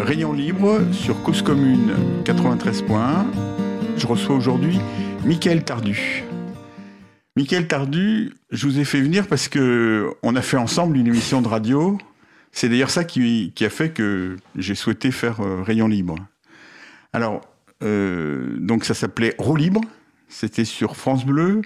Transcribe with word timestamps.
Rayon 0.00 0.32
libre 0.32 0.80
sur 0.92 1.22
Cause 1.22 1.42
Commune 1.42 1.92
93.1. 2.24 3.26
Je 3.98 4.06
reçois 4.06 4.34
aujourd'hui 4.34 4.80
Michael 5.26 5.62
Tardu. 5.62 6.24
Michael 7.36 7.68
Tardu, 7.68 8.32
je 8.50 8.66
vous 8.66 8.78
ai 8.78 8.84
fait 8.84 9.02
venir 9.02 9.26
parce 9.26 9.48
que 9.48 10.10
on 10.22 10.36
a 10.36 10.42
fait 10.42 10.56
ensemble 10.56 10.96
une 10.96 11.06
émission 11.06 11.42
de 11.42 11.48
radio. 11.48 11.98
C'est 12.50 12.70
d'ailleurs 12.70 12.90
ça 12.90 13.04
qui, 13.04 13.52
a 13.60 13.68
fait 13.68 13.90
que 13.90 14.36
j'ai 14.56 14.74
souhaité 14.74 15.10
faire 15.10 15.40
euh, 15.40 15.62
Rayon 15.62 15.86
libre. 15.86 16.16
Alors, 17.12 17.42
euh, 17.82 18.56
donc 18.58 18.84
ça 18.84 18.94
s'appelait 18.94 19.34
Roue 19.38 19.56
libre. 19.56 19.82
C'était 20.28 20.64
sur 20.64 20.96
France 20.96 21.26
Bleu 21.26 21.60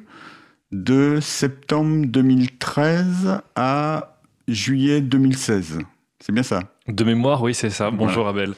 de 0.73 1.21
septembre 1.23 2.07
2013 2.07 3.41
à 3.55 4.19
juillet 4.49 5.01
2016. 5.01 5.79
C'est 6.19 6.33
bien 6.33 6.43
ça? 6.43 6.74
De 6.89 7.03
mémoire, 7.03 7.43
oui, 7.43 7.55
c'est 7.55 7.71
ça. 7.71 7.91
Bonjour 7.91 8.29
Abel. 8.29 8.53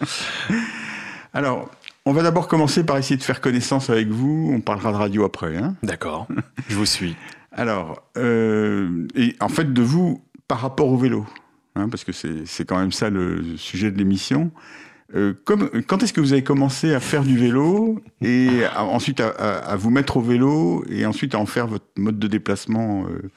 Alors, 1.32 1.70
on 2.06 2.12
va 2.12 2.24
d'abord 2.24 2.48
commencer 2.48 2.84
par 2.84 2.98
essayer 2.98 3.16
de 3.16 3.22
faire 3.22 3.40
connaissance 3.40 3.88
avec 3.88 4.08
vous. 4.08 4.50
On 4.52 4.60
parlera 4.60 4.90
de 4.90 4.96
radio 4.96 5.24
après. 5.24 5.56
Hein 5.56 5.76
D'accord, 5.84 6.26
je 6.68 6.74
vous 6.74 6.86
suis. 6.86 7.14
Alors, 7.52 8.02
euh, 8.16 9.06
et 9.14 9.36
en 9.40 9.48
fait, 9.48 9.72
de 9.72 9.82
vous 9.82 10.24
par 10.48 10.60
rapport 10.60 10.88
au 10.88 10.96
vélo, 10.96 11.24
hein, 11.76 11.88
parce 11.88 12.02
que 12.02 12.10
c'est 12.12 12.64
quand 12.64 12.78
même 12.78 12.90
ça 12.90 13.10
le 13.10 13.56
sujet 13.56 13.92
de 13.92 13.98
l'émission. 13.98 14.50
Euh, 15.14 15.34
quand 15.44 16.02
est-ce 16.02 16.12
que 16.12 16.20
vous 16.20 16.32
avez 16.32 16.42
commencé 16.42 16.92
à 16.92 16.98
faire 16.98 17.22
du 17.22 17.38
vélo 17.38 18.02
et 18.20 18.62
ensuite 18.76 19.20
à, 19.20 19.76
vous 19.76 19.90
mettre 19.90 20.16
au 20.16 20.20
vélo 20.20 20.84
et 20.90 21.06
ensuite 21.06 21.36
à 21.36 21.38
en 21.38 21.46
faire 21.46 21.68
votre 21.68 21.86
mode 21.96 22.18
de 22.18 22.26
déplacement 22.26 23.04
euh, 23.04 23.30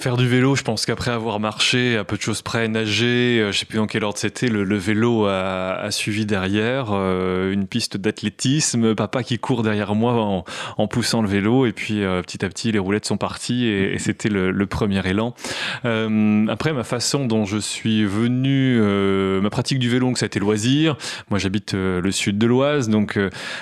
Faire 0.00 0.16
du 0.16 0.26
vélo, 0.26 0.56
je 0.56 0.62
pense 0.62 0.86
qu'après 0.86 1.10
avoir 1.10 1.40
marché, 1.40 1.98
à 1.98 2.04
peu 2.04 2.16
de 2.16 2.22
choses 2.22 2.40
près, 2.40 2.68
nager, 2.68 3.38
euh, 3.38 3.52
je 3.52 3.58
sais 3.58 3.66
plus 3.66 3.76
dans 3.76 3.86
quel 3.86 4.02
ordre 4.02 4.16
c'était, 4.16 4.48
le, 4.48 4.76
vélo 4.78 5.26
a, 5.26 5.90
suivi 5.90 6.24
derrière, 6.24 6.86
euh, 6.92 7.52
une 7.52 7.66
piste 7.66 7.98
d'athlétisme, 7.98 8.94
papa 8.94 9.22
qui 9.22 9.38
court 9.38 9.62
derrière 9.62 9.94
moi 9.94 10.42
en, 10.78 10.88
poussant 10.88 11.20
le 11.20 11.28
vélo, 11.28 11.66
et 11.66 11.72
puis 11.72 12.02
euh, 12.02 12.22
petit 12.22 12.42
à 12.46 12.48
petit 12.48 12.72
les 12.72 12.78
roulettes 12.78 13.04
sont 13.04 13.18
parties 13.18 13.66
et, 13.66 13.98
c'était 13.98 14.30
le, 14.30 14.66
premier 14.66 15.06
élan. 15.06 15.34
après, 15.84 16.72
ma 16.72 16.84
façon 16.84 17.26
dont 17.26 17.44
je 17.44 17.58
suis 17.58 18.06
venu, 18.06 18.80
ma 19.42 19.50
pratique 19.50 19.78
du 19.78 19.90
vélo, 19.90 20.06
donc 20.06 20.16
ça 20.16 20.24
a 20.24 20.28
été 20.28 20.40
loisir. 20.40 20.96
Moi, 21.28 21.38
j'habite 21.38 21.74
le 21.74 22.10
sud 22.10 22.38
de 22.38 22.46
l'Oise, 22.46 22.88
donc 22.88 23.18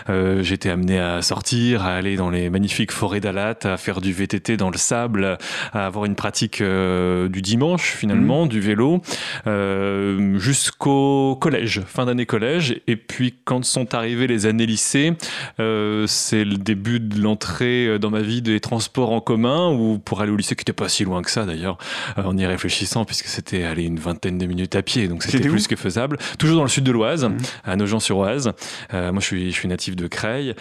été 0.07 0.71
amené 0.71 1.01
à 1.01 1.23
sortir, 1.23 1.85
à 1.85 1.95
aller 1.95 2.17
dans 2.17 2.31
les 2.31 2.51
magnifiques 2.51 2.93
forêts 2.93 3.21
d'Alat, 3.21 3.59
à 3.65 3.77
faire 3.77 4.01
du 4.01 4.13
VTT 4.13 4.57
dans 4.57 4.71
le 4.71 4.79
sable, 4.79 5.39
à 5.73 5.87
avoir 5.87 6.05
une 6.05 6.15
pratique 6.15 6.61
euh, 6.61 7.29
du 7.29 7.43
dimanche 7.43 7.93
finalement, 7.93 8.45
mmh. 8.45 8.49
du 8.49 8.61
vélo, 8.61 9.01
euh, 9.47 10.39
jusqu'au 10.39 11.37
collège, 11.41 11.83
fin 11.87 12.07
d'année 12.07 12.27
collège. 12.27 12.81
Et 12.87 12.97
puis 12.97 13.35
quand 13.45 13.65
sont 13.65 13.95
arrivées 13.95 14.27
les 14.27 14.47
années 14.47 14.67
lycée, 14.67 15.15
euh, 15.61 16.07
c'est 16.07 16.45
le 16.45 16.57
début 16.57 17.01
de 17.01 17.21
l'entrée 17.21 17.99
dans 17.99 18.11
ma 18.11 18.21
vie 18.21 18.43
des 18.43 18.61
transports 18.61 19.13
en 19.13 19.21
commun, 19.21 19.73
ou 19.73 19.99
pour 19.99 20.21
aller 20.21 20.33
au 20.33 20.37
lycée, 20.37 20.55
qui 20.55 20.61
n'était 20.61 20.73
pas 20.73 20.89
si 20.89 21.05
loin 21.05 21.23
que 21.23 21.31
ça 21.31 21.45
d'ailleurs, 21.45 21.79
en 22.17 22.37
y 22.37 22.47
réfléchissant, 22.47 23.05
puisque 23.05 23.27
c'était 23.27 23.65
aller 23.65 23.85
une 23.85 23.99
vingtaine 23.99 24.39
de 24.39 24.47
minutes 24.47 24.75
à 24.77 24.83
pied, 24.83 25.09
donc 25.09 25.23
c'était 25.23 25.49
plus 25.49 25.67
que 25.67 25.77
faisable. 25.77 26.19
Toujours 26.39 26.57
dans 26.57 26.63
le 26.63 26.69
sud 26.69 26.85
de 26.85 26.93
l'Oise, 26.93 27.25
mmh. 27.25 27.37
à 27.65 27.77
Nogent-sur-Oise. 27.77 28.53
moi, 28.93 29.13
je 29.21 29.25
suis, 29.25 29.51
je 29.51 29.57
suis 29.57 29.69
natif 29.69 29.97
de 29.97 30.07
Creil. 30.07 30.55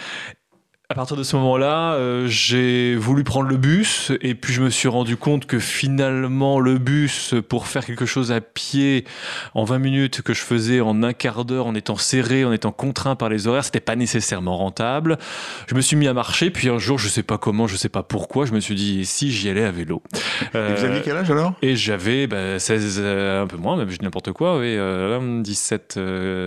À 0.90 0.94
partir 0.94 1.18
de 1.18 1.22
ce 1.22 1.36
moment-là, 1.36 1.96
euh, 1.96 2.26
j'ai 2.28 2.96
voulu 2.96 3.22
prendre 3.22 3.46
le 3.46 3.58
bus 3.58 4.10
et 4.22 4.34
puis 4.34 4.54
je 4.54 4.62
me 4.62 4.70
suis 4.70 4.88
rendu 4.88 5.18
compte 5.18 5.44
que 5.44 5.58
finalement 5.58 6.60
le 6.60 6.78
bus 6.78 7.34
pour 7.46 7.66
faire 7.66 7.84
quelque 7.84 8.06
chose 8.06 8.32
à 8.32 8.40
pied 8.40 9.04
en 9.52 9.64
20 9.64 9.80
minutes 9.80 10.22
que 10.22 10.32
je 10.32 10.40
faisais 10.40 10.80
en 10.80 11.02
un 11.02 11.12
quart 11.12 11.44
d'heure 11.44 11.66
en 11.66 11.74
étant 11.74 11.96
serré, 11.96 12.46
en 12.46 12.52
étant 12.52 12.72
contraint 12.72 13.16
par 13.16 13.28
les 13.28 13.46
horaires, 13.46 13.66
c'était 13.66 13.80
pas 13.80 13.96
nécessairement 13.96 14.56
rentable. 14.56 15.18
Je 15.66 15.74
me 15.74 15.82
suis 15.82 15.94
mis 15.94 16.08
à 16.08 16.14
marcher 16.14 16.48
puis 16.48 16.70
un 16.70 16.78
jour, 16.78 16.98
je 16.98 17.08
sais 17.08 17.22
pas 17.22 17.36
comment, 17.36 17.66
je 17.66 17.76
sais 17.76 17.90
pas 17.90 18.02
pourquoi, 18.02 18.46
je 18.46 18.54
me 18.54 18.60
suis 18.60 18.74
dit 18.74 19.04
si 19.04 19.30
j'y 19.30 19.50
allais 19.50 19.64
à 19.64 19.70
vélo. 19.70 20.02
et 20.54 20.74
vous 20.74 20.84
aviez 20.84 21.02
quel 21.04 21.18
âge 21.18 21.30
alors? 21.30 21.52
Et 21.60 21.76
j'avais 21.76 22.26
bah, 22.26 22.58
16, 22.58 22.98
euh, 23.04 23.42
un 23.42 23.46
peu 23.46 23.58
moins, 23.58 23.76
même 23.76 23.90
je 23.90 23.98
dis 23.98 24.04
n'importe 24.06 24.32
quoi, 24.32 24.56
oui, 24.58 24.78
17, 25.42 26.00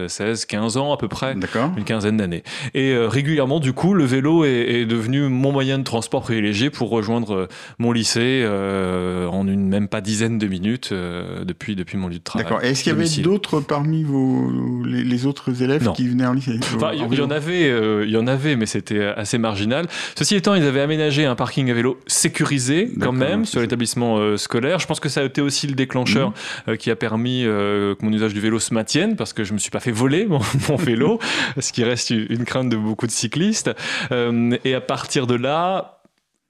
16, 0.08 0.46
15 0.46 0.78
ans 0.78 0.94
à 0.94 0.98
peu 0.98 1.08
près, 1.08 1.36
une 1.78 1.84
quinzaine 1.84 2.18
d'années. 2.18 2.42
Et 2.74 2.90
euh, 2.94 3.08
régulièrement, 3.08 3.60
du 3.60 3.74
coup, 3.74 3.94
le 3.94 4.06
vélo 4.06 4.31
est, 4.46 4.86
devenu 4.86 5.22
mon 5.30 5.52
moyen 5.52 5.78
de 5.80 5.84
transport 5.84 6.22
privilégié 6.24 6.70
pour 6.70 6.90
rejoindre 6.90 7.36
euh, 7.36 7.48
mon 7.78 7.92
lycée 7.92 8.42
euh, 8.44 9.28
en 9.28 9.48
une 9.48 9.68
même 9.68 9.88
pas 9.88 10.02
dizaine 10.02 10.38
de 10.38 10.48
minutes 10.48 10.90
euh, 10.92 11.44
depuis, 11.46 11.76
depuis 11.76 11.98
mon 11.98 12.08
lieu 12.08 12.20
de 12.20 12.24
travail. 12.24 12.46
D'accord. 12.46 12.64
Est-ce 12.64 12.84
qu'il 12.84 12.92
y 12.92 12.96
avait 12.96 13.22
d'autres 13.22 13.60
parmi 13.60 14.04
vos, 14.04 14.52
les, 14.86 15.26
autres 15.26 15.62
élèves 15.62 15.92
qui 15.94 16.08
venaient 16.08 16.26
en 16.26 16.34
lycée 16.34 16.60
Il 16.94 17.18
y, 17.18 17.22
en 17.22 17.30
avait, 17.30 17.70
il 18.04 18.10
y 18.10 18.18
en 18.18 18.28
avait, 18.28 18.56
mais 18.56 18.66
c'était 18.66 19.04
assez 19.04 19.38
marginal. 19.38 19.88
Ceci 20.18 20.36
étant, 20.36 20.56
ils 20.56 20.64
avaient 20.64 20.82
aménagé 20.82 21.26
un 21.26 21.36
parking 21.36 21.70
à 21.70 21.74
vélo 21.74 22.00
sécurisé 22.08 22.92
quand 23.00 23.12
même 23.12 23.46
sur 23.46 23.62
l'établissement 23.62 24.38
scolaire. 24.38 24.80
Je 24.80 24.88
pense 24.88 25.00
que 25.00 25.10
ça 25.10 25.22
a 25.22 25.24
été 25.26 25.42
aussi 25.42 25.68
le 25.68 25.76
déclencheur 25.76 26.34
mhm. 26.68 26.78
qui 26.78 26.90
a 26.90 26.96
permis 26.96 27.44
que 27.44 27.98
mon 28.02 28.12
usage 28.12 28.34
du 28.34 28.40
vélo 28.40 28.60
se 28.60 28.74
maintienne 28.74 29.16
parce 29.16 29.34
que 29.34 29.44
je 29.44 29.54
me 29.54 29.58
suis 29.58 29.72
pas 29.72 29.80
fait 29.80 29.92
voler 29.92 30.26
mon, 30.30 30.40
mon 30.70 30.76
vélo, 30.76 31.20
ce 31.60 31.72
qui 31.72 31.84
reste 31.84 32.10
une 32.10 32.46
crainte 32.46 32.70
de 32.70 32.78
beaucoup 32.78 33.08
de 33.08 33.12
cyclistes. 33.12 33.72
Euh, 34.12 34.21
et 34.64 34.76
à 34.76 34.82
partir 34.82 35.28
de 35.28 35.36
là, 35.36 36.01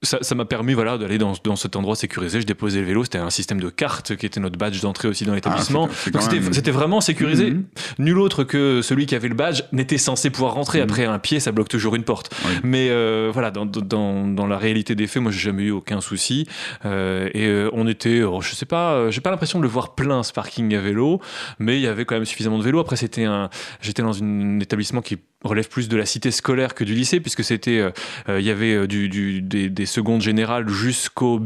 ça 0.04 0.36
m'a 0.36 0.46
permis 0.46 0.74
voilà 0.74 0.98
d'aller 0.98 1.20
dans, 1.20 1.34
dans, 1.44 1.56
cet 1.56 1.76
endroit 1.76 1.96
sécurisé. 1.96 2.42
Je 2.42 2.48
déposais 2.48 2.80
le 2.80 2.88
vélo. 2.88 3.04
C'était 3.04 3.20
un 3.20 3.30
système 3.30 3.60
de 3.60 3.70
carte 3.70 4.16
qui 4.16 4.26
était 4.26 4.40
notre 4.40 4.58
badge 4.58 4.82
d'entrée 4.82 5.08
aussi 5.08 5.26
dans 5.26 5.36
l'établissement. 5.36 5.90
Ah, 6.14 6.20
c'était 6.52 6.72
vraiment 6.72 7.02
sécurisé. 7.02 7.52
Mhm. 7.52 7.66
Nul 8.00 8.18
autre 8.18 8.44
que 8.44 8.82
celui 8.82 9.06
qui 9.06 9.14
avait 9.14 9.28
le 9.28 9.36
badge 9.36 9.62
n'était 9.72 10.00
censé 10.00 10.32
pouvoir 10.32 10.54
rentrer. 10.54 10.80
Mhm. 10.80 10.84
Après 10.84 11.06
un 11.06 11.20
pied, 11.20 11.40
ça 11.40 11.52
bloque 11.52 11.70
toujours 11.70 11.96
une 11.96 12.04
porte. 12.04 12.34
Mais 12.64 12.90
euh, 12.90 13.30
voilà, 13.32 13.52
dans, 13.52 13.66
dans, 13.66 14.28
dans, 14.28 14.48
la 14.48 14.58
réalité 14.58 14.96
des 14.96 15.06
faits, 15.06 15.22
moi 15.22 15.32
j'ai 15.32 15.40
jamais 15.40 15.64
eu 15.64 15.72
aucun 15.72 16.02
souci. 16.02 16.48
Euh, 16.86 17.30
et 17.34 17.48
euh, 17.48 17.70
on 17.74 17.88
était, 17.88 18.24
oh, 18.24 18.42
je 18.42 18.56
sais 18.56 18.66
pas, 18.66 19.12
j'ai 19.12 19.22
pas 19.22 19.30
l'impression 19.30 19.60
de 19.60 19.64
le 19.64 19.70
voir 19.70 19.94
plein 19.94 20.24
ce 20.24 20.34
parking 20.34 20.74
à 20.76 20.82
vélo, 20.82 21.22
mais 21.60 21.78
il 21.78 21.82
y 21.82 21.88
avait 21.88 22.06
quand 22.06 22.16
même 22.16 22.26
suffisamment 22.26 22.58
de 22.58 22.64
vélos. 22.64 22.80
Après 22.80 22.96
c'était 22.96 23.26
un, 23.26 23.50
j'étais 23.82 24.02
dans 24.02 24.24
un 24.24 24.60
établissement 24.60 25.02
qui 25.02 25.20
relève 25.44 25.70
plus 25.70 25.90
de 25.90 25.98
la 25.98 26.06
cité 26.06 26.32
scolaire 26.32 26.76
que 26.76 26.84
du 26.84 26.94
lycée, 26.94 27.20
puisque 27.20 27.44
c'était, 27.44 27.84
il 28.28 28.42
y 28.42 28.52
avait 28.52 28.88
du, 28.88 29.10
du, 29.10 29.42
des, 29.42 29.70
des, 29.70 29.86
secondes 29.92 30.22
générales 30.22 30.68
jusqu'au 30.70 31.42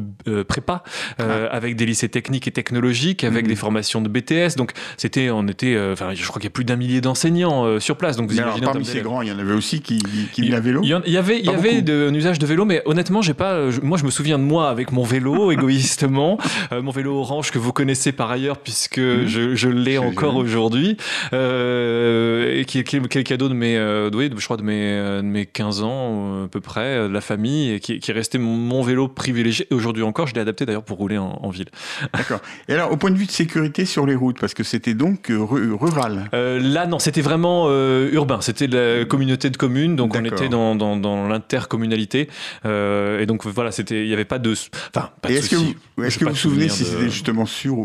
prépa, 0.47 0.83
ah. 1.19 1.23
avec 1.51 1.75
des 1.75 1.85
lycées 1.85 2.09
techniques 2.09 2.47
et 2.47 2.51
technologiques, 2.51 3.23
avec 3.23 3.45
mmh. 3.45 3.49
des 3.49 3.55
formations 3.55 4.01
de 4.01 4.09
BTS. 4.09 4.55
Donc 4.57 4.71
c'était, 4.97 5.29
on 5.29 5.47
était, 5.47 5.77
enfin, 5.91 6.13
je 6.13 6.25
crois 6.25 6.39
qu'il 6.39 6.45
y 6.45 6.47
a 6.47 6.51
plus 6.51 6.65
d'un 6.65 6.75
millier 6.75 7.01
d'enseignants 7.01 7.79
sur 7.79 7.97
place. 7.97 8.17
Donc 8.17 8.29
vous 8.29 8.37
imaginez. 8.37 8.65
parmi 8.65 8.85
ces 8.85 9.01
grands, 9.01 9.21
il 9.21 9.29
y 9.29 9.31
en 9.31 9.39
avait 9.39 9.53
aussi 9.53 9.81
qui, 9.81 9.99
qui 10.33 10.41
venaient 10.43 10.55
à 10.55 10.59
vélo. 10.59 10.81
Il 10.83 10.89
y, 10.89 11.17
avait, 11.17 11.39
il 11.39 11.45
y 11.45 11.49
avait 11.49 11.81
de, 11.81 12.07
un 12.09 12.13
usage 12.13 12.39
de 12.39 12.45
vélo, 12.45 12.65
mais 12.65 12.81
honnêtement, 12.85 13.21
j'ai 13.21 13.33
pas. 13.33 13.69
moi, 13.81 13.97
je 13.97 14.05
me 14.05 14.11
souviens 14.11 14.39
de 14.39 14.43
moi 14.43 14.69
avec 14.69 14.91
mon 14.91 15.03
vélo, 15.03 15.51
égoïstement, 15.55 16.37
mon 16.71 16.91
vélo 16.91 17.17
orange 17.17 17.51
que 17.51 17.59
vous 17.59 17.73
connaissez 17.73 18.11
par 18.11 18.31
ailleurs, 18.31 18.57
puisque 18.57 18.99
mmh. 18.99 19.27
je, 19.27 19.55
je 19.55 19.69
l'ai 19.69 19.97
encore 19.97 20.35
aujourd'hui, 20.35 20.97
et 21.31 22.65
qui, 22.67 22.83
qui, 22.83 22.99
qui 23.01 23.17
est 23.17 23.21
le 23.21 23.23
cadeau 23.23 23.49
de 23.49 23.53
mes 23.53 23.75
euh, 23.77 24.09
je 24.11 24.45
crois 24.45 24.57
de 24.57 24.63
mes, 24.63 24.81
euh, 24.83 25.21
de 25.21 25.27
mes 25.27 25.45
15 25.45 25.83
ans 25.83 25.89
euh, 25.89 26.45
à 26.45 26.47
peu 26.47 26.61
près, 26.61 27.07
de 27.07 27.13
la 27.13 27.21
famille, 27.21 27.71
et 27.71 27.79
qui, 27.79 27.99
qui 27.99 28.11
est 28.11 28.13
resté 28.13 28.34
mon, 28.37 28.81
vélo 28.81 29.07
privilégié. 29.07 29.67
Et 29.71 29.73
aujourd'hui 29.73 30.03
encore, 30.03 30.27
je 30.27 30.35
l'ai 30.35 30.41
adapté 30.41 30.65
d'ailleurs 30.65 30.83
pour 30.83 30.97
rouler 30.97 31.17
en, 31.17 31.49
ville. 31.49 31.67
D'accord. 32.13 32.39
Et 32.67 32.73
alors, 32.73 32.91
au 32.91 32.97
point 32.97 33.11
de 33.11 33.17
vue 33.17 33.25
de 33.25 33.31
sécurité 33.31 33.85
sur 33.85 34.05
les 34.05 34.15
routes, 34.15 34.39
parce 34.39 34.53
que 34.53 34.63
c'était 34.63 34.93
donc 34.93 35.27
rural 35.29 36.29
Là, 36.33 36.87
non, 36.87 36.99
c'était 36.99 37.21
vraiment 37.21 37.69
urbain. 37.69 38.41
C'était 38.41 38.67
la 38.67 39.05
communauté 39.05 39.49
de 39.49 39.57
communes, 39.57 39.95
donc 39.95 40.15
on 40.15 40.23
était 40.23 40.49
dans, 40.49 40.75
dans, 40.75 40.97
dans 40.97 41.27
l'intercommunalité. 41.27 42.29
et 42.65 43.25
donc 43.25 43.45
voilà, 43.45 43.71
il 43.89 44.05
n'y 44.05 44.13
avait 44.13 44.25
pas 44.25 44.39
de, 44.39 44.53
enfin, 44.95 45.09
pas 45.21 45.29
est-ce 45.29 45.49
que 45.49 45.55
vous, 45.55 46.03
est-ce 46.03 46.17
que 46.17 46.25
vous 46.25 46.31
vous 46.31 46.35
souvenez 46.35 46.69
si 46.69 46.85
c'était 46.85 47.09
justement 47.09 47.45
sur 47.45 47.77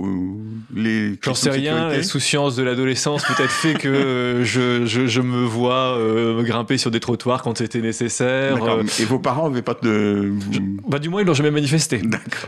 les 0.74 1.18
J'en 1.22 1.34
sais 1.34 1.50
rien. 1.50 1.88
L'insouciance 1.88 2.56
de 2.56 2.62
l'adolescence 2.62 3.24
peut-être 3.24 3.50
fait 3.50 3.74
que 3.74 4.42
je, 4.44 4.86
je, 4.86 5.06
je, 5.06 5.20
me 5.20 5.44
vois 5.44 5.96
euh, 5.96 6.42
grimper 6.42 6.78
sur 6.78 6.90
des 6.90 7.00
trottoirs 7.00 7.42
quand 7.42 7.58
c'était 7.58 7.80
nécessaire. 7.80 8.62
Euh, 8.64 8.82
et 8.98 9.04
vos 9.04 9.18
parents 9.18 9.48
n'avaient 9.48 9.62
pas 9.62 9.76
de. 9.80 10.32
Bah, 10.86 10.98
du 10.98 11.08
moins, 11.08 11.20
ils 11.22 11.26
l'ont 11.26 11.34
jamais 11.34 11.50
manifesté. 11.50 12.02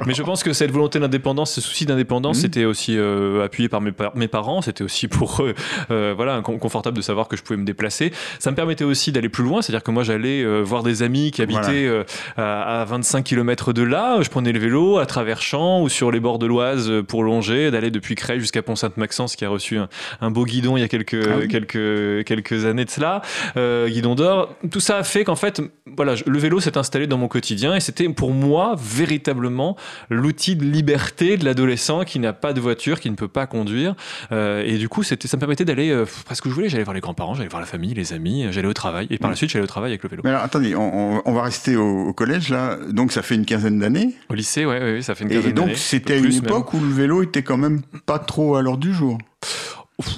Mais 0.07 0.15
je 0.15 0.23
pense 0.23 0.43
que 0.43 0.53
cette 0.53 0.71
volonté 0.71 0.99
d'indépendance, 0.99 1.53
ce 1.53 1.61
souci 1.61 1.87
d'indépendance, 1.87 2.39
mmh. 2.39 2.41
c'était 2.41 2.65
aussi 2.65 2.97
euh, 2.97 3.45
appuyé 3.45 3.69
par 3.69 3.81
mes, 3.81 3.93
mes 4.15 4.29
parents. 4.29 4.63
C'était 4.63 4.85
aussi 4.85 5.09
pour 5.09 5.43
eux, 5.43 5.55
voilà, 5.89 6.41
confortable 6.41 6.97
de 6.97 7.03
savoir 7.03 7.29
que 7.29 7.37
je 7.37 7.43
pouvais 7.43 7.59
me 7.59 7.65
déplacer. 7.65 8.13
Ça 8.39 8.51
me 8.51 8.57
permettait 8.57 8.85
aussi 8.85 9.13
d'aller 9.13 9.29
plus 9.29 9.45
loin, 9.45 9.63
c'est-à-dire 9.63 9.83
que 9.83 9.91
moi, 9.91 10.03
j'allais 10.03 10.45
voir 10.63 10.83
des 10.83 11.03
amis 11.03 11.31
qui 11.31 11.43
habitaient 11.43 11.89
à, 12.37 12.85
25 12.89 13.25
km 13.25 13.73
de 13.73 13.83
là. 13.83 14.21
Je 14.23 14.29
prenais 14.29 14.53
le 14.53 14.59
vélo 14.59 14.99
à 14.99 15.07
travers 15.07 15.43
champs 15.43 15.83
ou 15.83 15.89
sur 15.89 16.11
les 16.11 16.21
bords 16.21 16.39
de 16.39 16.47
l'Oise 16.47 16.91
pour 17.07 17.23
longer, 17.23 17.71
d'aller 17.71 17.91
depuis 17.91 18.15
Creil 18.15 18.41
jusqu'à 18.41 18.63
Pont-Sainte-Maxence, 18.63 19.37
qui 19.37 19.45
a 19.45 19.49
reçu 19.49 19.79
un, 20.21 20.31
beau 20.31 20.45
guidon 20.45 20.77
il 20.77 20.81
y 20.81 20.85
a 20.85 20.89
quelques, 20.89 21.27
ah 21.27 21.47
quelques, 21.47 22.25
quelques 22.25 22.65
années 22.65 22.85
de 22.85 22.91
cela. 22.91 23.23
Euh, 23.57 23.89
Guidon 23.89 24.15
d'Or. 24.15 24.55
Tout 24.71 24.81
ça 24.81 24.99
a 24.99 25.03
fait 25.03 25.25
qu'en 25.25 25.37
fait, 25.37 25.61
voilà, 25.97 26.15
le 26.27 26.39
vélo 26.39 26.61
s'est 26.61 26.79
installé 26.79 27.07
dans 27.07 27.19
mon 27.19 27.29
quotidien 27.29 27.75
et 27.75 27.81
c'était 27.83 28.09
pour 28.09 28.33
moi 28.33 28.77
véritablement 28.79 29.77
l'outil 30.09 30.57
de 30.57 30.65
liberté 30.65 31.37
de 31.37 31.45
l'adolescent 31.45 32.05
qui 32.05 32.19
n'a 32.19 32.33
pas 32.33 32.53
de 32.53 32.61
voiture, 32.61 33.01
qui 33.01 33.11
ne 33.11 33.17
peut 33.17 33.29
pas 33.29 33.47
conduire. 33.47 33.95
Euh, 34.33 34.65
et 34.65 34.79
du 34.79 34.89
coup, 34.89 35.03
ça 35.03 35.17
me 35.17 35.39
permettait 35.39 35.65
d'aller 35.65 35.91
euh, 35.91 36.07
presque 36.25 36.47
où 36.47 36.49
je 36.49 36.55
voulais. 36.55 36.69
J'allais 36.69 36.85
voir 36.85 36.95
les 36.95 37.01
grands-parents, 37.01 37.35
j'allais 37.35 37.49
voir 37.49 37.61
la 37.61 37.67
famille, 37.67 37.95
les 37.95 38.13
amis, 38.13 38.47
j'allais 38.51 38.69
au 38.69 38.75
travail. 38.75 39.07
Et 39.11 39.19
par 39.19 39.31
la 39.31 39.37
suite, 39.37 39.51
j'allais 39.51 39.65
au 39.65 39.69
travail 39.69 39.91
avec 39.91 40.03
le 40.03 40.09
vélo. 40.09 40.23
Mais 40.25 40.31
alors, 40.31 40.43
attendez, 40.43 40.75
on, 40.75 41.23
on 41.25 41.33
va 41.33 41.43
rester 41.43 41.77
au, 41.77 42.09
au, 42.09 42.13
collège 42.13 42.49
là. 42.49 42.79
Donc, 42.91 43.13
ça 43.13 43.23
fait 43.23 43.35
une 43.35 43.45
quinzaine 43.45 43.79
d'années. 43.79 44.15
Au 44.29 44.35
lycée, 44.35 44.65
ouais, 44.65 44.81
ouais, 44.81 45.03
ça 45.03 45.15
fait 45.15 45.25
une 45.25 45.31
quinzaine 45.31 45.53
d'années. 45.53 45.73
Et 45.73 45.75
donc, 45.75 45.77
c'était 45.77 46.15
à 46.15 46.17
une 46.17 46.33
époque 46.33 46.73
où 46.75 46.81
le 46.81 46.93
vélo 46.93 47.23
était 47.23 47.43
quand 47.43 47.57
même 47.57 47.83
pas 48.07 48.19
trop 48.19 48.57
à 48.57 48.63
l'heure 48.63 48.79
du 48.79 48.93
jour. 48.93 49.19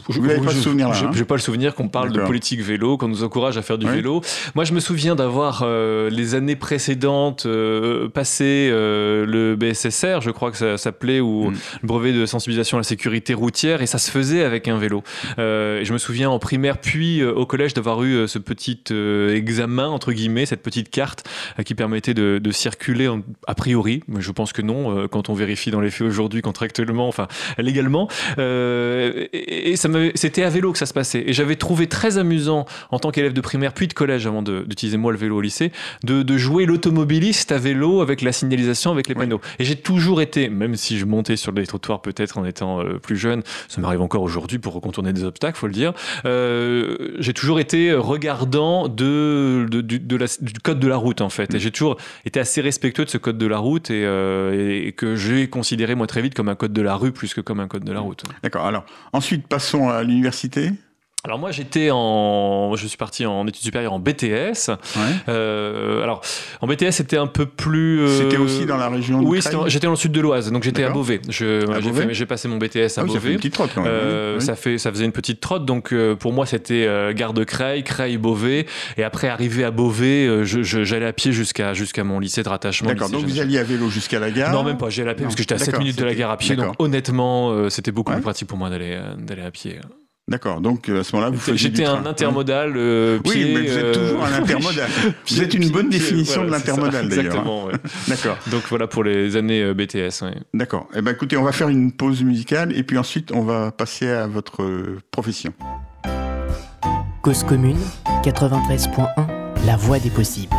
Je 0.09 0.21
n'ai 0.21 0.37
pas, 0.39 0.51
souvenir 0.53 0.89
hein 0.89 1.25
pas 1.27 1.35
le 1.35 1.41
souvenir 1.41 1.75
qu'on 1.75 1.89
parle 1.89 2.13
de 2.13 2.21
politique 2.21 2.61
vélo, 2.61 2.97
qu'on 2.97 3.09
nous 3.09 3.25
encourage 3.25 3.59
à 3.59 3.63
faire 3.63 3.77
du 3.77 3.89
vélo. 3.89 4.23
Moi, 4.55 4.65
je 4.65 4.73
me 4.73 4.81
souviens 4.81 5.17
d'avoir 5.17 5.63
euh, 5.65 6.11
les 6.11 6.35
années 6.35 6.57
précédentes 6.57 7.47
euh, 7.47 8.09
passé 8.09 8.69
euh, 8.71 9.27
le 9.27 9.57
BSSR, 9.57 10.21
je 10.21 10.31
crois 10.31 10.51
que 10.53 10.57
ça 10.57 10.79
s'appelait, 10.79 11.21
ou 11.21 11.51
mm. 11.51 11.55
le 11.83 11.87
brevet 11.87 12.13
de 12.13 12.25
sensibilisation 12.25 12.79
à 12.79 12.81
la 12.81 12.85
sécurité 12.85 13.35
routière, 13.35 13.83
et 13.83 13.87
ça 13.87 13.99
se 13.99 14.11
faisait 14.11 14.45
avec 14.45 14.69
un 14.69 14.79
vélo. 14.79 15.03
et 15.39 15.85
je 15.85 15.93
me 15.93 15.99
souviens 15.99 16.31
en 16.31 16.39
primaire 16.39 16.79
puis 16.79 17.25
au 17.25 17.47
collège 17.47 17.75
d'avoir 17.75 18.03
eu 18.05 18.29
ce 18.29 18.39
petit 18.39 18.81
examen 19.35 19.89
entre 19.89 20.13
guillemets, 20.13 20.47
cette 20.47 20.63
petite 20.63 20.91
carte 20.91 21.29
qui 21.65 21.75
permettait 21.75 22.15
de, 22.15 22.39
de 22.39 22.51
circuler 22.53 23.11
a 23.47 23.55
priori. 23.55 24.03
Mais 24.09 24.21
je 24.21 24.31
pense 24.31 24.53
que 24.53 24.63
non, 24.63 25.09
quand 25.09 25.29
on 25.29 25.35
vérifie 25.35 25.71
dans 25.71 25.81
les 25.81 25.91
faits 25.91 26.07
aujourd'hui 26.07 26.43
contractuellement, 26.43 27.09
enfin 27.09 27.27
légalement. 27.59 28.09
et, 28.39 29.64
et 29.65 29.77
c'était 29.77 30.43
à 30.43 30.51
vélo 30.51 30.73
que 30.73 30.79
ça 30.79 30.87
se 30.87 30.93
passait. 30.93 31.25
Et 31.27 31.33
j'avais 31.33 31.57
trouvé 31.57 31.87
très 31.87 32.19
amusant, 32.19 32.67
en 32.91 32.99
tant 32.99 33.11
qu'élève 33.11 33.33
de 33.33 33.41
primaire 33.41 33.73
puis 33.73 33.89
de 33.89 33.95
collège, 33.95 34.27
avant 34.27 34.43
d'utiliser 34.43 34.99
moi 34.99 35.11
le 35.11 35.19
vélo 35.19 35.39
au 35.39 35.41
lycée, 35.41 35.73
de, 36.05 36.37
jouer 36.37 36.67
l'automobiliste 36.67 37.53
à 37.53 37.59
vélo 37.59 38.03
avec 38.03 38.21
la 38.21 38.33
signalisation, 38.33 38.91
avec 38.91 39.09
les 39.09 39.15
panneaux. 39.15 39.41
Et 39.59 39.65
j'ai 39.65 39.77
toujours 39.77 40.21
été, 40.21 40.49
même 40.49 40.75
si 40.75 40.99
je 40.99 41.07
montais 41.07 41.37
sur 41.37 41.53
les 41.53 41.67
trottoirs 41.67 42.03
peut-être 42.03 42.39
en 42.39 42.45
étant 42.45 42.81
euh, 42.81 42.99
plus 42.99 43.17
jeune, 43.17 43.43
ça 43.69 43.81
m'arrive 43.81 44.03
encore 44.03 44.23
aujourd'hui 44.23 44.59
pour 44.59 44.79
contourner 44.81 45.13
des 45.13 45.25
obstacles, 45.25 45.57
faut 45.57 45.69
le 45.69 45.73
dire, 45.73 45.93
euh, 46.27 47.15
j'ai 47.21 47.33
toujours 47.33 47.61
été 47.61 47.95
regardant 47.95 48.89
de, 48.89 49.67
du 49.71 50.53
code 50.63 50.81
de 50.81 50.89
la 50.89 50.97
route 50.97 51.21
en 51.21 51.31
fait. 51.31 51.55
Et 51.55 51.57
mm. 51.57 51.61
j'ai 51.61 51.71
toujours 51.71 51.97
été 52.27 52.41
assez 52.41 52.61
respectueux 52.61 53.05
de 53.05 53.11
ce 53.11 53.19
code 53.19 53.39
de 53.39 53.47
la 53.47 53.59
route 53.59 53.91
et, 53.91 54.05
euh, 54.05 54.85
et 54.87 54.93
que 54.93 55.17
j'ai 55.17 55.49
considéré 55.49 55.95
moi 55.95 56.07
très 56.07 56.21
vite 56.21 56.35
comme 56.35 56.49
un 56.49 56.57
code 56.57 56.73
de 56.73 56.83
la 56.83 56.97
rue 56.97 57.13
plus 57.13 57.33
que 57.33 57.41
comme 57.41 57.61
un 57.61 57.69
code 57.69 57.85
de 57.85 57.93
la 57.93 58.01
route. 58.01 58.25
D'accord. 58.43 58.67
Alors 58.67 58.85
ensuite, 59.13 59.47
passons 59.55 59.89
à 59.89 60.03
l'université? 60.03 60.73
Alors 61.25 61.39
moi 61.39 61.53
j'étais 61.53 61.89
en, 61.91 62.77
je 62.77 62.87
suis 62.87 62.99
parti 62.99 63.25
en 63.25 63.47
études 63.47 63.63
supérieures 63.63 63.95
en 63.95 63.99
BTS. 63.99 64.71
Euh, 65.29 66.03
alors 66.03 66.21
en 66.61 66.67
BTS 66.67 66.91
c'était 66.91 67.17
un 67.17 67.27
peu 67.27 67.47
plus. 67.47 68.01
Euh, 68.01 68.19
c'était 68.19 68.37
aussi 68.37 68.67
dans 68.67 68.77
la 68.77 68.91
région. 68.91 69.21
Oui, 69.21 69.41
j'étais 69.67 69.87
dans 69.87 69.93
le 69.93 69.97
sud 69.97 70.13
de 70.13 70.21
l'Oise, 70.21 70.53
donc 70.53 70.65
j'étais 70.65 70.85
à 70.85 70.91
Beauvais. 70.91 71.23
J'ai 71.31 72.27
passé 72.27 72.47
mon 72.47 72.59
BTS 72.59 72.99
à 72.99 73.01
ah 73.01 73.05
Beauvais. 73.05 73.15
Ça 73.15 73.21
fait 73.21 73.31
une 73.31 73.37
petite 73.37 73.55
trotte 73.55 73.71
quand 73.75 73.83
même. 73.83 73.91
Euh, 73.91 74.41
ça 74.41 74.55
fait, 74.55 74.77
ça 74.77 74.91
faisait 74.91 75.07
une 75.07 75.13
petite 75.13 75.41
trotte, 75.41 75.65
donc 75.65 75.95
pour 76.19 76.35
moi 76.35 76.45
c'était 76.45 76.87
gare 77.15 77.33
de 77.33 77.45
Creil, 77.45 77.85
Creil, 77.85 78.19
Beauvais, 78.19 78.67
et 78.99 79.03
après 79.03 79.29
arrivé 79.29 79.65
à 79.65 79.71
Beauvais, 79.71 80.45
j'allais 80.45 81.07
à 81.07 81.15
pied 81.15 81.33
jusqu'à 81.33 81.73
jusqu'à 81.73 82.05
mon 82.05 82.21
lycée 82.21 82.43
de 82.43 82.51
rattachement. 82.51 82.91
D'accord. 82.91 83.09
Donc 83.09 83.25
vous 83.25 83.41
alliez 83.41 83.59
à 83.59 83.65
vélo 83.65 83.89
jusqu'à 83.89 84.21
la 84.21 84.31
gare. 84.31 84.53
Non 84.53 84.63
même 84.63 84.77
pas, 84.77 84.91
j'allais 84.91 85.11
à 85.11 85.15
pied 85.15 85.25
parce 85.25 85.37
que 85.37 85.43
j'étais 85.43 85.55
à 85.55 85.59
7 85.59 85.79
minutes 85.79 85.99
de 85.99 86.05
la 86.05 86.15
gare 86.15 86.31
à 86.31 86.37
pied, 86.37 86.55
donc 86.55 86.75
honnêtement 86.79 87.71
c'était 87.71 87.93
beaucoup 87.93 88.13
plus 88.13 88.21
pratique 88.21 88.47
pour 88.47 88.59
moi 88.59 88.69
d'aller 88.69 89.01
d'aller 89.17 89.43
à 89.43 89.51
pied. 89.51 89.81
D'accord, 90.27 90.63
donc 90.63 90.89
euh, 90.89 91.01
à 91.01 91.05
ce 91.05 91.15
moment-là, 91.15 91.37
vous 91.37 91.57
J'étais 91.57 91.85
un 91.85 92.07
intermodal. 92.07 92.73
Euh, 92.77 93.19
oui, 93.27 93.53
mais 93.55 93.69
vous 93.69 93.77
êtes 93.79 93.93
toujours 93.93 94.25
un 94.25 94.33
euh, 94.33 94.39
intermodal. 94.43 94.89
vous 95.29 95.43
êtes 95.43 95.53
une 95.53 95.69
bonne 95.69 95.91
définition 95.91 96.45
de 96.45 96.51
l'intermodal 96.51 97.09
d'ailleurs. 97.09 97.27
Exactement. 97.27 97.69
D'accord. 98.09 98.39
Donc 98.51 98.63
voilà 98.71 98.87
pour 98.87 99.05
les 99.05 99.37
années 99.37 99.75
BTS. 99.75 100.23
Ouais. 100.23 100.35
D'accord. 100.55 100.89
Eh 100.97 101.03
ben 101.03 101.11
écoutez, 101.13 101.37
on 101.37 101.43
va 101.43 101.53
faire 101.53 101.69
une 101.69 101.93
pause 101.93 102.23
musicale 102.23 102.75
et 102.75 102.83
puis 102.85 102.97
ensuite 102.97 103.33
on 103.33 103.43
va 103.43 103.71
passer 103.71 104.09
à 104.09 104.27
votre 104.27 104.67
profession. 105.11 105.53
Cause 107.21 107.45
commune 107.45 107.79
93.1, 108.23 109.07
la 109.67 109.77
voix 109.77 109.99
des 109.99 110.11
possibles. 110.11 110.57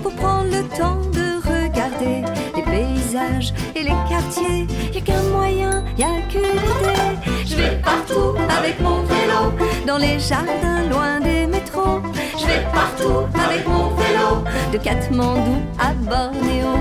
Pour 0.00 0.12
prendre 0.12 0.44
le 0.44 0.62
temps 0.78 1.00
de 1.12 1.42
regarder 1.42 2.22
les 2.54 2.62
paysages 2.62 3.52
et 3.74 3.82
les 3.82 3.96
quartiers. 4.08 4.68
Y 4.92 4.98
a 4.98 5.00
qu'un 5.00 5.22
moyen, 5.24 5.84
y 5.98 6.04
a 6.04 6.20
qu'une 6.30 6.44
idée. 6.44 7.44
Je 7.44 7.56
vais 7.56 7.76
partout 7.82 8.36
avec 8.56 8.80
mon 8.80 9.02
vélo, 9.02 9.52
dans 9.88 9.98
les 9.98 10.20
jardins, 10.20 10.88
loin 10.88 11.18
des 11.18 11.48
métros. 11.48 12.00
Je 12.38 12.46
vais 12.46 12.64
partout 12.72 13.26
avec 13.34 13.66
mon 13.66 13.88
vélo, 13.88 14.44
de 14.72 14.78
Katmandou 14.78 15.56
à 15.80 15.92
Bornéo. 15.94 16.72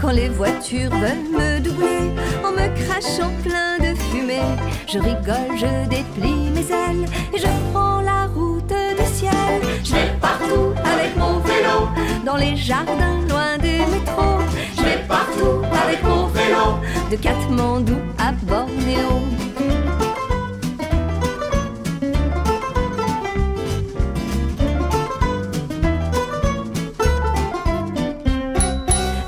Quand 0.00 0.12
les 0.12 0.28
voitures 0.28 0.90
veulent 0.90 1.30
me 1.32 1.58
doubler 1.58 2.12
en 2.44 2.52
me 2.52 2.68
crachant 2.84 3.32
plein 3.42 3.78
de 3.80 3.98
fumée, 3.98 4.54
je 4.86 5.00
rigole, 5.00 5.56
je 5.56 5.88
déplie 5.88 6.50
mes 6.54 6.70
ailes 6.70 7.06
et 7.34 7.38
je 7.38 7.48
prends 7.72 7.95
du. 9.46 9.66
Je 9.84 9.92
vais 9.94 10.12
partout 10.20 10.74
avec 10.84 11.16
mon 11.16 11.38
vélo, 11.40 11.88
dans 12.24 12.36
les 12.36 12.56
jardins 12.56 13.20
loin 13.28 13.58
des 13.58 13.78
métros. 13.78 14.40
Je 14.76 14.82
vais 14.82 15.04
partout 15.08 15.62
avec 15.84 16.02
mon 16.02 16.26
vélo, 16.26 16.78
de 17.10 17.16
Katmandou 17.16 17.96
à 18.18 18.32
Bornéo. 18.32 19.22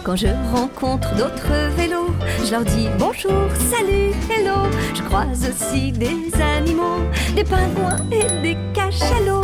Quand 0.04 0.16
je 0.16 0.28
rencontre 0.54 1.14
d'autres 1.16 1.52
vélos, 1.76 2.14
je 2.42 2.50
leur 2.52 2.64
dis 2.64 2.88
bonjour, 2.98 3.50
salut, 3.70 4.14
hello. 4.30 4.54
Je 4.94 5.02
croise 5.02 5.46
aussi 5.50 5.92
des 5.92 6.32
animaux, 6.40 7.02
des 7.36 7.44
pingouins 7.44 7.98
et 8.10 8.24
des 8.40 8.56
cachalots. 8.72 9.42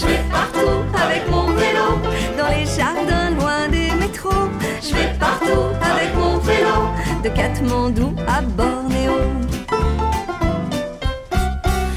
Je 0.00 0.06
vais 0.06 0.22
partout 0.30 0.84
avec 0.94 1.28
mon 1.28 1.46
vélo, 1.46 1.98
dans 2.38 2.48
les 2.48 2.66
jardins 2.66 3.30
loin 3.30 3.68
des 3.68 3.90
métros. 3.98 4.48
Je 4.80 4.94
vais 4.94 5.12
partout 5.18 5.74
avec 5.82 6.14
mon 6.14 6.38
vélo, 6.38 6.92
de 7.24 7.28
Katmandou 7.28 8.14
à 8.28 8.40
Bornéo. 8.42 9.14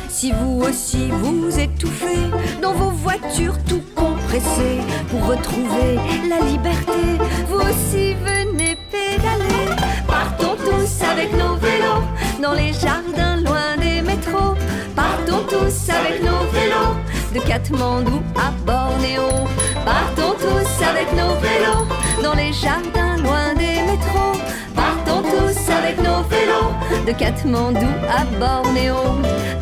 Si 0.10 0.31
vous 0.31 0.63
aussi 0.63 1.12
vous 1.12 1.60
étouffez 1.60 2.31
dans 2.60 2.74
vos 2.74 2.89
voitures 2.89 3.58
tout 3.65 3.84
compressées 3.96 4.81
pour 5.12 5.27
retrouver 5.27 6.00
la 6.27 6.43
liberté, 6.43 7.01
vous 7.50 7.60
aussi 7.60 8.15
venez 8.15 8.77
pédaler. 8.91 9.75
Partons 10.08 10.55
tous 10.55 11.03
avec 11.05 11.31
nos 11.34 11.55
vélos 11.55 12.03
dans 12.41 12.53
les 12.53 12.74
jardins 12.74 13.38
loin 13.46 13.77
des 13.79 14.01
métros. 14.01 14.55
Partons 14.96 15.43
tous 15.48 15.89
avec 15.89 16.24
nos 16.24 16.50
vélos 16.51 16.96
de 17.33 17.39
Katmandou 17.39 18.21
à 18.35 18.51
Bornéo. 18.65 19.47
Partons 19.85 20.35
tous 20.38 20.83
avec 20.85 21.11
nos 21.13 21.35
vélos 21.39 21.88
dans 22.23 22.33
les 22.33 22.51
jardins 22.51 23.17
loin 23.17 23.53
des 23.53 23.81
métros. 23.89 24.33
Partons 24.75 25.21
tous 25.21 25.71
avec 25.71 25.97
nos 25.97 26.23
vélos 26.23 27.05
de 27.05 27.11
Katmandou 27.11 27.88
à 28.09 28.25
Bornéo. 28.39 28.95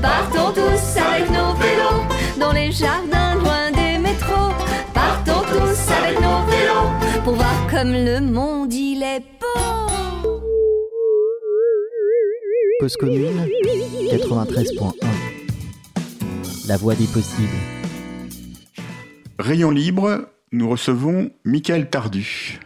Partons 0.02 0.52
tous 0.54 1.00
avec 1.00 1.30
nos 1.30 1.54
vélos 1.54 2.04
dans 2.40 2.52
les 2.52 2.72
jardins 2.72 3.36
loin 3.36 3.72
des 3.72 3.98
métros. 4.00 4.54
Partons 4.94 5.42
tous 5.52 5.92
avec 5.94 6.20
nos 6.20 6.42
vélos 6.50 7.24
pour 7.24 7.34
voir 7.36 7.68
comme 7.70 7.92
le 7.92 8.20
monde 8.20 8.74
il 8.74 9.04
est 9.04 9.24
beau. 9.40 9.90
Cause 12.80 12.96
commune 12.96 13.48
93.1 14.10 15.39
La 16.70 16.78
voix 16.78 16.94
des 16.94 17.08
possibles. 17.08 17.50
Rayon 19.40 19.72
libre, 19.72 20.30
nous 20.52 20.70
recevons 20.70 21.32
Michael 21.44 21.90
Tardu. 21.90 22.60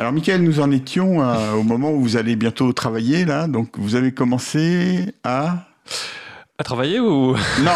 Alors, 0.00 0.12
Michael, 0.12 0.42
nous 0.42 0.58
en 0.58 0.72
étions 0.72 1.20
au 1.54 1.62
moment 1.62 1.92
où 1.92 2.00
vous 2.00 2.16
allez 2.16 2.34
bientôt 2.34 2.72
travailler, 2.72 3.24
là. 3.24 3.46
Donc, 3.46 3.78
vous 3.78 3.94
avez 3.94 4.10
commencé 4.10 5.14
à 5.22 5.68
À 6.60 6.62
travailler 6.62 7.00
ou 7.00 7.34
Non, 7.62 7.72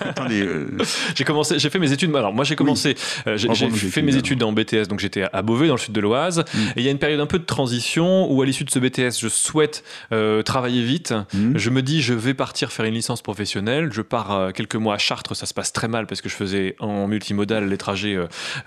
attendez. 0.00 0.42
Euh, 0.42 0.68
j'ai 1.16 1.24
commencé, 1.24 1.58
j'ai 1.58 1.70
fait 1.70 1.80
mes 1.80 1.90
études. 1.90 2.14
Alors 2.14 2.32
moi 2.32 2.44
j'ai 2.44 2.54
commencé, 2.54 2.94
euh, 3.26 3.36
j'ai 3.36 3.68
fait 3.68 4.00
mes 4.00 4.14
études 4.14 4.44
en 4.44 4.52
BTS, 4.52 4.86
donc 4.88 5.00
j'étais 5.00 5.24
à 5.32 5.42
Beauvais 5.42 5.66
dans 5.66 5.74
le 5.74 5.80
sud 5.80 5.92
de 5.92 6.00
l'Oise. 6.00 6.44
Mm. 6.54 6.58
Et 6.58 6.72
il 6.76 6.82
y 6.84 6.88
a 6.88 6.92
une 6.92 7.00
période 7.00 7.18
un 7.18 7.26
peu 7.26 7.40
de 7.40 7.44
transition 7.44 8.30
où 8.30 8.40
à 8.40 8.46
l'issue 8.46 8.62
de 8.62 8.70
ce 8.70 8.78
BTS, 8.78 9.18
je 9.20 9.26
souhaite 9.26 9.82
euh, 10.12 10.44
travailler 10.44 10.84
vite. 10.84 11.14
Mm. 11.34 11.58
Je 11.58 11.70
me 11.70 11.82
dis 11.82 12.00
je 12.00 12.14
vais 12.14 12.32
partir 12.32 12.70
faire 12.70 12.84
une 12.84 12.94
licence 12.94 13.22
professionnelle. 13.22 13.90
Je 13.92 14.02
pars 14.02 14.52
quelques 14.54 14.76
mois 14.76 14.94
à 14.94 14.98
Chartres, 14.98 15.34
ça 15.34 15.46
se 15.46 15.52
passe 15.52 15.72
très 15.72 15.88
mal 15.88 16.06
parce 16.06 16.20
que 16.20 16.28
je 16.28 16.36
faisais 16.36 16.76
en 16.78 17.08
multimodal 17.08 17.68
les 17.68 17.76
trajets 17.76 18.16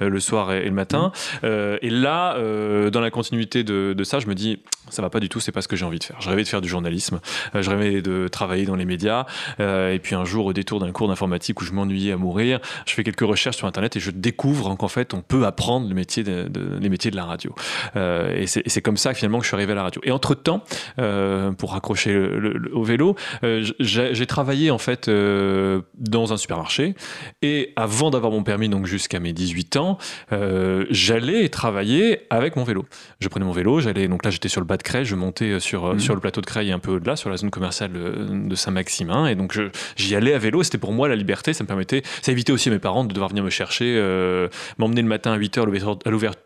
le 0.02 0.20
soir 0.20 0.52
et, 0.52 0.66
le 0.66 0.72
matin. 0.72 1.14
Mm. 1.44 1.48
et 1.82 1.90
là, 1.90 2.36
dans 2.90 3.00
la 3.00 3.10
continuité 3.10 3.64
de, 3.64 3.94
de, 3.98 4.04
ça, 4.04 4.20
je 4.20 4.28
me 4.28 4.36
dis 4.36 4.60
ça 4.90 5.02
va 5.02 5.10
pas 5.10 5.22
du 5.22 5.30
tout, 5.30 5.40
c'est 5.40 5.54
pas 5.54 5.62
ce 5.62 5.70
que 5.70 5.78
j'ai 5.78 5.86
envie 5.86 6.00
de 6.00 6.04
faire. 6.04 6.20
Je 6.20 6.30
rêvais 6.30 6.44
de 6.44 6.48
faire 6.50 6.60
du 6.60 6.68
journalisme, 6.68 7.22
je 7.58 7.70
rêvais 7.70 8.02
de 8.02 8.28
travailler 8.28 8.66
dans 8.66 8.76
les 8.76 8.84
médias. 8.84 9.26
Euh, 9.62 9.94
et 9.94 10.00
puis 10.00 10.16
un 10.16 10.26
jour, 10.26 10.46
au 10.46 10.54
détour 10.54 10.80
d'un 10.80 10.92
cours 10.92 11.08
d'informatique 11.08 11.62
où 11.62 11.66
je 11.66 11.72
m'ennuyais 11.72 12.12
à 12.12 12.18
mourir, 12.18 12.60
je 12.86 12.94
fais 12.94 13.04
quelques 13.04 13.22
recherches 13.22 13.58
sur 13.58 13.68
Internet 13.68 13.96
et 13.96 14.00
je 14.00 14.12
découvre 14.12 14.76
qu'en 14.76 14.88
fait, 14.88 15.14
on 15.14 15.22
peut 15.22 15.46
apprendre 15.46 15.88
le 15.88 15.96
métier 15.96 16.24
de, 16.24 16.50
les 16.80 16.90
métiers 16.90 17.12
de 17.12 17.16
la 17.16 17.26
radio. 17.26 17.54
Euh, 17.96 18.36
et 18.36 18.48
c'est 18.48 18.82
comme 18.82 18.98
ça 18.98 19.14
finalement 19.14 19.40
que 19.40 19.44
je 19.44 19.50
suis 19.50 19.56
arrivé 19.56 19.72
à 19.74 19.76
la 19.76 19.84
radio. 19.84 20.02
Et 20.04 20.12
entre-temps, 20.12 20.64
euh, 21.00 21.52
pour 21.52 21.74
raccrocher 21.74 22.18
au 22.74 22.84
vélo, 22.84 23.16
j'ai 23.80 24.26
travaillé 24.26 24.72
en 24.72 24.78
fait 24.78 25.10
dans 25.10 26.34
un 26.34 26.38
supermarché. 26.38 26.96
Et 27.42 27.74
avant 27.76 28.10
d'avoir 28.10 28.32
mon 28.32 28.44
permis, 28.44 28.70
donc 28.70 28.86
jusqu'à 28.86 29.20
mes 29.20 29.34
18 29.34 29.78
ans, 29.78 29.98
j'allais 30.90 31.50
travailler 31.50 32.22
avec 32.30 32.56
mon 32.56 32.64
vélo. 32.64 32.86
Je 33.20 33.28
prenais 33.28 33.46
mon 33.46 33.52
vélo, 33.52 33.80
j'allais 33.80 34.08
donc 34.08 34.26
là 34.26 34.32
j'étais 34.32 34.50
sur 34.50 34.62
le 34.62 34.68
bas 34.68 34.78
de 34.78 34.84
Creil, 34.84 35.06
je 35.06 35.16
montais 35.16 35.60
sur, 35.60 35.94
mmh. 35.94 36.00
sur 36.00 36.16
le 36.16 36.20
plateau 36.20 36.42
de 36.42 36.46
Creil 36.46 36.72
un 36.72 36.80
peu 36.80 36.92
au-delà, 36.92 37.16
sur 37.16 37.30
la 37.30 37.38
zone 37.38 37.52
commerciale 37.52 37.92
de 37.92 38.56
Saint-Maximin. 38.56 39.28
Et 39.28 39.36
donc 39.36 39.51
j'y 39.96 40.16
allais 40.16 40.34
à 40.34 40.38
vélo, 40.38 40.64
c'était 40.64 40.78
pour 40.78 40.92
moi 40.92 41.08
la 41.08 41.16
liberté, 41.16 41.54
ça 41.54 41.64
me 41.64 41.68
permettait, 41.68 42.04
ça 42.22 42.32
évitait 42.32 42.52
aussi 42.52 42.70
à 42.70 42.72
mes 42.72 42.80
parents 42.80 43.04
de 43.04 43.14
devoir 43.14 43.30
venir 43.30 43.44
me 43.44 43.50
chercher, 43.50 43.96
euh, 43.98 44.48
m'emmener 44.78 45.02
le 45.02 45.08
matin 45.08 45.34
à 45.34 45.38
8h 45.38 45.66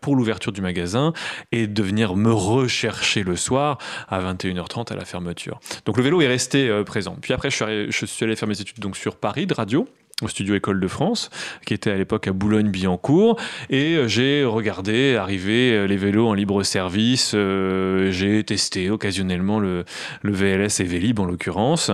pour 0.00 0.16
l'ouverture 0.16 0.52
du 0.52 0.60
magasin 0.60 1.12
et 1.52 1.66
de 1.66 1.82
venir 1.82 2.16
me 2.16 2.32
rechercher 2.32 3.22
le 3.22 3.36
soir 3.36 3.78
à 4.08 4.20
21h30 4.20 4.92
à 4.92 4.96
la 4.96 5.04
fermeture. 5.04 5.60
Donc 5.84 5.96
le 5.96 6.02
vélo 6.02 6.20
est 6.20 6.26
resté 6.26 6.68
euh, 6.68 6.84
présent. 6.84 7.16
Puis 7.20 7.32
après, 7.32 7.50
je 7.50 7.56
suis, 7.56 7.92
je 7.92 8.06
suis 8.06 8.24
allé 8.24 8.36
faire 8.36 8.48
mes 8.48 8.60
études 8.60 8.78
donc 8.80 8.96
sur 8.96 9.16
Paris 9.16 9.46
de 9.46 9.54
radio 9.54 9.88
au 10.22 10.28
studio 10.28 10.54
École 10.54 10.80
de 10.80 10.88
France, 10.88 11.28
qui 11.66 11.74
était 11.74 11.90
à 11.90 11.96
l'époque 11.96 12.26
à 12.26 12.32
Boulogne-Billancourt, 12.32 13.38
et 13.68 13.96
euh, 13.96 14.08
j'ai 14.08 14.46
regardé 14.46 15.14
arriver 15.14 15.72
euh, 15.72 15.86
les 15.86 15.98
vélos 15.98 16.26
en 16.26 16.32
libre 16.32 16.62
service. 16.62 17.32
Euh, 17.34 18.10
j'ai 18.12 18.42
testé 18.42 18.88
occasionnellement 18.88 19.60
le, 19.60 19.84
le, 20.22 20.32
VLS 20.32 20.80
et 20.80 20.84
Vélib 20.84 21.20
en 21.20 21.26
l'occurrence, 21.26 21.90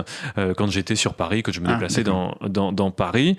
quand 0.57 0.69
j'étais 0.69 0.95
sur 0.95 1.15
Paris, 1.15 1.43
quand 1.43 1.51
je 1.51 1.59
me 1.59 1.67
ah, 1.67 1.73
déplaçais 1.73 2.03
dans, 2.03 2.37
dans, 2.47 2.71
dans, 2.71 2.91
Paris. 2.91 3.35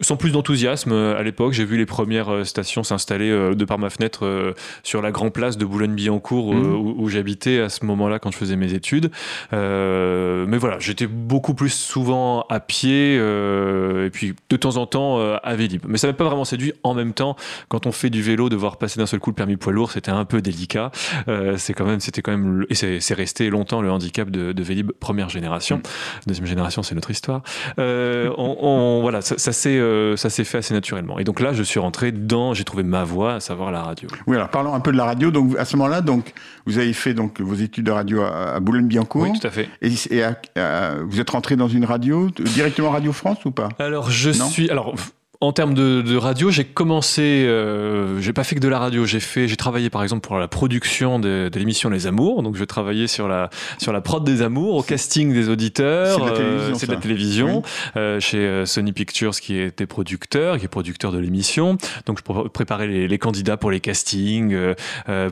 sans 0.00 0.16
plus 0.16 0.30
d'enthousiasme, 0.30 0.92
à 0.92 1.22
l'époque, 1.22 1.52
j'ai 1.52 1.64
vu 1.64 1.76
les 1.76 1.86
premières 1.86 2.46
stations 2.46 2.84
s'installer 2.84 3.30
de 3.30 3.64
par 3.64 3.78
ma 3.78 3.90
fenêtre 3.90 4.54
sur 4.82 5.02
la 5.02 5.10
grande 5.10 5.32
place 5.32 5.56
de 5.56 5.64
Boulogne-Billancourt 5.64 6.54
mmh. 6.54 6.74
où, 6.74 6.94
où 6.98 7.08
j'habitais 7.08 7.60
à 7.60 7.68
ce 7.68 7.84
moment-là 7.84 8.18
quand 8.18 8.30
je 8.30 8.36
faisais 8.36 8.56
mes 8.56 8.72
études. 8.74 9.10
mais 9.52 10.58
voilà, 10.58 10.78
j'étais 10.78 11.06
beaucoup 11.06 11.54
plus 11.54 11.72
souvent 11.72 12.46
à 12.48 12.60
pied 12.60 13.18
et 14.04 14.10
puis 14.10 14.34
de 14.50 14.56
temps 14.56 14.76
en 14.76 14.86
temps 14.86 15.18
euh, 15.18 15.36
à 15.42 15.54
Vélib. 15.56 15.82
Mais 15.88 15.98
ça 15.98 16.06
m'a 16.06 16.12
pas 16.12 16.24
vraiment 16.24 16.44
séduit. 16.44 16.72
En 16.82 16.94
même 16.94 17.12
temps, 17.12 17.36
quand 17.68 17.86
on 17.86 17.92
fait 17.92 18.10
du 18.10 18.22
vélo, 18.22 18.48
de 18.48 18.56
voir 18.56 18.76
passer 18.76 19.00
d'un 19.00 19.06
seul 19.06 19.20
coup 19.20 19.30
le 19.30 19.34
permis 19.34 19.56
poids 19.56 19.72
lourd, 19.72 19.92
c'était 19.92 20.10
un 20.10 20.24
peu 20.24 20.42
délicat. 20.42 20.90
Euh, 21.28 21.56
c'est 21.56 21.74
quand 21.74 21.86
même, 21.86 22.00
c'était 22.00 22.22
quand 22.22 22.32
même, 22.32 22.66
et 22.68 22.74
c'est 22.74 23.14
resté 23.14 23.50
longtemps 23.50 23.80
le 23.80 23.90
handicap 23.90 24.30
de, 24.30 24.52
de 24.52 24.62
Vélib 24.62 24.92
première 24.92 25.28
génération. 25.28 25.78
Mm. 25.78 25.82
Deuxième 26.26 26.46
génération, 26.46 26.82
c'est 26.82 26.94
notre 26.94 27.10
histoire. 27.10 27.42
on, 27.78 28.98
voilà, 29.00 29.22
ça, 29.22 29.36
ça 29.38 29.52
s'est 29.52 30.44
fait 30.44 30.58
assez 30.58 30.74
naturellement. 30.74 31.18
Et 31.18 31.24
donc 31.24 31.40
là, 31.40 31.52
je 31.52 31.62
suis 31.62 31.80
rentré 31.80 32.12
dans, 32.12 32.54
j'ai 32.54 32.64
trouvé 32.64 32.82
ma 32.82 33.04
voie, 33.04 33.34
à 33.34 33.40
savoir 33.40 33.70
la 33.70 33.82
radio. 33.82 34.08
Oui, 34.26 34.36
alors 34.36 34.48
parlons 34.48 34.74
un 34.74 34.80
peu 34.80 34.92
de 34.92 34.96
la 34.96 35.04
radio. 35.04 35.30
Donc 35.30 35.56
à 35.56 35.64
ce 35.64 35.76
moment-là, 35.76 36.00
donc 36.00 36.32
vous 36.66 36.78
avez 36.78 36.92
fait 36.92 37.14
donc 37.14 37.40
vos 37.40 37.54
études 37.54 37.86
de 37.86 37.90
radio 37.90 38.22
à, 38.22 38.58
Boulogne-Billancourt. 38.60 39.22
Oui, 39.22 39.38
tout 39.38 39.46
à 39.46 39.50
fait. 39.50 39.68
Et, 39.82 39.90
vous 41.04 41.20
êtes 41.20 41.30
rentré 41.30 41.56
dans 41.56 41.68
une 41.68 41.84
radio 41.84 42.30
directement 42.30 42.90
Radio 42.90 43.12
France 43.12 43.44
ou 43.44 43.50
pas? 43.50 43.68
Alors 43.86 44.10
je 44.10 44.30
suis 44.30 44.68
alors 44.70 44.94
en 45.40 45.52
termes 45.52 45.74
de, 45.74 46.16
radio, 46.16 46.50
j'ai 46.50 46.64
commencé, 46.64 47.44
euh, 47.46 48.20
j'ai 48.20 48.32
pas 48.32 48.44
fait 48.44 48.54
que 48.54 48.60
de 48.60 48.68
la 48.68 48.78
radio, 48.78 49.04
j'ai 49.04 49.20
fait, 49.20 49.48
j'ai 49.48 49.56
travaillé 49.56 49.90
par 49.90 50.02
exemple 50.02 50.26
pour 50.26 50.38
la 50.38 50.48
production 50.48 51.18
de, 51.18 51.50
l'émission 51.54 51.90
Les 51.90 52.06
Amours, 52.06 52.42
donc 52.42 52.56
je 52.56 52.64
travaillais 52.64 53.06
sur 53.06 53.28
la 53.28 53.50
sur 53.78 53.92
la 53.92 54.00
prod 54.00 54.24
des 54.24 54.42
Amours, 54.42 54.76
au 54.76 54.82
casting 54.82 55.32
des 55.32 55.48
auditeurs, 55.48 56.20
c'est 56.74 56.86
de 56.86 56.92
la 56.92 56.98
télévision, 56.98 57.62
euh, 57.96 58.20
chez 58.20 58.38
euh, 58.38 58.66
Sony 58.66 58.92
Pictures 58.92 59.32
qui 59.32 59.58
était 59.58 59.86
producteur, 59.86 60.58
qui 60.58 60.64
est 60.64 60.68
producteur 60.68 61.12
de 61.12 61.18
l'émission, 61.18 61.76
donc 62.06 62.18
je 62.18 62.48
préparais 62.48 62.86
les, 62.86 63.18
candidats 63.18 63.56
pour 63.56 63.70
les 63.70 63.80
castings, 63.80 64.56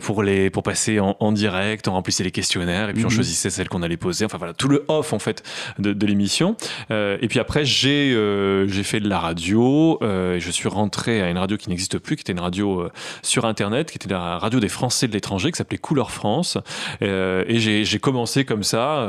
pour 0.00 0.22
les 0.22 0.50
pour 0.50 0.62
passer 0.62 1.00
en, 1.00 1.32
direct, 1.32 1.88
on 1.88 1.92
remplissait 1.92 2.24
les 2.24 2.30
questionnaires 2.30 2.88
et 2.90 2.92
puis 2.92 3.04
on 3.04 3.08
mhm. 3.08 3.14
choisissait 3.14 3.50
celles 3.50 3.68
qu'on 3.68 3.82
allait 3.82 3.96
poser, 3.96 4.24
enfin 4.24 4.38
voilà 4.38 4.52
tout 4.54 4.68
le 4.68 4.84
off 4.88 5.12
en 5.12 5.18
fait 5.18 5.42
de, 5.78 5.92
de 5.92 6.06
l'émission, 6.06 6.56
et 6.90 7.26
puis 7.28 7.38
après 7.38 7.64
j'ai 7.64 8.14
j'ai 8.68 8.82
fait 8.82 9.00
de 9.00 9.08
la 9.08 9.18
radio 9.18 9.93
euh, 10.02 10.38
je 10.38 10.50
suis 10.50 10.68
rentré 10.68 11.22
à 11.22 11.30
une 11.30 11.38
radio 11.38 11.56
qui 11.56 11.68
n'existe 11.68 11.98
plus, 11.98 12.16
qui 12.16 12.22
était 12.22 12.32
une 12.32 12.40
radio 12.40 12.80
euh, 12.80 12.92
sur 13.22 13.44
Internet, 13.44 13.90
qui 13.90 13.96
était 13.96 14.08
la 14.08 14.38
radio 14.38 14.60
des 14.60 14.68
Français 14.68 15.08
de 15.08 15.12
l'étranger, 15.12 15.50
qui 15.50 15.58
s'appelait 15.58 15.78
Couleur 15.78 16.10
France. 16.10 16.58
Euh, 17.02 17.44
et 17.46 17.58
j'ai 17.58 17.98
commencé 17.98 18.44
comme 18.44 18.62
ça, 18.62 19.08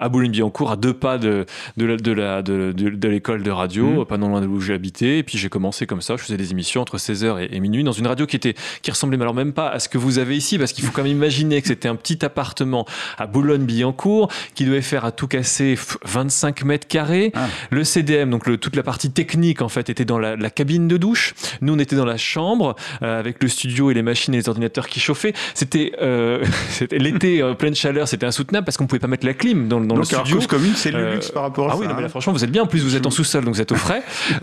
à 0.00 0.08
Boulogne-Billancourt, 0.08 0.70
à 0.72 0.76
deux 0.76 0.94
pas 0.94 1.18
de, 1.18 1.46
de, 1.76 1.96
de, 1.96 2.72
de 2.72 3.08
l'école 3.08 3.42
de 3.42 3.50
radio, 3.50 4.02
mmh. 4.02 4.06
pas 4.06 4.16
non 4.16 4.28
loin 4.28 4.40
de 4.40 4.46
où 4.46 4.60
j'habitais. 4.60 5.18
Et 5.18 5.22
puis 5.22 5.38
j'ai 5.38 5.48
commencé 5.48 5.86
comme 5.86 6.02
ça, 6.02 6.16
je 6.16 6.22
faisais 6.22 6.36
des 6.36 6.50
émissions 6.52 6.80
entre 6.80 6.98
16h 6.98 7.48
et, 7.50 7.60
minuit 7.60 7.84
dans 7.84 7.92
une 7.92 8.06
radio 8.06 8.26
qui, 8.26 8.36
était, 8.36 8.54
qui 8.82 8.90
ressemblait 8.90 9.20
alors 9.20 9.34
même 9.34 9.52
pas 9.52 9.68
à 9.68 9.78
ce 9.78 9.88
que 9.88 9.98
vous 9.98 10.18
avez 10.18 10.36
ici, 10.36 10.58
parce 10.58 10.72
qu'il 10.72 10.84
faut 10.84 10.92
quand 10.92 11.02
même 11.02 11.12
imaginer 11.12 11.60
que 11.62 11.68
c'était 11.68 11.88
un 11.88 11.96
petit 11.96 12.24
appartement 12.24 12.86
à 13.18 13.26
Boulogne-Billancourt 13.26 14.30
qui 14.54 14.64
devait 14.64 14.82
faire 14.82 15.04
à 15.04 15.12
tout 15.12 15.28
casser 15.28 15.78
25 16.04 16.64
mètres 16.64 16.88
carrés. 16.88 17.32
Ah. 17.34 17.46
Le 17.70 17.84
CDM, 17.84 18.30
donc 18.30 18.46
le, 18.46 18.56
toute 18.56 18.76
la 18.76 18.82
partie 18.82 19.10
technique 19.10 19.62
en 19.62 19.68
fait, 19.68 19.90
était 19.90 20.04
dans 20.04 20.11
dans 20.12 20.18
la, 20.18 20.50
cabine 20.50 20.88
de 20.88 20.96
douche. 20.96 21.34
Nous, 21.60 21.72
on 21.72 21.78
était 21.78 21.96
dans 21.96 22.04
la 22.04 22.16
chambre 22.16 22.76
euh, 23.02 23.18
avec 23.18 23.42
le 23.42 23.48
studio 23.48 23.90
et 23.90 23.94
les 23.94 24.02
machines 24.02 24.34
et 24.34 24.36
les 24.36 24.48
ordinateurs 24.48 24.86
qui 24.86 25.00
chauffaient. 25.00 25.32
C'était 25.54 25.92
euh, 26.02 26.44
l'été 26.90 27.42
en 27.42 27.54
pleine 27.54 27.74
chaleur, 27.74 28.08
c'était 28.08 28.26
insoutenable 28.26 28.64
parce 28.64 28.76
qu'on 28.76 28.86
pouvait 28.86 29.00
pas 29.00 29.06
mettre 29.06 29.26
la 29.26 29.34
clim 29.34 29.68
dans, 29.68 29.80
dans 29.80 29.96
le 29.96 30.04
studio. 30.04 30.38
Donc, 30.38 30.46
commune, 30.48 30.74
c'est 30.76 30.90
le 30.90 30.98
euh, 30.98 31.14
luxe 31.14 31.30
par 31.30 31.44
rapport 31.44 31.68
à 31.68 31.72
ah 31.72 31.76
ça. 31.76 31.88
Ah 31.88 31.96
oui, 31.98 32.08
franchement, 32.08 32.32
vous 32.32 32.44
êtes 32.44 32.50
bien. 32.50 32.62
En 32.62 32.66
plus, 32.66 32.80
vous 32.80 32.96
êtes 32.96 33.06
en 33.06 33.10
sous-sol, 33.10 33.44
donc 33.44 33.54
vous 33.54 33.60
êtes 33.60 33.72
au 33.72 33.76
frais. 33.76 34.02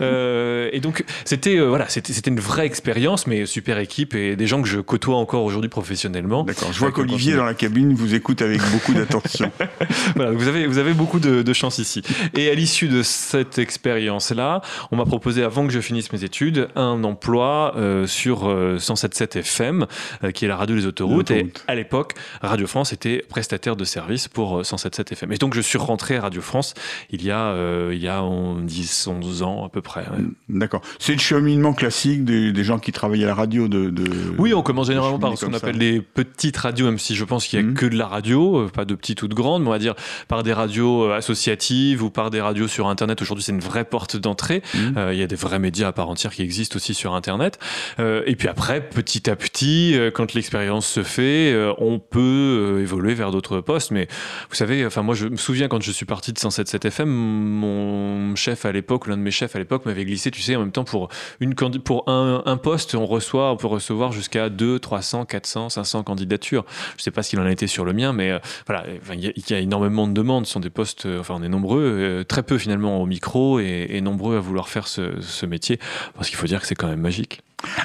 et 0.72 0.80
donc, 0.80 1.04
c'était 1.24 1.58
voilà, 1.58 1.88
c'était 1.88 2.12
une 2.12 2.40
vraie 2.40 2.66
expérience, 2.66 3.26
mais 3.26 3.46
super 3.46 3.78
équipe 3.78 4.14
et 4.14 4.36
des 4.36 4.46
gens 4.46 4.62
que 4.62 4.68
je 4.68 4.80
côtoie 4.80 5.16
encore 5.16 5.44
aujourd'hui 5.44 5.70
professionnellement. 5.70 6.42
D'accord. 6.42 6.72
Je 6.72 6.78
vois 6.78 6.90
qu'Olivier 6.90 7.34
dans 7.34 7.44
la 7.44 7.54
cabine 7.54 7.94
vous 7.94 8.14
écoute 8.14 8.42
avec 8.42 8.60
beaucoup 8.72 8.92
d'attention. 8.92 9.52
voilà, 10.16 10.32
vous 10.32 10.48
avez 10.48 10.66
vous 10.66 10.78
avez 10.78 10.94
beaucoup 10.94 11.20
de, 11.20 11.42
de 11.42 11.52
chance 11.52 11.78
ici. 11.78 12.02
Et 12.34 12.50
à 12.50 12.54
l'issue 12.54 12.88
de 12.88 13.02
cette 13.02 13.58
expérience-là, 13.58 14.62
on 14.90 14.96
m'a 14.96 15.04
proposé 15.04 15.42
avant 15.42 15.59
que 15.66 15.72
je 15.72 15.80
finisse 15.80 16.12
mes 16.12 16.24
études, 16.24 16.68
un 16.76 17.02
emploi 17.04 17.74
euh, 17.76 18.06
sur 18.06 18.48
107.7 18.48 19.22
euh, 19.36 19.40
FM, 19.40 19.86
euh, 20.24 20.30
qui 20.30 20.44
est 20.44 20.48
la 20.48 20.56
radio 20.56 20.76
des 20.76 20.86
autoroutes. 20.86 21.30
Et 21.30 21.52
à 21.66 21.74
l'époque, 21.74 22.14
Radio 22.42 22.66
France 22.66 22.92
était 22.92 23.24
prestataire 23.28 23.76
de 23.76 23.84
service 23.84 24.28
pour 24.28 24.62
107.7 24.62 25.12
FM. 25.12 25.32
Et 25.32 25.36
donc, 25.36 25.54
je 25.54 25.60
suis 25.60 25.78
rentré 25.78 26.16
à 26.16 26.22
Radio 26.22 26.40
France 26.42 26.74
il 27.10 27.24
y 27.24 27.30
a, 27.30 27.54
il 27.90 27.98
y 27.98 28.08
a 28.08 28.22
10, 28.62 29.06
11 29.06 29.42
ans 29.42 29.64
à 29.64 29.68
peu 29.68 29.80
près. 29.80 30.04
D'accord. 30.48 30.82
C'est 30.98 31.12
le 31.12 31.18
cheminement 31.18 31.72
classique 31.72 32.24
des, 32.24 32.64
gens 32.64 32.78
qui 32.78 32.92
travaillent 32.92 33.24
à 33.24 33.28
la 33.28 33.34
radio 33.34 33.68
de... 33.68 33.92
oui, 34.38 34.52
on 34.52 34.62
commence 34.62 34.88
généralement 34.88 35.18
par 35.18 35.36
ce 35.36 35.46
qu'on 35.46 35.54
appelle 35.54 35.78
les 35.78 36.00
petites 36.00 36.56
radios, 36.56 36.86
même 36.86 36.98
si 36.98 37.16
je 37.16 37.24
pense 37.24 37.46
qu'il 37.46 37.58
n'y 37.58 37.66
a 37.66 37.70
mmh. 37.70 37.74
que 37.74 37.86
de 37.86 37.96
la 37.96 38.06
radio, 38.06 38.68
pas 38.68 38.84
de 38.84 38.94
petites 38.94 39.22
ou 39.22 39.28
de 39.28 39.34
grandes, 39.34 39.62
mais 39.62 39.68
on 39.68 39.72
va 39.72 39.78
dire 39.78 39.94
par 40.28 40.42
des 40.42 40.52
radios 40.52 41.10
associatives 41.10 42.02
ou 42.02 42.10
par 42.10 42.30
des 42.30 42.40
radios 42.40 42.68
sur 42.68 42.88
Internet. 42.88 43.22
Aujourd'hui, 43.22 43.42
c'est 43.42 43.52
une 43.52 43.60
vraie 43.60 43.84
porte 43.84 44.16
d'entrée. 44.16 44.62
Mmh. 44.74 44.78
Il 45.12 45.18
y 45.18 45.22
a 45.22 45.26
des 45.26 45.36
vrais 45.36 45.49
médias 45.58 45.88
à 45.88 45.92
part 45.92 46.08
entière 46.08 46.32
qui 46.32 46.42
existent 46.42 46.76
aussi 46.76 46.94
sur 46.94 47.14
Internet. 47.14 47.58
Euh, 47.98 48.22
et 48.26 48.36
puis 48.36 48.48
après, 48.48 48.80
petit 48.80 49.30
à 49.30 49.36
petit, 49.36 49.94
euh, 49.94 50.10
quand 50.10 50.34
l'expérience 50.34 50.86
se 50.86 51.02
fait, 51.02 51.52
euh, 51.52 51.72
on 51.78 51.98
peut 51.98 52.78
évoluer 52.80 53.14
vers 53.14 53.30
d'autres 53.30 53.60
postes. 53.60 53.90
Mais 53.90 54.08
vous 54.48 54.56
savez, 54.56 54.84
enfin 54.86 55.02
moi, 55.02 55.14
je 55.14 55.26
me 55.26 55.36
souviens 55.36 55.68
quand 55.68 55.82
je 55.82 55.90
suis 55.90 56.06
parti 56.06 56.32
de 56.32 56.38
107.7 56.38 56.86
FM, 56.86 57.08
mon 57.08 58.34
chef 58.36 58.64
à 58.64 58.72
l'époque, 58.72 59.06
l'un 59.06 59.16
de 59.16 59.22
mes 59.22 59.30
chefs 59.30 59.56
à 59.56 59.58
l'époque, 59.58 59.86
m'avait 59.86 60.04
glissé, 60.04 60.30
tu 60.30 60.42
sais, 60.42 60.56
en 60.56 60.60
même 60.60 60.72
temps 60.72 60.84
pour 60.84 61.08
une 61.40 61.54
pour 61.84 62.08
un, 62.08 62.56
poste, 62.56 62.94
on 62.94 63.06
reçoit, 63.06 63.52
on 63.52 63.56
peut 63.56 63.66
recevoir 63.66 64.12
jusqu'à 64.12 64.48
2, 64.48 64.78
300, 64.78 65.26
400, 65.26 65.68
500 65.68 66.02
candidatures. 66.04 66.64
Je 66.96 67.02
sais 67.02 67.10
pas 67.10 67.22
s'il 67.22 67.38
en 67.38 67.44
a 67.44 67.52
été 67.52 67.66
sur 67.66 67.84
le 67.84 67.92
mien, 67.92 68.12
mais 68.12 68.40
voilà, 68.66 68.84
il 69.12 69.50
y, 69.50 69.54
a 69.54 69.58
énormément 69.58 70.06
de 70.06 70.12
demandes. 70.12 70.46
Ce 70.46 70.52
sont 70.52 70.60
des 70.60 70.70
postes, 70.70 71.06
enfin 71.18 71.34
on 71.36 71.42
est 71.42 71.48
nombreux, 71.48 72.24
très 72.26 72.42
peu 72.42 72.58
finalement 72.58 73.02
au 73.02 73.06
micro 73.06 73.60
et, 73.60 74.00
nombreux 74.00 74.36
à 74.36 74.40
vouloir 74.40 74.68
faire 74.68 74.88
ce, 74.88 75.20
ce 75.20 75.39
métier 75.46 75.78
parce 76.14 76.28
qu'il 76.28 76.36
faut 76.36 76.46
dire 76.46 76.60
que 76.60 76.66
c'est 76.66 76.74
quand 76.74 76.88
même 76.88 77.00
magique. 77.00 77.42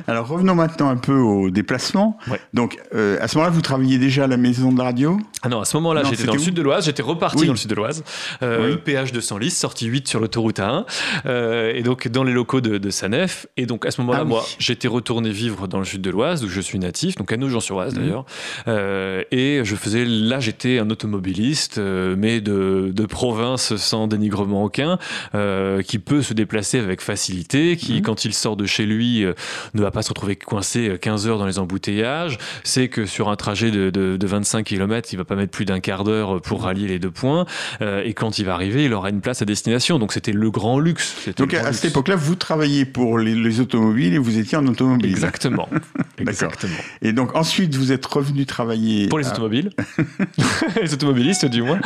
Alors 0.07 0.27
revenons 0.27 0.55
maintenant 0.55 0.89
un 0.89 0.97
peu 0.97 1.17
au 1.17 1.49
déplacement. 1.49 2.17
Donc 2.53 2.77
euh, 2.93 3.17
à 3.21 3.27
ce 3.27 3.37
moment-là, 3.37 3.53
vous 3.53 3.61
travailliez 3.61 3.97
déjà 3.97 4.23
à 4.25 4.27
la 4.27 4.37
maison 4.37 4.71
de 4.71 4.77
la 4.77 4.85
radio? 4.85 5.17
Ah 5.41 5.49
non, 5.49 5.59
à 5.61 5.65
ce 5.65 5.77
moment-là, 5.77 6.03
j'étais 6.09 6.23
dans 6.23 6.33
le 6.33 6.39
sud 6.39 6.53
de 6.55 6.61
l'Oise, 6.61 6.85
j'étais 6.85 7.03
reparti 7.03 7.41
Oui. 7.41 7.47
dans 7.47 7.53
le 7.53 7.57
sud 7.57 7.69
de 7.69 7.75
l'Oise, 7.75 8.03
euh, 8.41 8.75
Oui. 8.85 9.11
de 9.11 9.19
Senlis, 9.19 9.51
sortie 9.51 9.85
8 9.87 10.07
sur 10.07 10.19
l'autoroute 10.19 10.59
A1, 10.59 10.85
euh, 11.25 11.71
et 11.75 11.83
donc 11.83 12.07
dans 12.07 12.23
les 12.23 12.33
locaux 12.33 12.61
de, 12.61 12.77
de 12.77 12.89
Sanef. 12.89 13.47
Et 13.57 13.65
donc 13.65 13.85
à 13.85 13.91
ce 13.91 14.01
moment-là, 14.01 14.19
Ah 14.21 14.23
oui. 14.23 14.29
moi, 14.29 14.45
j'étais 14.59 14.87
retourné 14.87 15.29
vivre 15.31 15.67
dans 15.67 15.79
le 15.79 15.85
sud 15.85 16.01
de 16.01 16.09
l'Oise, 16.09 16.43
où 16.43 16.47
je 16.47 16.61
suis 16.61 16.79
natif, 16.79 17.15
donc 17.15 17.31
à 17.31 17.37
Nogent-sur-Oise 17.37 17.95
Mhm. 17.95 18.01
d'ailleurs. 18.01 18.25
Euh, 18.67 19.23
et 19.31 19.61
je 19.63 19.75
faisais, 19.75 20.05
là, 20.05 20.39
j'étais 20.39 20.79
un 20.79 20.89
automobiliste, 20.89 21.77
euh, 21.77 22.15
mais 22.17 22.41
de, 22.41 22.91
de 22.93 23.05
province 23.05 23.75
sans 23.75 24.07
dénigrement 24.07 24.63
aucun, 24.63 24.97
euh, 25.35 25.81
qui 25.81 25.99
peut 25.99 26.21
se 26.21 26.33
déplacer 26.33 26.79
avec 26.79 27.01
facilité, 27.01 27.77
qui, 27.77 27.93
Mhm. 27.95 28.01
quand 28.01 28.25
il 28.25 28.33
sort 28.33 28.55
de 28.55 28.65
chez 28.65 28.85
lui, 28.85 29.23
euh, 29.23 29.33
ne 29.73 29.81
va 29.81 29.91
pas 29.91 30.01
se 30.01 30.09
retrouver 30.09 30.35
coincé 30.35 30.89
euh, 30.89 30.97
15 30.97 31.27
heures 31.27 31.37
dans 31.37 31.45
les 31.45 31.59
embouteillages, 31.59 32.37
c'est 32.63 32.87
que 32.87 33.05
sur 33.05 33.29
un 33.29 33.35
trajet 33.35 33.71
de, 33.71 33.89
de, 33.89 34.17
de 34.17 34.27
25 34.27 34.63
km, 34.63 35.09
il 35.11 35.17
va 35.17 35.25
pas 35.25 35.35
mettre 35.35 35.51
plus 35.51 35.65
d'un 35.65 35.79
quart 35.79 36.03
d'heure 36.03 36.41
pour 36.41 36.63
rallier 36.63 36.87
les 36.87 36.99
deux 36.99 37.11
points. 37.11 37.45
Euh, 37.81 38.03
et 38.03 38.13
quand 38.13 38.39
il 38.39 38.45
va 38.45 38.53
arriver, 38.53 38.85
il 38.85 38.93
aura 38.93 39.09
une 39.09 39.21
place 39.21 39.41
à 39.41 39.45
destination. 39.45 39.99
Donc 39.99 40.13
c'était 40.13 40.31
le 40.31 40.51
grand 40.51 40.79
luxe. 40.79 41.29
Donc 41.37 41.53
à, 41.53 41.73
cette 41.73 41.91
époque-là, 41.91 42.15
vous 42.15 42.35
travailliez 42.35 42.85
pour 42.85 43.17
les, 43.17 43.35
les 43.35 43.59
automobiles 43.59 44.13
et 44.13 44.17
vous 44.17 44.37
étiez 44.37 44.57
en 44.57 44.67
automobile. 44.67 45.09
Exactement. 45.09 45.69
Exactement. 46.17 46.75
Et 47.01 47.13
donc 47.13 47.35
ensuite, 47.35 47.75
vous 47.75 47.91
êtes 47.91 48.05
revenu 48.05 48.45
travailler. 48.45 49.07
Pour 49.07 49.19
les 49.19 49.27
à- 49.27 49.31
automobiles. 49.31 49.71
les 50.81 50.93
automobilistes, 50.93 51.45
du 51.45 51.61
moins. 51.61 51.79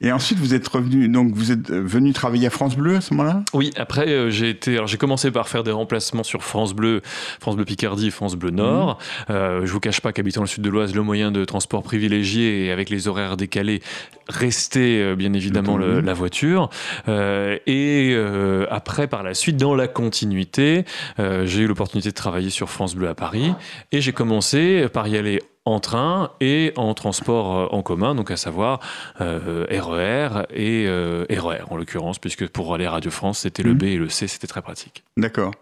Et 0.00 0.12
ensuite, 0.12 0.38
vous 0.38 0.54
êtes 0.54 0.66
revenu. 0.68 1.08
Donc 1.08 1.34
vous 1.34 1.52
êtes 1.52 1.70
euh, 1.70 1.82
venu 1.84 2.12
travailler 2.12 2.46
à 2.46 2.50
France 2.50 2.76
Bleu 2.76 2.96
à 2.96 3.00
ce 3.00 3.14
moment-là? 3.14 3.42
Oui, 3.52 3.72
après 3.76 4.08
euh, 4.08 4.30
j'ai 4.30 4.50
été, 4.50 4.74
alors 4.74 4.86
j'ai 4.86 4.98
commencé 4.98 5.30
par 5.30 5.48
faire 5.48 5.64
des 5.64 5.70
remplacements 5.70 6.22
sur 6.22 6.42
France 6.42 6.74
Bleu, 6.74 7.02
France 7.40 7.56
Bleu 7.56 7.64
Picardie, 7.64 8.10
France 8.10 8.34
Bleu 8.36 8.50
Nord. 8.50 8.98
Euh, 9.30 9.66
je 9.66 9.72
vous 9.72 9.80
cache 9.80 10.00
pas 10.00 10.12
qu'habitant 10.12 10.40
le 10.42 10.46
sud 10.46 10.62
de 10.62 10.68
l'Oise, 10.70 10.94
le 10.94 11.02
moyen 11.02 11.30
de 11.32 11.44
transport 11.44 11.82
privilégié 11.82 12.66
et 12.66 12.70
avec 12.72 12.90
les 12.90 13.08
horaires 13.08 13.36
décalés, 13.36 13.82
restait 14.28 15.00
euh, 15.02 15.14
bien 15.16 15.32
évidemment 15.32 15.76
le- 15.76 16.00
la 16.00 16.14
voiture. 16.14 16.68
Euh, 17.08 17.58
et 17.66 18.12
euh, 18.14 18.66
après, 18.70 19.06
par 19.06 19.22
la 19.22 19.34
suite, 19.34 19.56
dans 19.56 19.74
la 19.74 19.88
continuité, 19.88 20.84
j'ai 21.18 21.60
eu 21.62 21.66
l'opportunité 21.66 22.10
de 22.10 22.14
travailler 22.14 22.50
sur 22.50 22.68
France 22.70 22.94
Bleu 22.94 23.08
à 23.08 23.14
Paris 23.14 23.52
et 23.92 24.00
j'ai 24.00 24.12
commencé 24.12 24.88
par 24.92 25.08
y 25.08 25.16
aller 25.16 25.40
en 25.64 25.80
train 25.80 26.30
et 26.40 26.72
en 26.76 26.94
transport 26.94 27.74
en 27.74 27.82
commun, 27.82 28.14
donc 28.14 28.30
à 28.30 28.36
savoir 28.36 28.78
euh, 29.20 29.66
RER 29.68 30.44
et 30.54 30.84
euh, 30.86 31.24
RER 31.28 31.64
en 31.70 31.76
l'occurrence, 31.76 32.18
puisque 32.20 32.46
pour 32.48 32.72
aller 32.74 32.84
à 32.86 32.92
Radio 32.92 33.10
France, 33.10 33.40
c'était 33.40 33.62
le 33.64 33.72
Mhm. 33.72 33.78
B 33.78 33.82
et 33.84 33.96
le 33.96 34.08
C, 34.08 34.28
c'était 34.28 34.46
très 34.46 34.62
pratique. 34.62 35.02
D'accord. 35.16 35.52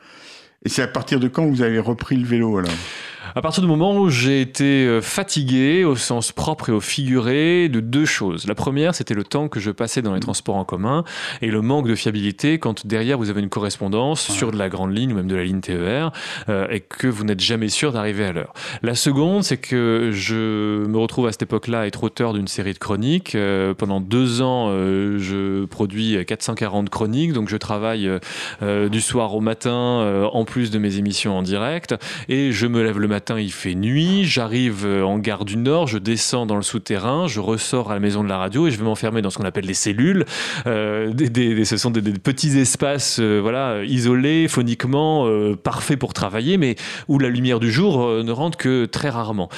Et 0.65 0.71
c'est 0.71 0.83
à 0.83 0.87
partir 0.87 1.21
de 1.21 1.29
quand 1.29 1.47
vous 1.47 1.63
avez 1.63 1.79
repris 1.79 2.17
le 2.17 2.27
vélo 2.27 2.57
alors? 2.59 2.73
À 3.37 3.43
partir 3.43 3.63
du 3.63 3.69
moment 3.69 3.97
où 3.97 4.11
j'ai 4.11 4.41
été 4.41 4.87
euh, 4.87 5.01
fatigué, 5.01 5.83
au 5.83 5.97
sens 5.97 6.31
propre 6.31 6.69
et 6.69 6.73
au 6.73 6.79
figuré, 6.79 7.69
de 7.69 7.81
deux 7.81 8.05
choses. 8.05 8.47
La 8.47 8.55
première, 8.55 8.95
c'était 8.95 9.15
le 9.15 9.25
temps 9.25 9.49
que 9.49 9.59
je 9.59 9.73
passais 9.73 10.03
dans 10.03 10.15
les 10.15 10.21
transports 10.21 10.55
en 10.55 10.65
commun 10.65 11.03
et 11.43 11.49
le 11.49 11.61
manque 11.61 11.89
de 11.89 11.97
fiabilité 11.97 12.61
quand 12.61 12.87
derrière 12.87 13.19
vous 13.19 13.31
avez 13.31 13.41
une 13.41 13.49
correspondance 13.49 14.21
sur 14.21 14.53
de 14.53 14.57
la 14.57 14.69
grande 14.69 14.97
ligne 14.97 15.13
ou 15.13 15.17
même 15.17 15.27
de 15.27 15.35
la 15.35 15.43
ligne 15.43 15.61
TER 15.61 16.13
euh, 16.49 16.69
et 16.71 16.79
que 16.79 17.09
vous 17.09 17.25
n'êtes 17.25 17.41
jamais 17.41 17.71
sûr 17.71 17.91
d'arriver 17.91 18.25
à 18.25 18.33
l'heure. 18.33 18.53
La 18.83 18.95
seconde, 18.95 19.43
c'est 19.43 19.57
que 19.57 20.11
je 20.13 20.87
me 20.87 20.99
retrouve 20.99 21.27
à 21.27 21.33
cette 21.33 21.43
époque-là 21.43 21.81
à 21.81 21.87
être 21.87 22.05
auteur 22.05 22.35
d'une 22.35 22.47
série 22.47 22.73
de 22.73 22.79
chroniques. 22.79 23.35
Euh, 23.35 23.75
pendant 23.75 24.01
deux 24.01 24.43
ans, 24.43 24.69
euh, 24.69 25.19
je 25.19 25.65
produis 25.65 26.25
440 26.25 26.89
chroniques, 26.89 27.33
donc 27.33 27.49
je 27.49 27.57
travaille 27.57 28.09
du 28.63 29.01
soir 29.01 29.35
au 29.35 29.41
matin 29.41 30.29
en 30.33 30.45
plus 30.45 30.71
de 30.71 30.79
mes 30.79 30.99
émissions 30.99 31.37
en 31.37 31.43
direct 31.43 31.97
et 32.29 32.53
je 32.53 32.67
me 32.69 32.83
lève 32.83 33.01
le 33.01 33.09
matin, 33.09 33.24
il 33.31 33.53
fait 33.53 33.75
nuit, 33.75 34.25
j'arrive 34.25 34.85
euh, 34.87 35.03
en 35.03 35.19
gare 35.19 35.45
du 35.45 35.57
Nord, 35.57 35.87
je 35.87 35.99
descends 35.99 36.47
dans 36.47 36.57
le 36.57 36.63
souterrain, 36.63 37.27
je 37.27 37.41
ressors 37.41 37.91
à 37.91 37.95
la 37.95 38.01
maison 38.01 38.23
de 38.23 38.29
la 38.29 38.39
radio 38.39 38.67
et 38.67 38.71
je 38.71 38.77
vais 38.79 38.85
m'enfermer 38.85 39.23
dans 39.23 39.31
ce 39.31 39.39
qu'on 39.39 39.45
appelle 39.45 39.65
les 39.67 39.75
cellules. 39.75 40.25
Euh, 40.67 41.13
des, 41.13 41.29
des- 41.31 41.55
des- 41.55 41.65
ce 41.65 41.77
sont 41.77 41.91
des, 41.91 42.01
des 42.03 42.13
petits 42.13 42.59
espaces 42.59 43.19
euh, 43.21 43.39
voilà, 43.41 43.83
isolés, 43.85 44.49
phoniquement, 44.49 45.27
euh, 45.27 45.57
parfaits 45.57 45.99
pour 45.99 46.13
travailler, 46.15 46.57
mais 46.59 46.77
où 47.09 47.19
la 47.19 47.29
lumière 47.29 47.61
du 47.61 47.71
jour 47.73 48.07
ne 48.23 48.31
rentre 48.33 48.57
que 48.59 48.85
très 48.87 49.09
rarement. 49.11 49.49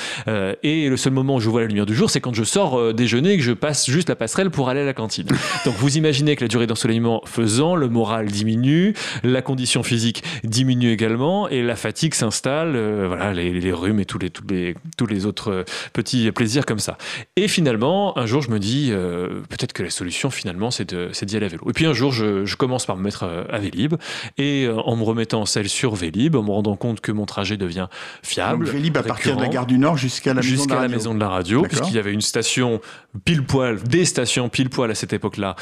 Et 0.62 0.88
le 0.88 0.96
seul 0.96 1.12
moment 1.12 1.36
où 1.36 1.40
je 1.40 1.48
vois 1.48 1.60
la 1.62 1.66
lumière 1.66 1.86
du 1.86 1.94
jour, 1.94 2.10
c'est 2.10 2.20
quand 2.20 2.34
je 2.34 2.44
sors 2.44 2.94
déjeuner 2.94 3.32
et 3.32 3.36
que 3.36 3.42
je 3.42 3.52
passe 3.52 3.88
juste 3.90 4.08
la 4.08 4.16
passerelle 4.16 4.50
pour 4.50 4.68
aller 4.68 4.80
à 4.80 4.84
la 4.84 4.94
cantine. 4.94 5.26
Donc 5.64 5.74
vous 5.76 5.96
imaginez 5.96 6.36
que 6.36 6.44
la 6.44 6.48
durée 6.48 6.66
d'ensoleillement 6.66 7.22
faisant, 7.26 7.74
le 7.76 7.88
moral 7.88 8.26
diminue, 8.26 8.94
la 9.24 9.42
condition 9.42 9.82
physique 9.82 10.22
diminue 10.44 10.90
également 10.92 11.48
et 11.48 11.62
la 11.62 11.76
fatigue 11.76 12.14
s'installe, 12.14 12.76
voilà, 13.06 13.32
les, 13.32 13.55
les 13.60 13.72
rhumes 13.72 14.00
et 14.00 14.04
tous 14.04 14.18
les, 14.18 14.30
tous 14.30 14.46
les, 14.48 14.74
tous 14.96 15.06
les 15.06 15.26
autres 15.26 15.50
euh, 15.50 15.64
petits 15.92 16.30
plaisirs 16.32 16.66
comme 16.66 16.78
ça. 16.78 16.98
Et 17.36 17.48
finalement, 17.48 18.16
un 18.18 18.26
jour, 18.26 18.42
je 18.42 18.50
me 18.50 18.58
dis, 18.58 18.88
euh, 18.90 19.40
peut-être 19.48 19.72
que 19.72 19.82
la 19.82 19.90
solution, 19.90 20.30
finalement, 20.30 20.70
c'est 20.70 20.94
d'y 20.94 21.36
aller 21.36 21.46
à 21.46 21.48
vélo. 21.48 21.64
Et 21.68 21.72
puis 21.72 21.86
un 21.86 21.92
jour, 21.92 22.12
je, 22.12 22.44
je 22.44 22.56
commence 22.56 22.86
par 22.86 22.96
me 22.96 23.02
mettre 23.02 23.24
euh, 23.24 23.44
à 23.50 23.58
Vélib 23.58 23.94
et 24.38 24.68
en 24.68 24.96
me 24.96 25.02
remettant 25.02 25.42
en 25.42 25.46
selle 25.46 25.68
sur 25.68 25.94
Vélib, 25.94 26.36
en 26.36 26.42
me 26.42 26.50
rendant 26.50 26.76
compte 26.76 27.00
que 27.00 27.12
mon 27.12 27.26
trajet 27.26 27.56
devient 27.56 27.88
fiable. 28.22 28.64
Donc 28.64 28.74
Vélib 28.74 28.96
à 28.96 29.02
partir 29.02 29.36
de 29.36 29.42
la 29.42 29.48
gare 29.48 29.66
du 29.66 29.78
Nord 29.78 29.96
jusqu'à 29.96 30.34
la 30.34 30.40
maison 30.40 30.50
de 30.50 30.56
jusqu'à 30.56 30.80
la 30.80 30.88
maison 30.88 31.14
de 31.14 31.20
la 31.20 31.28
radio, 31.28 31.62
puisqu'il 31.62 31.94
y 31.94 31.98
avait 31.98 32.12
une 32.12 32.20
station 32.20 32.80
pile 33.24 33.44
poil, 33.44 33.82
des 33.82 34.04
stations 34.04 34.48
pile 34.48 34.70
poil 34.70 34.90
à 34.90 34.94
cette 34.94 35.12
époque-là, 35.12 35.56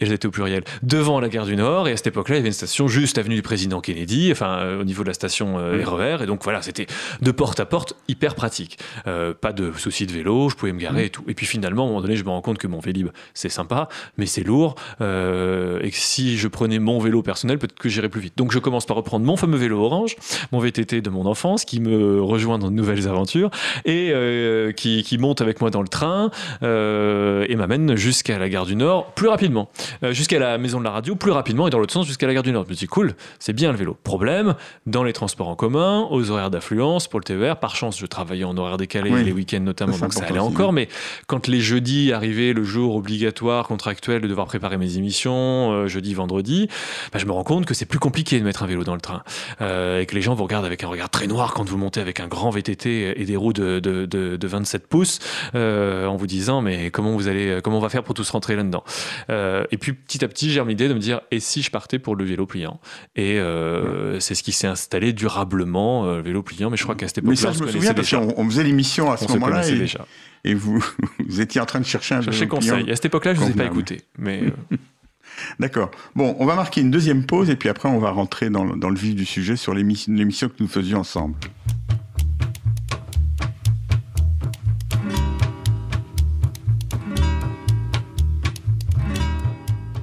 elles 0.00 0.12
étaient 0.12 0.26
au 0.26 0.30
pluriel, 0.30 0.64
devant 0.82 1.20
la 1.20 1.28
gare 1.28 1.46
du 1.46 1.56
Nord, 1.56 1.88
et 1.88 1.92
à 1.92 1.96
cette 1.96 2.08
époque-là, 2.08 2.36
il 2.36 2.38
y 2.38 2.40
avait 2.40 2.48
une 2.48 2.54
station 2.54 2.88
juste 2.88 3.18
avenue 3.18 3.34
du 3.34 3.42
président 3.42 3.80
Kennedy, 3.80 4.30
enfin 4.32 4.76
au 4.78 4.84
niveau 4.84 5.02
de 5.02 5.08
la 5.08 5.14
station 5.14 5.58
euh. 5.58 5.84
RER, 5.84 6.22
et 6.22 6.26
donc 6.26 6.42
voilà, 6.44 6.62
c'était 6.62 6.86
de 7.20 7.30
porte 7.40 7.58
à 7.58 7.64
porte 7.64 7.94
hyper 8.06 8.34
pratique. 8.34 8.78
Euh, 9.06 9.32
pas 9.32 9.54
de 9.54 9.72
souci 9.72 10.06
de 10.06 10.12
vélo, 10.12 10.50
je 10.50 10.56
pouvais 10.56 10.74
me 10.74 10.78
garer 10.78 11.06
et 11.06 11.08
tout. 11.08 11.24
Et 11.26 11.32
puis 11.32 11.46
finalement, 11.46 11.84
à 11.84 11.86
un 11.86 11.88
moment 11.88 12.02
donné, 12.02 12.14
je 12.14 12.22
me 12.22 12.28
rends 12.28 12.42
compte 12.42 12.58
que 12.58 12.66
mon 12.66 12.80
Vélib, 12.80 13.08
c'est 13.32 13.48
sympa, 13.48 13.88
mais 14.18 14.26
c'est 14.26 14.42
lourd, 14.42 14.74
euh, 15.00 15.80
et 15.80 15.90
que 15.90 15.96
si 15.96 16.36
je 16.36 16.48
prenais 16.48 16.78
mon 16.78 16.98
vélo 16.98 17.22
personnel, 17.22 17.58
peut-être 17.58 17.78
que 17.78 17.88
j'irais 17.88 18.10
plus 18.10 18.20
vite. 18.20 18.34
Donc 18.36 18.52
je 18.52 18.58
commence 18.58 18.84
par 18.84 18.98
reprendre 18.98 19.24
mon 19.24 19.38
fameux 19.38 19.56
vélo 19.56 19.82
orange, 19.82 20.16
mon 20.52 20.58
VTT 20.58 21.00
de 21.00 21.08
mon 21.08 21.24
enfance, 21.24 21.64
qui 21.64 21.80
me 21.80 22.20
rejoint 22.20 22.58
dans 22.58 22.70
de 22.70 22.76
nouvelles 22.76 23.08
aventures, 23.08 23.48
et 23.86 24.10
euh, 24.12 24.72
qui, 24.72 25.02
qui 25.02 25.16
monte 25.16 25.40
avec 25.40 25.62
moi 25.62 25.70
dans 25.70 25.80
le 25.80 25.88
train 25.88 26.30
et 26.60 27.56
m'amène 27.56 27.96
jusqu'à 27.96 28.38
la 28.38 28.50
gare 28.50 28.66
du 28.66 28.76
Nord 28.76 29.14
plus 29.14 29.28
rapidement, 29.28 29.70
jusqu'à 30.10 30.38
la 30.38 30.58
maison 30.58 30.78
de 30.78 30.84
la 30.84 30.90
radio 30.90 31.14
plus 31.14 31.30
rapidement 31.30 31.68
et 31.68 31.70
dans 31.70 31.78
l'autre 31.78 31.94
sens 31.94 32.06
jusqu'à 32.06 32.26
la 32.26 32.34
gare 32.34 32.42
du 32.42 32.52
Nord. 32.52 32.64
Je 32.66 32.70
me 32.70 32.74
dis 32.74 32.86
cool, 32.86 33.14
c'est 33.38 33.54
bien 33.54 33.72
le 33.72 33.78
vélo. 33.78 33.96
Problème, 34.04 34.56
dans 34.84 35.04
les 35.04 35.14
transports 35.14 35.48
en 35.48 35.56
commun, 35.56 36.06
aux 36.10 36.30
horaires 36.30 36.50
d'affluence 36.50 37.08
pour 37.08 37.18
le 37.18 37.29
TER. 37.38 37.56
Par 37.58 37.76
chance, 37.76 37.98
je 37.98 38.06
travaillais 38.06 38.44
en 38.44 38.56
horaire 38.56 38.76
décalé 38.76 39.10
Oui. 39.10 39.24
les 39.24 39.32
week-ends 39.32 39.60
notamment, 39.60 39.92
Ça, 39.92 40.00
donc 40.00 40.12
ça 40.12 40.24
allait 40.24 40.38
aussi, 40.38 40.48
encore. 40.48 40.72
Mais 40.72 40.88
quand 41.26 41.46
les 41.48 41.60
jeudis 41.60 42.12
arrivaient, 42.12 42.52
le 42.52 42.64
jour 42.64 42.96
obligatoire 42.96 43.66
contractuel 43.66 44.20
de 44.22 44.28
devoir 44.28 44.46
préparer 44.46 44.76
mes 44.76 44.96
émissions, 44.96 45.72
euh, 45.72 45.86
jeudi, 45.86 46.14
vendredi, 46.14 46.68
bah, 47.12 47.18
je 47.18 47.26
me 47.26 47.32
rends 47.32 47.44
compte 47.44 47.66
que 47.66 47.74
c'est 47.74 47.86
plus 47.86 47.98
compliqué 47.98 48.38
de 48.38 48.44
mettre 48.44 48.62
un 48.62 48.66
vélo 48.66 48.84
dans 48.84 48.94
le 48.94 49.00
train 49.00 49.22
euh, 49.60 50.00
et 50.00 50.06
que 50.06 50.14
les 50.14 50.22
gens 50.22 50.34
vous 50.34 50.44
regardent 50.44 50.64
avec 50.64 50.84
un 50.84 50.88
regard 50.88 51.10
très 51.10 51.26
noir 51.26 51.54
quand 51.54 51.68
vous 51.68 51.76
montez 51.76 52.00
avec 52.00 52.20
un 52.20 52.26
grand 52.28 52.50
VTT 52.50 53.20
et 53.20 53.24
des 53.24 53.36
roues 53.36 53.52
de, 53.52 53.78
de, 53.80 54.06
de, 54.06 54.36
de 54.36 54.46
27 54.46 54.86
pouces 54.86 55.18
euh, 55.54 56.06
en 56.06 56.16
vous 56.16 56.26
disant 56.26 56.62
mais 56.62 56.90
comment 56.90 57.12
vous 57.12 57.28
allez 57.28 57.60
comment 57.62 57.78
on 57.78 57.80
va 57.80 57.88
faire 57.88 58.02
pour 58.02 58.14
tous 58.14 58.28
rentrer 58.30 58.56
là-dedans 58.56 58.84
et 59.28 59.76
puis 59.78 59.92
petit 59.92 60.24
à 60.24 60.28
petit 60.28 60.50
j'ai 60.50 60.62
l'idée 60.64 60.88
de 60.88 60.94
me 60.94 60.98
dire 60.98 61.20
et 61.30 61.40
si 61.40 61.62
je 61.62 61.70
partais 61.70 61.98
pour 61.98 62.14
le 62.16 62.24
vélo 62.24 62.46
pliant? 62.46 62.80
Et 63.16 63.38
c'est 64.18 64.34
ce 64.34 64.42
qui 64.42 64.52
s'est 64.52 64.66
installé 64.66 65.12
durablement 65.12 66.04
le 66.06 66.22
vélo 66.22 66.42
pliant 66.42 66.70
mais 66.70 66.76
je 66.76 66.84
crois 66.84 66.94
qu'à 66.94 67.08
cette 67.14 67.24
Mais 67.24 67.34
époque-là 67.34 67.42
ça, 67.42 67.48
on 67.50 67.52
je 67.58 67.64
me 67.64 67.70
souviens 67.72 67.94
parce 67.94 68.10
qu'on 68.10 68.34
on 68.36 68.44
faisait 68.48 68.64
l'émission 68.64 69.10
à 69.10 69.16
ce 69.16 69.28
moment-là 69.32 69.68
et, 69.68 69.78
déjà 69.78 70.06
et 70.44 70.54
vous, 70.54 70.82
vous 71.28 71.40
étiez 71.40 71.60
en 71.60 71.66
train 71.66 71.80
de 71.80 71.84
chercher 71.86 72.14
un 72.14 72.22
chercher 72.22 72.48
conseil 72.48 72.90
à 72.90 72.94
cette 72.96 73.04
époque-là 73.06 73.34
je 73.34 73.40
ne 73.40 73.44
vous 73.46 73.50
ai 73.52 73.54
pas 73.54 73.64
écouté 73.66 74.02
mais 74.18 74.42
euh, 74.42 74.76
D'accord. 75.58 75.90
Bon, 76.16 76.36
on 76.38 76.44
va 76.44 76.54
marquer 76.54 76.80
une 76.82 76.90
deuxième 76.90 77.24
pause 77.24 77.48
et 77.50 77.56
puis 77.56 77.68
après 77.68 77.88
on 77.88 77.98
va 77.98 78.10
rentrer 78.10 78.50
dans, 78.50 78.64
le- 78.64 78.76
dans 78.78 78.90
le 78.90 78.96
vif 78.96 79.14
du 79.14 79.24
sujet 79.24 79.56
sur 79.56 79.74
l'émi- 79.74 80.04
l'émission 80.08 80.48
que 80.48 80.54
nous 80.60 80.68
faisions 80.68 80.98
ensemble. 80.98 81.36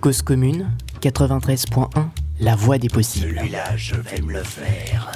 Cause 0.02 0.22
commune 0.22 0.70
93.1 1.02 1.89
La 2.39 2.56
voix 2.56 2.78
des 2.78 2.88
possibles. 2.89 3.36
Celui-là, 3.38 3.76
je 3.76 3.96
vais 3.96 4.22
me 4.22 4.34
le 4.34 4.43
faire. 4.43 5.12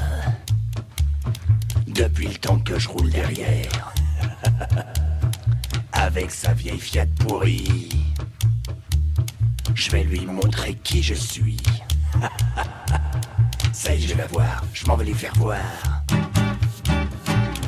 Depuis 1.93 2.27
le 2.27 2.35
temps 2.35 2.59
que 2.59 2.79
je 2.79 2.87
roule 2.87 3.09
derrière. 3.09 3.93
Avec 5.93 6.31
sa 6.31 6.53
vieille 6.53 6.79
Fiat 6.79 7.05
pourrie. 7.19 7.89
Je 9.75 9.91
vais 9.91 10.03
lui 10.03 10.25
montrer 10.25 10.75
qui 10.83 11.03
je 11.03 11.13
suis. 11.13 11.57
Ça 13.73 13.93
y 13.93 14.03
est, 14.03 14.07
je 14.07 14.15
vais 14.15 14.27
voir. 14.31 14.63
Je 14.73 14.85
m'en 14.85 14.95
vais 14.95 15.05
lui 15.05 15.13
faire 15.13 15.33
voir. 15.35 15.59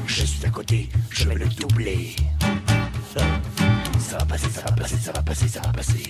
Je 0.07 0.23
suis 0.23 0.45
à 0.45 0.49
côté, 0.49 0.89
je 1.09 1.27
vais 1.27 1.35
le 1.35 1.47
doubler. 1.47 2.15
Ça 3.99 4.17
va 4.17 4.25
passer, 4.25 4.49
ça 4.49 4.61
va 4.61 4.71
passer, 4.71 4.97
ça 4.97 5.11
va 5.11 5.21
passer, 5.21 5.47
ça 5.47 5.61
va 5.61 5.71
passer. 5.73 6.03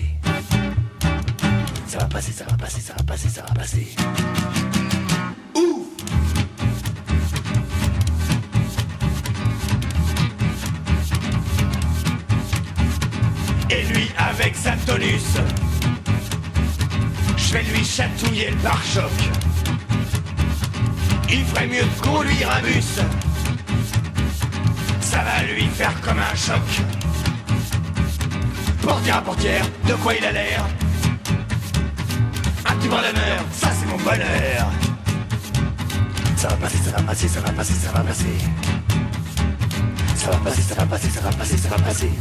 Ça 1.87 1.97
va 1.99 2.05
passer, 2.05 2.31
ça 2.31 2.45
va 2.45 2.57
passer, 2.57 2.81
ça 2.81 2.93
va 2.95 3.03
passer, 3.03 3.29
ça 3.29 3.41
va 3.41 3.53
passer. 3.53 3.95
Et 13.73 13.81
lui 13.85 14.11
avec 14.17 14.55
sa 14.55 14.73
tonus, 14.85 15.37
je 17.35 17.53
vais 17.53 17.63
lui 17.63 17.83
chatouiller 17.83 18.51
le 18.51 18.57
pare-choc. 18.57 19.11
Il 21.27 21.43
ferait 21.45 21.65
mieux 21.65 21.81
de 21.81 22.01
conduire 22.01 22.51
un 22.51 22.61
bus. 22.61 22.99
Ça 25.01 25.23
va 25.23 25.43
lui 25.51 25.65
faire 25.65 25.99
comme 26.01 26.19
un 26.19 26.35
choc. 26.35 26.61
Portière 28.83 29.17
à 29.17 29.21
portière, 29.21 29.65
de 29.87 29.93
quoi 29.95 30.13
il 30.13 30.23
a 30.23 30.31
l'air 30.31 30.63
Un 32.65 32.75
petit 32.75 32.87
brin 32.89 33.01
d'honneur, 33.01 33.43
ça 33.53 33.69
c'est 33.71 33.87
mon 33.87 33.97
bonheur. 33.97 34.67
Ça 36.35 36.49
va 36.49 36.55
passer, 36.57 36.77
ça 36.77 36.91
va 36.91 37.01
passer, 37.01 37.27
ça 37.27 37.39
va 37.39 37.51
passer, 37.51 37.73
ça 37.73 37.91
va 37.91 37.99
passer. 38.01 38.37
Ça 40.15 40.29
va 40.29 40.37
passer, 40.37 40.61
ça 40.61 40.75
va 40.75 40.85
passer, 40.85 41.09
ça 41.09 41.21
va 41.21 41.31
passer, 41.31 41.57
ça 41.57 41.69
va 41.69 41.79
passer. 41.79 42.11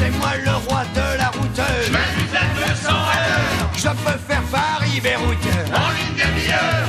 C'est 0.00 0.10
moi 0.18 0.32
le 0.42 0.52
roi 0.66 0.82
de 0.94 1.18
la 1.18 1.28
route. 1.28 1.60
Je 1.86 1.92
m'amuse 1.92 2.34
à 2.34 2.72
200 2.72 2.88
à 2.88 3.16
l'heure. 3.26 3.70
Je 3.76 3.88
peux 3.88 4.18
faire 4.28 4.42
Paris-Beyrouth. 4.50 5.46
En 5.74 5.90
une 6.02 6.14
demi-heure. 6.16 6.88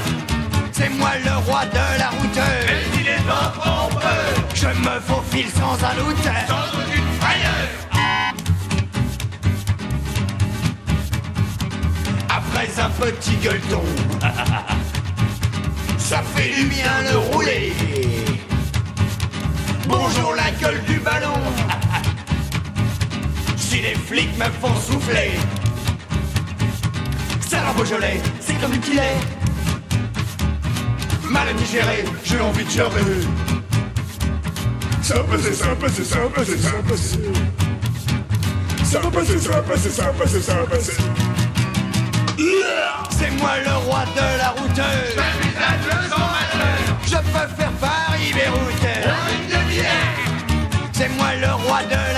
C'est 0.71 0.89
moi 0.89 1.12
le 1.24 1.36
roi 1.45 1.65
de 1.65 2.00
la 2.00 2.10
route. 2.10 2.39
Mais 2.67 2.97
s'il 2.97 3.08
est 3.08 3.28
en 3.30 3.50
pompe, 3.60 4.04
je 4.54 4.67
me 4.67 5.00
faufile 5.02 5.50
sans 5.50 5.74
un 5.74 5.95
doute. 5.95 6.24
Sans 6.47 6.67
aucune 6.80 7.12
frayeur. 7.19 7.67
Après 12.30 12.69
un 12.82 12.89
petit 12.89 13.36
gueuleton, 13.43 13.84
ça 15.97 16.21
fait 16.34 16.56
du 16.56 16.65
bien 16.65 16.93
le 17.12 17.17
rouler. 17.17 17.74
Bonjour 19.88 20.34
la 20.36 20.50
gueule 20.52 20.82
du 20.88 21.00
ballon. 21.00 21.39
Si 23.72 23.80
les 23.80 23.96
flics 23.96 24.38
me 24.38 24.44
font 24.60 24.76
souffler, 24.76 25.32
ça 27.40 27.62
leur 27.62 27.74
Beaujolais, 27.74 28.22
c'est 28.42 28.60
comme 28.60 28.72
du 28.72 28.80
petit 28.80 28.96
lait. 28.98 29.16
Mal 31.24 31.56
digéré, 31.56 32.04
j'ai 32.26 32.42
envie 32.42 32.66
de 32.66 32.70
gerber. 32.70 33.00
Ça 35.02 35.14
va 35.14 35.24
passer, 35.24 35.54
ça 35.54 35.68
passer, 35.74 36.04
ça 36.04 36.20
va 36.20 36.28
passer, 36.28 36.58
ça 36.58 36.70
va 36.70 36.90
passer. 36.90 37.20
Ça 38.84 39.00
va 39.00 39.10
passer, 39.10 39.40
ça 39.40 39.52
va 39.52 39.62
passer, 39.62 39.90
ça 39.90 40.04
va 40.04 40.12
passer, 40.12 40.42
ça 40.42 40.54
va 40.54 40.64
passer. 40.64 40.98
C'est 43.10 43.32
moi 43.40 43.52
le 43.66 43.76
roi 43.88 44.04
de 44.14 44.38
la 44.38 44.50
route. 44.50 44.76
Je 44.76 45.16
m'amuse 45.16 45.62
à 45.62 45.78
200 46.02 46.16
à 46.18 46.58
l'heure. 46.58 46.98
Je 47.06 47.16
peux 47.16 47.56
faire 47.56 47.72
demi-heure. 49.50 49.96
C'est 50.92 51.10
moi 51.16 51.36
le 51.40 51.54
roi 51.54 51.84
de 51.84 52.11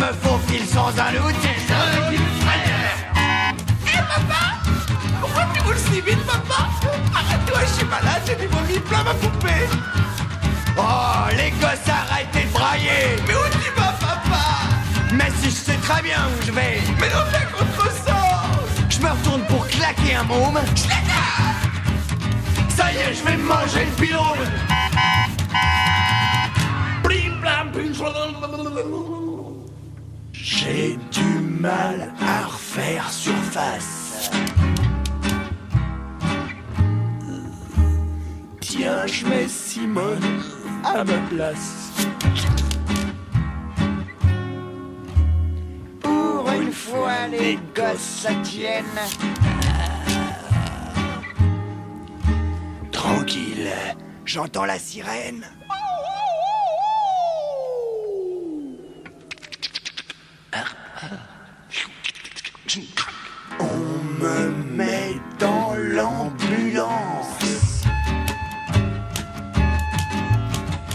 me 0.00 0.12
faufile 0.22 0.66
sans 0.66 0.88
un 0.88 1.12
doute. 1.12 1.42
Sans 1.68 1.86
aucune 2.00 2.28
frayeur. 2.40 2.92
Eh 3.86 3.98
papa 3.98 4.42
Pourquoi 5.20 5.42
tu 5.52 5.60
roules 5.60 5.76
si 5.76 6.00
vite 6.00 6.24
papa? 6.24 6.68
Arrête-toi, 7.14 7.60
je 7.62 7.72
suis 7.74 7.84
malade, 7.84 8.22
j'ai 8.26 8.36
du 8.36 8.46
vomi 8.46 8.78
plein 8.78 9.04
ma 9.04 9.14
poupée. 9.14 9.66
Oh, 10.78 11.28
les 11.36 11.50
gosses, 11.60 11.88
arrêtez 11.88 12.46
de 12.46 12.52
brailler. 12.52 13.04
Mais 13.26 13.34
où 13.34 13.46
tu 13.52 13.70
vas 13.76 13.94
papa? 14.00 14.44
Mais 15.12 15.30
si 15.40 15.50
je 15.50 15.56
sais 15.66 15.78
très 15.82 16.02
bien 16.02 16.20
où 16.28 16.46
je 16.46 16.52
vais. 16.52 16.80
Mais 16.98 17.08
non, 17.08 17.24
fais 17.30 17.46
contre-sens. 17.52 18.70
Je 18.88 18.98
me 19.00 19.10
retourne 19.10 19.42
pour 19.48 19.66
claquer 19.68 20.14
un 20.14 20.24
môme. 20.24 20.60
Je 20.74 20.82
Ça 22.74 22.92
y 22.92 22.96
est, 22.96 23.14
je 23.14 23.24
vais 23.24 23.36
manger 23.36 23.84
le 23.84 24.06
pilon. 24.06 24.32
Blim, 27.02 27.40
blam, 27.40 27.70
blim, 27.72 29.19
J'ai 30.52 30.98
du 31.12 31.38
mal 31.60 32.12
à 32.20 32.46
refaire 32.46 33.08
surface. 33.08 34.32
Tiens, 38.60 39.06
je 39.06 39.26
mets 39.28 39.46
Simone 39.46 40.42
à 40.82 41.04
ma 41.04 41.18
place. 41.28 41.92
Pour 46.00 46.50
une 46.50 46.72
fois, 46.72 47.28
les 47.28 47.56
gosses 47.72 48.00
ça 48.00 48.34
tienne. 48.42 48.84
Tranquille, 52.90 53.70
j'entends 54.24 54.64
la 54.64 54.80
sirène. 54.80 55.44
Me 64.30 64.50
met 64.76 65.16
dans 65.38 65.74
l'ambulance 65.76 67.84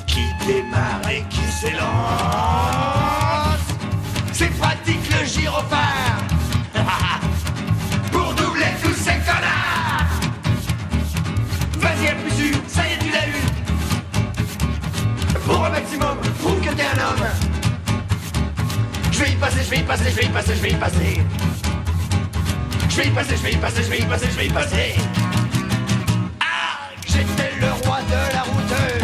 qui 0.08 0.26
démarre 0.48 1.08
et 1.10 1.24
qui 1.30 1.46
s'élance. 1.60 1.84
C'est 4.32 4.52
pratique 4.58 5.06
le 5.18 5.26
gyrophare 5.26 6.24
pour 8.12 8.34
doubler 8.36 8.74
tous 8.84 8.94
ces 8.94 9.18
connards. 9.28 10.20
Vas-y, 11.80 12.08
appuie 12.08 12.54
ça 12.68 12.88
y 12.88 12.94
est, 12.94 13.00
tu 13.00 13.10
l'as 13.12 13.28
eu. 13.28 13.44
Pour 15.46 15.66
un 15.66 15.70
maximum, 15.70 16.18
prouve 16.42 16.62
que 16.62 16.74
t'es 16.74 16.84
un 16.84 17.00
homme. 17.08 17.28
Je 19.12 19.20
vais 19.20 19.32
y 19.32 19.36
passer, 19.36 19.64
je 19.64 19.70
vais 19.70 19.80
y 19.80 19.84
passer, 19.84 20.10
je 20.10 20.16
vais 20.16 20.26
y 20.26 20.30
passer, 20.30 20.56
je 20.56 20.62
vais 20.62 20.72
y 20.72 20.76
passer. 20.76 21.22
Je 22.96 23.02
vais 23.02 23.08
y 23.08 23.12
passer, 23.12 23.36
je 23.36 23.44
vais 23.44 23.52
y 23.52 23.58
passer, 23.58 23.84
je 23.84 23.90
vais 23.90 24.00
y 24.00 24.06
passer, 24.06 24.28
je 24.32 24.38
vais 24.38 24.46
y 24.46 24.50
passer. 24.50 24.96
Ah, 26.40 26.92
j'étais 27.06 27.52
le 27.60 27.70
roi 27.86 28.00
de 28.04 28.34
la 28.34 28.44
route. 28.44 28.95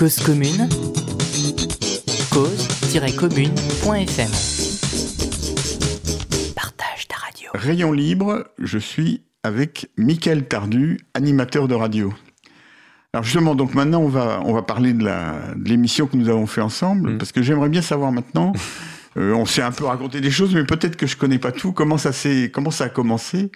Cause 0.00 0.18
commune, 0.24 0.66
cause-commune.fm. 2.32 4.30
Partage 6.54 7.06
ta 7.08 7.16
radio. 7.16 7.50
Rayon 7.54 7.92
libre, 7.92 8.46
je 8.58 8.78
suis 8.78 9.22
avec 9.42 9.90
Michael 9.98 10.48
Tardu, 10.48 10.98
animateur 11.14 11.68
de 11.68 11.74
radio. 11.74 12.12
Alors 13.12 13.24
justement, 13.24 13.54
donc 13.54 13.74
maintenant 13.74 14.00
on 14.00 14.08
va, 14.08 14.40
on 14.44 14.54
va 14.54 14.62
parler 14.62 14.92
de 14.94 15.04
la- 15.04 15.52
de 15.56 15.68
l'émission 15.68 16.06
que 16.06 16.16
nous 16.16 16.28
avons 16.30 16.46
fait 16.46 16.60
ensemble, 16.62 17.12
Mm. 17.14 17.18
parce 17.18 17.32
que 17.32 17.42
j'aimerais 17.42 17.68
bien 17.68 17.82
savoir 17.82 18.10
maintenant, 18.12 18.52
euh, 19.16 19.32
on 19.34 19.44
s'est 19.46 19.62
un 19.62 19.72
peu 19.72 19.84
raconté 19.84 20.20
des 20.20 20.30
choses, 20.30 20.54
mais 20.54 20.64
peut-être 20.64 20.96
que 20.96 21.06
je 21.06 21.16
connais 21.16 21.38
pas 21.38 21.52
tout, 21.52 21.72
comment 21.72 21.98
ça, 21.98 22.12
s'est- 22.12 22.50
comment 22.52 22.70
ça 22.70 22.84
a 22.84 22.88
commencé? 22.88 23.50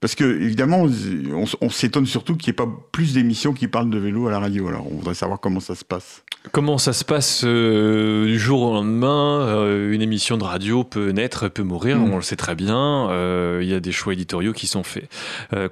Parce 0.00 0.14
que 0.14 0.24
évidemment, 0.24 0.82
on, 0.82 0.90
on- 1.34 1.44
on 1.60 1.70
s'étonne 1.70 2.06
surtout 2.06 2.36
qu'il 2.36 2.48
n'y 2.50 2.54
ait 2.54 2.66
pas 2.66 2.68
plus 2.92 3.14
d'émissions 3.14 3.52
qui 3.54 3.68
parlent 3.68 3.90
de 3.90 3.98
vélo 3.98 4.26
à 4.28 4.30
la 4.30 4.38
radio. 4.40 4.68
Alors 4.68 4.86
on 4.90 4.96
voudrait 4.96 5.14
savoir 5.14 5.40
comment 5.40 5.60
ça 5.60 5.74
se 5.74 5.84
passe. 5.84 6.22
Comment 6.52 6.76
ça 6.78 6.92
se 6.92 7.04
passe 7.04 7.42
euh, 7.44 8.26
du 8.26 8.38
jour 8.38 8.62
au 8.62 8.74
lendemain 8.74 9.40
euh, 9.48 9.92
Une 9.92 10.02
émission 10.02 10.36
de 10.36 10.44
radio 10.44 10.84
peut 10.84 11.08
naître, 11.10 11.48
peut 11.48 11.62
mourir, 11.62 11.96
Mm. 11.96 12.12
on 12.12 12.16
le 12.16 12.22
sait 12.22 12.36
très 12.36 12.54
bien. 12.54 13.10
Euh, 13.10 13.60
Il 13.62 13.68
y 13.68 13.74
a 13.74 13.80
des 13.80 13.92
choix 13.92 14.12
éditoriaux 14.12 14.52
qui 14.52 14.66
sont 14.66 14.82
faits. 14.82 15.08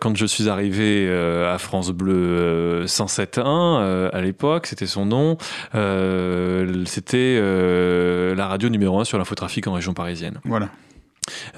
Quand 0.00 0.16
je 0.16 0.24
suis 0.26 0.48
arrivé 0.48 1.08
à 1.12 1.58
France 1.58 1.90
Bleu 1.90 2.14
euh, 2.16 2.86
107.1, 2.86 3.42
euh, 3.46 4.08
à 4.12 4.20
l'époque, 4.22 4.66
c'était 4.66 4.86
son 4.86 5.04
nom, 5.06 5.36
c'était 6.86 7.38
la 8.34 8.46
radio 8.46 8.68
numéro 8.68 8.98
1 8.98 9.04
sur 9.04 9.18
l'infotrafic 9.18 9.66
en 9.66 9.74
région 9.74 9.92
parisienne. 9.94 10.40
Voilà. 10.44 10.70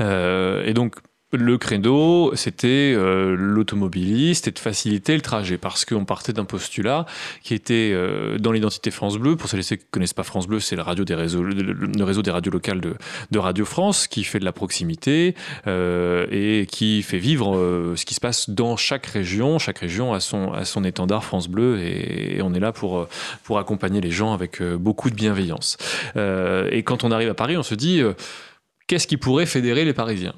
Et 0.00 0.74
donc, 0.74 0.96
le 1.36 1.58
créneau, 1.58 2.32
c'était 2.34 2.94
euh, 2.96 3.34
l'automobiliste 3.36 4.48
et 4.48 4.50
de 4.50 4.58
faciliter 4.58 5.14
le 5.14 5.20
trajet, 5.20 5.58
parce 5.58 5.84
qu'on 5.84 6.04
partait 6.04 6.32
d'un 6.32 6.44
postulat 6.44 7.06
qui 7.42 7.54
était 7.54 7.90
euh, 7.92 8.38
dans 8.38 8.52
l'identité 8.52 8.90
France 8.90 9.18
Bleu. 9.18 9.36
Pour 9.36 9.48
celles 9.48 9.62
qui 9.64 9.74
ne 9.74 9.78
connaissent 9.90 10.14
pas 10.14 10.22
France 10.22 10.46
Bleu, 10.46 10.60
c'est 10.60 10.76
le, 10.76 10.82
le, 10.82 12.04
réseau 12.04 12.22
des 12.22 12.30
radios 12.30 12.52
locales 12.52 12.80
de, 12.80 13.38
Radio 13.38 13.64
France 13.64 14.06
qui 14.06 14.24
fait 14.24 14.38
de 14.38 14.44
la 14.44 14.52
proximité 14.52 15.34
euh, 15.66 16.26
et 16.30 16.66
qui 16.66 17.02
fait 17.02 17.18
vivre 17.18 17.94
ce 17.94 18.04
qui 18.04 18.14
se 18.14 18.20
passe 18.20 18.48
dans 18.48 18.76
chaque 18.76 19.06
région. 19.06 19.58
Chaque 19.58 19.78
région 19.78 20.14
a 20.14 20.20
son, 20.20 20.84
étendard 20.84 21.24
France 21.24 21.48
Bleu 21.48 21.80
et, 21.80 22.40
on 22.42 22.54
est 22.54 22.60
là 22.60 22.72
pour 22.72 23.08
accompagner 23.58 24.00
les 24.00 24.10
gens 24.10 24.32
avec 24.32 24.62
beaucoup 24.62 25.10
de 25.10 25.14
bienveillance. 25.14 25.76
et 26.16 26.82
quand 26.84 27.04
on 27.04 27.10
arrive 27.10 27.28
à 27.28 27.34
Paris, 27.34 27.56
on 27.56 27.62
se 27.62 27.74
dit 27.74 28.02
qu'est-ce 28.86 29.06
qui 29.06 29.16
pourrait 29.16 29.46
fédérer 29.46 29.84
les 29.84 29.92
Parisiens? 29.92 30.34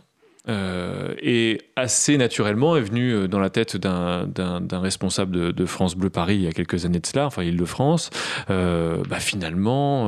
Euh, 0.48 1.14
et 1.20 1.60
assez 1.74 2.16
naturellement 2.16 2.76
est 2.76 2.82
venu 2.82 3.10
euh, 3.10 3.28
dans 3.28 3.40
la 3.40 3.50
tête 3.50 3.76
d'un 3.76 4.28
responsable 4.72 5.52
de, 5.52 5.66
France 5.66 5.96
Bleu 5.96 6.10
Paris 6.10 6.36
il 6.36 6.42
y 6.42 6.46
a 6.46 6.52
quelques 6.52 6.84
années 6.84 7.00
de 7.00 7.06
cela, 7.06 7.26
enfin 7.26 7.42
Île-de-France, 7.42 8.10
euh, 8.50 9.02
bah 9.08 9.18
finalement, 9.18 10.06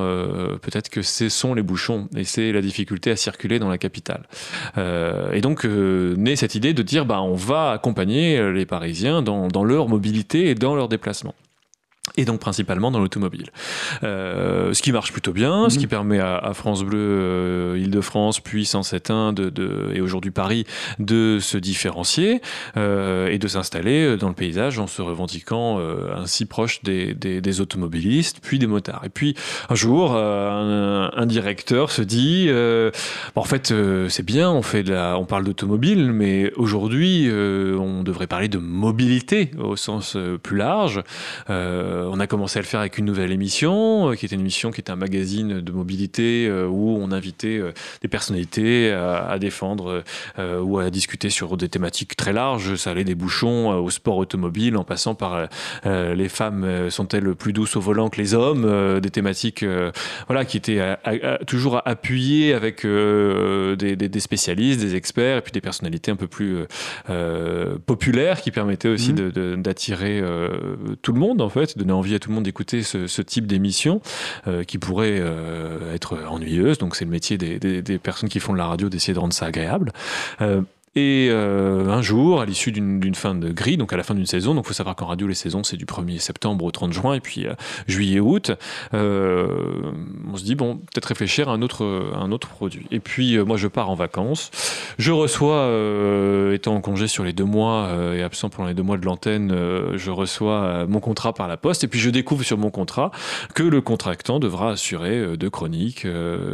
peut-être 0.62 0.88
que 0.88 1.02
ce 1.02 1.28
sont 1.28 1.54
les 1.54 1.62
bouchons 1.62 2.08
et 2.16 2.24
c'est 2.24 2.52
la 2.52 2.60
difficulté 2.60 3.10
à 3.10 3.16
circuler 3.16 3.58
dans 3.58 3.68
la 3.68 3.78
capitale. 3.78 4.22
et 4.76 5.40
donc, 5.40 5.64
naît 5.64 6.36
cette 6.36 6.54
idée 6.54 6.74
de 6.74 6.82
dire, 6.82 7.04
bah, 7.04 7.20
on 7.20 7.34
va 7.34 7.72
accompagner 7.72 8.52
les 8.52 8.66
Parisiens 8.66 9.22
dans, 9.22 9.48
dans 9.48 9.64
leur 9.64 9.88
mobilité 9.88 10.50
et 10.50 10.54
dans 10.54 10.76
leur 10.76 10.88
déplacement 10.88 11.34
et 12.18 12.24
donc 12.24 12.40
principalement 12.40 12.90
dans 12.90 12.98
l'automobile. 12.98 13.46
Euh, 14.02 14.74
ce 14.74 14.82
qui 14.82 14.92
marche 14.92 15.12
plutôt 15.12 15.32
bien, 15.32 15.70
ce 15.70 15.76
mhm. 15.76 15.80
qui 15.80 15.86
permet 15.86 16.18
à, 16.18 16.52
France 16.52 16.82
Bleu, 16.82 16.98
euh, 16.98 17.78
Île-de-France, 17.78 18.40
puis 18.40 18.64
107.1 18.64 19.32
de, 19.32 19.50
de, 19.50 19.92
et 19.94 20.00
aujourd'hui 20.00 20.32
Paris 20.32 20.66
de 20.98 21.38
se 21.40 21.56
différencier 21.56 22.42
euh, 22.76 23.28
et 23.28 23.38
de 23.38 23.46
s'installer 23.46 24.16
dans 24.16 24.28
le 24.28 24.34
paysage 24.34 24.80
en 24.80 24.88
se 24.88 25.00
revendiquant 25.00 25.78
euh, 25.78 26.12
ainsi 26.16 26.44
proche 26.44 26.82
des, 26.82 27.14
des, 27.14 27.40
des, 27.40 27.60
automobilistes, 27.60 28.38
puis 28.42 28.58
des 28.58 28.66
motards. 28.66 29.02
Et 29.04 29.10
puis 29.10 29.36
un 29.68 29.76
jour, 29.76 30.16
un, 30.16 31.10
un, 31.14 31.26
directeur 31.26 31.92
se 31.92 32.02
dit, 32.02 32.48
bon, 32.48 33.40
en 33.40 33.44
fait 33.44 33.72
c'est 34.08 34.24
bien, 34.24 34.50
on, 34.50 34.62
fait 34.62 34.82
de 34.82 34.92
la, 34.92 35.18
on 35.18 35.24
parle 35.24 35.44
d'automobile, 35.44 36.12
mais 36.12 36.52
aujourd'hui 36.56 37.30
on 37.30 38.02
devrait 38.02 38.26
parler 38.26 38.48
de 38.48 38.58
mobilité 38.58 39.52
au 39.58 39.76
sens 39.76 40.16
plus 40.42 40.56
large. 40.56 41.02
Euh, 41.50 42.07
on 42.10 42.20
a 42.20 42.26
commencé 42.26 42.58
à 42.58 42.62
le 42.62 42.66
faire 42.66 42.80
avec 42.80 42.98
une 42.98 43.04
nouvelle 43.04 43.32
émission, 43.32 44.10
euh, 44.10 44.14
qui 44.14 44.26
était 44.26 44.34
une 44.34 44.40
émission 44.40 44.70
qui 44.70 44.80
était 44.80 44.90
un 44.90 44.96
magazine 44.96 45.60
de 45.60 45.72
mobilité 45.72 46.46
euh, 46.46 46.66
où 46.66 46.96
on 47.00 47.12
invitait 47.12 47.60
des 48.02 48.08
personnalités 48.08 48.90
à, 48.90 49.38
défendre 49.38 50.02
ou 50.38 50.78
à 50.78 50.90
discuter 50.90 51.30
sur 51.30 51.56
des 51.56 51.68
thématiques 51.68 52.16
très 52.16 52.32
larges. 52.32 52.76
Ça 52.76 52.90
allait 52.90 53.04
des 53.04 53.14
bouchons 53.14 53.70
au 53.70 53.90
sport 53.90 54.16
automobile, 54.16 54.76
en 54.76 54.84
passant 54.84 55.14
par 55.14 55.48
les 55.84 56.28
femmes 56.28 56.90
sont-elles 56.90 57.34
plus 57.34 57.52
douces 57.52 57.76
au 57.76 57.80
volant 57.80 58.08
que 58.08 58.20
les 58.20 58.34
hommes, 58.34 59.00
des 59.00 59.10
thématiques 59.10 59.64
voilà 60.26 60.44
qui 60.44 60.56
étaient 60.56 60.96
toujours 61.46 61.82
appuyées 61.84 62.54
avec 62.54 62.84
des, 62.84 64.20
spécialistes, 64.20 64.80
des 64.80 64.94
experts 64.94 65.38
et 65.38 65.40
puis 65.42 65.52
des 65.52 65.60
personnalités 65.60 66.10
un 66.10 66.16
peu 66.16 66.28
plus 66.28 66.64
populaires 67.86 68.40
qui 68.40 68.50
permettaient 68.50 68.88
aussi 68.88 69.12
mmh. 69.12 69.62
d'attirer 69.62 70.22
tout 71.02 71.12
le 71.12 71.20
monde 71.20 71.40
en 71.40 71.48
fait, 71.48 71.78
de 71.78 71.84
envie 71.98 72.14
à 72.14 72.18
tout 72.18 72.28
le 72.30 72.34
monde 72.34 72.44
d'écouter 72.44 72.82
ce, 72.82 73.22
type 73.22 73.46
d'émission 73.46 74.00
euh, 74.46 74.64
qui 74.64 74.78
pourrait 74.78 75.18
euh, 75.20 75.94
être 75.94 76.18
ennuyeuse. 76.28 76.78
Donc 76.78 76.96
c'est 76.96 77.04
le 77.04 77.10
métier 77.10 77.36
des, 77.36 77.98
personnes 77.98 78.28
qui 78.28 78.40
font 78.40 78.52
de 78.52 78.58
la 78.58 78.66
radio 78.66 78.88
d'essayer 78.88 79.14
de 79.14 79.18
rendre 79.18 79.34
ça 79.34 79.46
agréable. 79.46 79.92
Et 80.98 81.28
euh, 81.30 81.88
un 81.90 82.02
jour, 82.02 82.40
à 82.40 82.44
l'issue 82.44 82.72
d'une 82.72 83.14
fin 83.14 83.36
de 83.36 83.52
grille, 83.52 83.76
donc 83.76 83.92
à 83.92 83.96
la 83.96 84.02
fin 84.02 84.16
d'une 84.16 84.26
saison, 84.26 84.56
donc 84.56 84.64
il 84.64 84.68
faut 84.68 84.74
savoir 84.74 84.96
qu'en 84.96 85.06
radio, 85.06 85.28
les 85.28 85.34
saisons, 85.34 85.62
c'est 85.62 85.76
du 85.76 85.84
1er 85.84 86.18
septembre 86.18 86.64
au 86.64 86.72
30 86.72 86.92
juin, 86.92 87.14
et 87.14 87.20
puis 87.20 87.46
euh, 87.46 87.54
juillet-août, 87.86 88.50
euh, 88.94 89.92
on 90.28 90.36
se 90.36 90.42
dit, 90.42 90.56
bon, 90.56 90.78
peut-être 90.78 91.04
réfléchir 91.04 91.48
à 91.48 91.52
un 91.52 91.62
autre, 91.62 92.10
un 92.16 92.32
autre 92.32 92.48
produit. 92.48 92.86
Et 92.90 92.98
puis, 92.98 93.38
moi, 93.38 93.56
je 93.56 93.68
pars 93.68 93.90
en 93.90 93.94
vacances. 93.94 94.50
Je 94.98 95.12
reçois, 95.12 95.70
étant 96.52 96.74
en 96.74 96.80
congé 96.80 97.06
sur 97.06 97.22
les 97.22 97.32
deux 97.32 97.44
mois 97.44 97.90
et 98.16 98.22
absent 98.22 98.48
pendant 98.48 98.68
les 98.68 98.74
deux 98.74 98.82
mois 98.82 98.98
de 98.98 99.06
l'antenne, 99.06 99.54
je 99.94 100.10
reçois 100.10 100.84
mon 100.86 100.98
contrat 100.98 101.32
par 101.32 101.46
la 101.46 101.56
poste, 101.56 101.84
et 101.84 101.88
puis 101.88 102.00
je 102.00 102.10
découvre 102.10 102.42
sur 102.42 102.58
mon 102.58 102.70
contrat 102.70 103.12
que 103.54 103.62
le 103.62 103.80
contractant 103.80 104.40
devra 104.40 104.72
assurer 104.72 105.36
deux 105.36 105.50
chroniques 105.50 106.06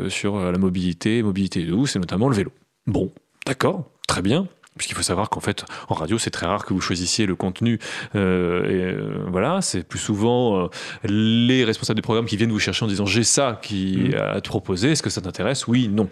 sur 0.08 0.38
la 0.38 0.58
mobilité, 0.58 1.22
mobilité 1.22 1.64
douce, 1.64 1.96
et 1.96 1.98
notamment 1.98 2.28
le 2.28 2.36
vélo. 2.36 2.52
Bon, 2.86 3.10
d'accord, 3.46 3.86
très 4.14 4.22
bien. 4.22 4.46
Puisqu'il 4.76 4.94
faut 4.94 5.02
savoir 5.02 5.28
qu'en 5.30 5.40
fait, 5.40 5.64
en 5.88 5.94
radio, 5.94 6.18
c'est 6.18 6.30
très 6.30 6.46
rare 6.46 6.64
que 6.64 6.72
vous 6.74 6.80
choisissiez 6.80 7.26
le 7.26 7.36
contenu. 7.36 7.78
Euh, 8.14 8.64
et, 8.64 8.82
euh, 8.82 9.24
voilà, 9.28 9.60
c'est 9.60 9.82
plus 9.84 10.00
souvent 10.00 10.64
euh, 10.64 10.68
les 11.04 11.64
responsables 11.64 11.96
des 11.96 12.02
programmes 12.02 12.26
qui 12.26 12.36
viennent 12.36 12.50
vous 12.50 12.58
chercher 12.60 12.84
en 12.84 12.88
disant 12.88 13.06
j'ai 13.06 13.22
ça 13.22 13.58
qui 13.62 14.10
mmh. 14.10 14.16
à 14.16 14.40
te 14.40 14.48
proposer. 14.48 14.92
Est-ce 14.92 15.02
que 15.02 15.10
ça 15.10 15.20
t'intéresse? 15.20 15.66
Oui, 15.68 15.88
non. 15.88 16.08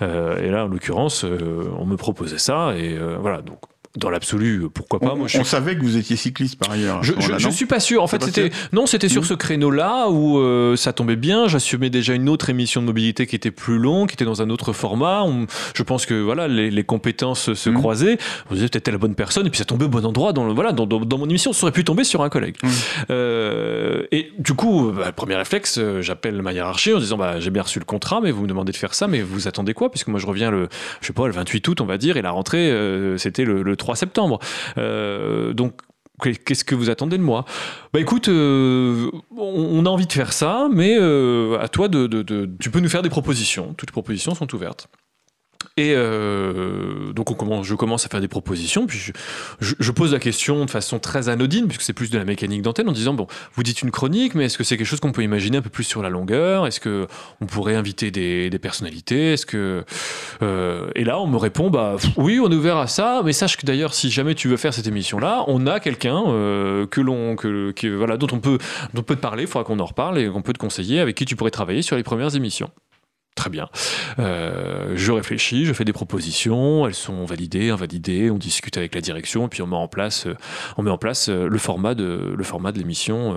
et 0.00 0.50
là, 0.50 0.64
en 0.64 0.68
l'occurrence, 0.68 1.24
on 1.24 1.86
me 1.86 1.96
proposait 1.96 2.38
ça 2.38 2.74
et 2.76 2.98
voilà. 3.20 3.42
Donc 3.42 3.60
dans 3.96 4.10
l'absolu, 4.10 4.68
pourquoi 4.72 5.00
pas 5.00 5.12
on, 5.12 5.16
Moi, 5.16 5.28
je 5.28 5.38
on 5.38 5.44
savait 5.44 5.76
que 5.76 5.82
vous 5.82 5.96
étiez 5.96 6.16
cycliste 6.16 6.56
par 6.56 6.70
ailleurs. 6.70 7.02
Je, 7.02 7.12
je, 7.38 7.48
suis 7.48 7.66
pas 7.66 7.80
sûr. 7.80 8.02
En 8.02 8.06
fait, 8.06 8.22
c'était 8.22 8.50
non, 8.72 8.86
c'était 8.86 9.08
sur 9.08 9.22
mmh. 9.22 9.26
ce 9.26 9.34
créneau-là 9.34 10.08
où 10.08 10.38
euh, 10.38 10.76
ça 10.76 10.92
tombait 10.92 11.16
bien. 11.16 11.48
J'assumais 11.48 11.90
déjà 11.90 12.14
une 12.14 12.28
autre 12.28 12.50
émission 12.50 12.80
de 12.80 12.86
mobilité 12.86 13.26
qui 13.26 13.36
était 13.36 13.50
plus 13.50 13.78
longue, 13.78 14.08
qui 14.08 14.14
était 14.14 14.24
dans 14.24 14.42
un 14.42 14.50
autre 14.50 14.72
format. 14.72 15.24
je 15.74 15.82
pense 15.82 16.06
que 16.06 16.14
voilà, 16.14 16.48
les, 16.48 16.70
les 16.70 16.84
compétences 16.84 17.54
se 17.54 17.70
mmh. 17.70 17.74
croisaient. 17.74 18.18
Vous 18.50 18.62
êtes 18.62 18.72
peut-être 18.72 18.90
la 18.90 18.98
bonne 18.98 19.14
personne, 19.14 19.46
et 19.46 19.50
puis 19.50 19.58
ça 19.58 19.64
tombait 19.64 19.86
au 19.86 19.88
bon 19.88 20.04
endroit. 20.04 20.32
Dans 20.32 20.44
le, 20.44 20.52
voilà, 20.52 20.72
dans, 20.72 20.86
dans, 20.86 21.18
mon 21.18 21.28
émission, 21.28 21.52
ça 21.52 21.64
aurait 21.64 21.72
pu 21.72 21.84
tomber 21.84 22.04
sur 22.04 22.22
un 22.22 22.28
collègue. 22.28 22.56
Mmh. 22.62 22.68
Euh, 23.10 24.04
et 24.12 24.32
du 24.38 24.54
coup, 24.54 24.92
bah, 24.92 25.12
premier 25.12 25.36
réflexe, 25.36 25.78
euh, 25.78 26.02
j'appelle 26.02 26.42
ma 26.42 26.52
hiérarchie 26.52 26.92
en 26.92 26.98
disant 26.98 27.16
bah, 27.16 27.40
j'ai 27.40 27.50
bien 27.50 27.62
reçu 27.62 27.78
le 27.78 27.84
contrat, 27.84 28.20
mais 28.22 28.30
vous 28.30 28.42
me 28.42 28.48
demandez 28.48 28.72
de 28.72 28.76
faire 28.76 28.94
ça, 28.94 29.08
mais 29.08 29.22
vous 29.22 29.48
attendez 29.48 29.74
quoi? 29.74 29.90
Puisque 29.90 30.08
moi, 30.08 30.20
je 30.20 30.26
reviens 30.26 30.50
le, 30.50 30.68
je 31.00 31.06
sais 31.06 31.12
pas, 31.12 31.26
le 31.26 31.32
28 31.32 31.66
août, 31.68 31.80
on 31.80 31.86
va 31.86 31.98
dire, 31.98 32.16
et 32.16 32.22
la 32.22 32.30
rentrée, 32.30 32.70
euh, 32.70 33.16
c'était 33.16 33.44
le, 33.44 33.62
le 33.62 33.76
3 33.76 33.85
septembre. 33.94 34.38
Euh, 34.78 35.52
donc 35.52 35.80
Qu'est-ce 36.22 36.64
que 36.64 36.74
vous 36.74 36.88
attendez 36.88 37.18
de 37.18 37.22
moi? 37.22 37.44
Bah 37.92 38.00
écoute, 38.00 38.28
euh, 38.28 39.10
on, 39.36 39.84
a 39.84 39.88
envie 39.90 40.06
de 40.06 40.12
faire 40.12 40.32
ça, 40.32 40.68
mais 40.72 40.96
euh, 40.98 41.58
à 41.60 41.68
toi 41.68 41.88
de, 41.88 42.06
de, 42.06 42.50
Tu 42.58 42.70
peux 42.70 42.80
nous 42.80 42.88
faire 42.88 43.02
des 43.02 43.10
propositions. 43.10 43.74
Toutes 43.74 43.90
les 43.90 43.92
propositions 43.92 44.34
sont 44.34 44.52
ouvertes. 44.54 44.88
Et 45.78 45.92
euh, 45.94 47.12
donc 47.12 47.30
on 47.30 47.34
commence, 47.34 47.66
je 47.66 47.74
commence 47.74 48.06
à 48.06 48.08
faire 48.08 48.22
des 48.22 48.28
propositions, 48.28 48.86
puis 48.86 48.96
je, 48.96 49.12
je, 49.78 49.90
pose 49.90 50.14
la 50.14 50.18
question 50.18 50.64
de 50.64 50.70
façon 50.70 50.98
très 50.98 51.28
anodine, 51.28 51.66
puisque 51.66 51.82
c'est 51.82 51.92
plus 51.92 52.08
de 52.08 52.16
la 52.16 52.24
mécanique 52.24 52.62
d'antenne, 52.62 52.88
en 52.88 52.92
disant 52.92 53.12
bon, 53.12 53.26
vous 53.54 53.62
dites 53.62 53.82
une 53.82 53.90
chronique, 53.90 54.34
mais 54.34 54.46
est-ce 54.46 54.56
que 54.56 54.64
c'est 54.64 54.78
quelque 54.78 54.86
chose 54.86 55.00
qu'on 55.00 55.12
peut 55.12 55.22
imaginer 55.22 55.58
un 55.58 55.62
peu 55.62 55.68
plus 55.68 55.84
sur 55.84 56.00
la 56.00 56.08
longueur? 56.08 56.66
Est-ce 56.66 56.80
que 56.80 57.06
on 57.42 57.46
pourrait 57.46 57.74
inviter 57.74 58.10
des, 58.10 58.48
des 58.48 58.58
personnalités? 58.58 59.34
Est-ce 59.34 59.44
que 59.44 59.84
euh, 60.40 60.88
et 60.94 61.04
là 61.04 61.20
on 61.20 61.26
me 61.26 61.36
répond 61.36 61.68
bah 61.68 61.96
oui, 62.16 62.40
on 62.42 62.50
est 62.50 62.54
ouvert 62.54 62.78
à 62.78 62.86
ça, 62.86 63.20
mais 63.22 63.34
sache 63.34 63.58
que 63.58 63.66
d'ailleurs 63.66 63.92
si 63.92 64.10
jamais 64.10 64.34
tu 64.34 64.48
veux 64.48 64.56
faire 64.56 64.72
cette 64.72 64.86
émission-là, 64.86 65.44
on 65.46 65.66
a 65.66 65.78
quelqu'un 65.78 66.24
euh, 66.26 66.86
que 66.86 67.02
l'on 67.02 67.36
que, 67.36 67.72
que, 67.72 67.88
voilà 67.88 68.16
dont 68.16 68.28
on 68.32 68.40
peut 68.40 68.56
dont 68.94 69.00
on 69.00 69.04
peut 69.04 69.16
te 69.16 69.20
parler, 69.20 69.42
il 69.42 69.46
faudra 69.46 69.64
qu'on 69.64 69.78
en 69.80 69.84
reparle 69.84 70.18
et 70.18 70.30
qu'on 70.30 70.40
peut 70.40 70.54
te 70.54 70.58
conseiller, 70.58 71.00
avec 71.00 71.16
qui 71.16 71.26
tu 71.26 71.36
pourrais 71.36 71.50
travailler 71.50 71.82
sur 71.82 71.96
les 71.96 72.02
premières 72.02 72.34
émissions. 72.34 72.70
Très 73.36 73.50
bien. 73.50 73.68
Euh, 74.18 74.94
je 74.96 75.12
réfléchis, 75.12 75.66
je 75.66 75.74
fais 75.74 75.84
des 75.84 75.92
propositions, 75.92 76.86
elles 76.86 76.94
sont 76.94 77.26
validées, 77.26 77.68
invalidées, 77.68 78.30
on 78.30 78.38
discute 78.38 78.78
avec 78.78 78.94
la 78.94 79.02
direction, 79.02 79.44
et 79.44 79.48
puis 79.48 79.60
on 79.60 79.66
met 79.66 79.76
en 79.76 79.88
place, 79.88 80.26
euh, 80.26 80.34
on 80.78 80.82
met 80.82 80.90
en 80.90 80.96
place 80.96 81.28
euh, 81.28 81.46
le 81.46 81.58
format 81.58 81.94
de, 81.94 82.34
le 82.34 82.44
format 82.44 82.72
de 82.72 82.78
l'émission 82.78 83.36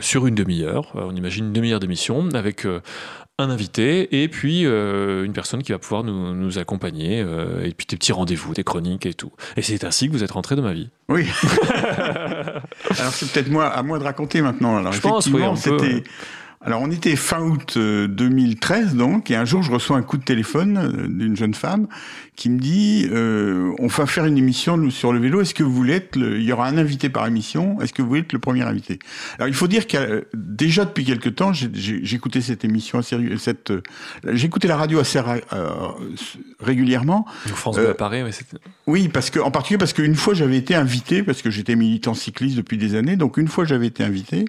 sur 0.00 0.26
une 0.26 0.34
demi-heure. 0.34 0.92
On 0.94 1.16
imagine 1.16 1.46
une 1.46 1.52
demi-heure 1.52 1.80
d'émission 1.80 2.28
avec 2.34 2.66
un 2.66 3.50
invité 3.50 4.22
et 4.22 4.28
puis 4.28 4.64
une 4.64 5.32
personne 5.32 5.62
qui 5.62 5.72
va 5.72 5.78
pouvoir 5.78 6.04
nous, 6.04 6.34
nous 6.34 6.58
accompagner, 6.58 7.20
et 7.20 7.72
puis 7.72 7.86
des 7.88 7.96
petits 7.96 8.12
rendez-vous, 8.12 8.52
des 8.52 8.64
chroniques 8.64 9.06
et 9.06 9.14
tout. 9.14 9.32
Et 9.56 9.62
c'est 9.62 9.84
ainsi 9.84 10.08
que 10.08 10.12
vous 10.12 10.22
êtes 10.22 10.32
rentré 10.32 10.56
dans 10.56 10.62
ma 10.62 10.74
vie. 10.74 10.90
Oui. 11.08 11.26
Alors 12.98 13.12
c'est 13.12 13.32
peut-être 13.32 13.48
moi, 13.48 13.68
à 13.68 13.82
moi 13.82 13.98
de 13.98 14.04
raconter 14.04 14.42
maintenant. 14.42 14.76
Alors, 14.76 14.92
je 14.92 15.00
pense, 15.00 15.26
oui, 15.28 15.42
c'était. 15.56 16.04
Alors 16.64 16.80
on 16.82 16.90
était 16.90 17.16
fin 17.16 17.40
août 17.40 17.76
2013 17.76 18.94
euh, 18.94 18.96
donc, 18.96 19.30
et 19.30 19.36
un 19.36 19.44
jour 19.44 19.62
je 19.62 19.72
reçois 19.72 19.96
un 19.96 20.02
coup 20.02 20.16
de 20.16 20.22
téléphone 20.22 20.78
euh, 20.78 21.08
d'une 21.08 21.36
jeune 21.36 21.54
femme 21.54 21.88
qui 22.36 22.50
me 22.50 22.58
dit 22.58 23.08
euh, 23.10 23.72
on 23.80 23.88
va 23.88 24.06
faire 24.06 24.26
une 24.26 24.38
émission 24.38 24.90
sur 24.90 25.12
le 25.12 25.18
vélo. 25.18 25.40
Est-ce 25.40 25.54
que 25.54 25.64
vous 25.64 25.72
voulez 25.72 25.94
être 25.94 26.16
le... 26.16 26.38
Il 26.38 26.44
y 26.44 26.52
aura 26.52 26.68
un 26.68 26.78
invité 26.78 27.08
par 27.08 27.26
émission. 27.26 27.80
Est-ce 27.80 27.92
que 27.92 28.00
vous 28.00 28.08
voulez 28.08 28.20
être 28.20 28.32
le 28.32 28.38
premier 28.38 28.62
invité? 28.62 29.00
Alors 29.38 29.48
il 29.48 29.54
faut 29.54 29.66
dire 29.66 29.88
que 29.88 30.26
déjà 30.34 30.84
depuis 30.84 31.04
quelque 31.04 31.28
temps 31.28 31.52
j'écoutais 31.52 32.40
cette 32.40 32.64
émission 32.64 33.00
assez 33.00 33.16
cette 33.38 33.72
j'écoutais 34.30 34.68
la 34.68 34.76
radio 34.76 35.00
assez 35.00 35.20
régulièrement. 36.60 37.26
France 37.46 37.76
euh, 37.78 37.92
Paris, 37.92 38.22
oui 38.86 39.08
parce 39.08 39.30
que 39.30 39.40
en 39.40 39.50
particulier 39.50 39.78
parce 39.78 39.92
qu'une 39.92 40.14
fois 40.14 40.34
j'avais 40.34 40.56
été 40.56 40.76
invité 40.76 41.24
parce 41.24 41.42
que 41.42 41.50
j'étais 41.50 41.74
militant 41.74 42.14
cycliste 42.14 42.56
depuis 42.56 42.78
des 42.78 42.94
années 42.94 43.16
donc 43.16 43.36
une 43.36 43.48
fois 43.48 43.64
j'avais 43.64 43.88
été 43.88 44.04
invité 44.04 44.44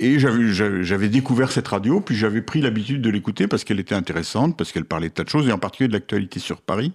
et 0.00 0.18
j'avais 0.18 1.08
découvert 1.08 1.50
cette 1.50 1.68
radio, 1.68 2.00
puis 2.00 2.14
j'avais 2.14 2.42
pris 2.42 2.60
l'habitude 2.60 3.02
de 3.02 3.10
l'écouter 3.10 3.48
parce 3.48 3.64
qu'elle 3.64 3.80
était 3.80 3.94
intéressante, 3.94 4.56
parce 4.56 4.70
qu'elle 4.72 4.84
parlait 4.84 5.08
de 5.08 5.14
tas 5.14 5.24
de 5.24 5.28
choses, 5.28 5.48
et 5.48 5.52
en 5.52 5.58
particulier 5.58 5.88
de 5.88 5.94
l'actualité 5.94 6.38
sur 6.38 6.60
Paris. 6.60 6.92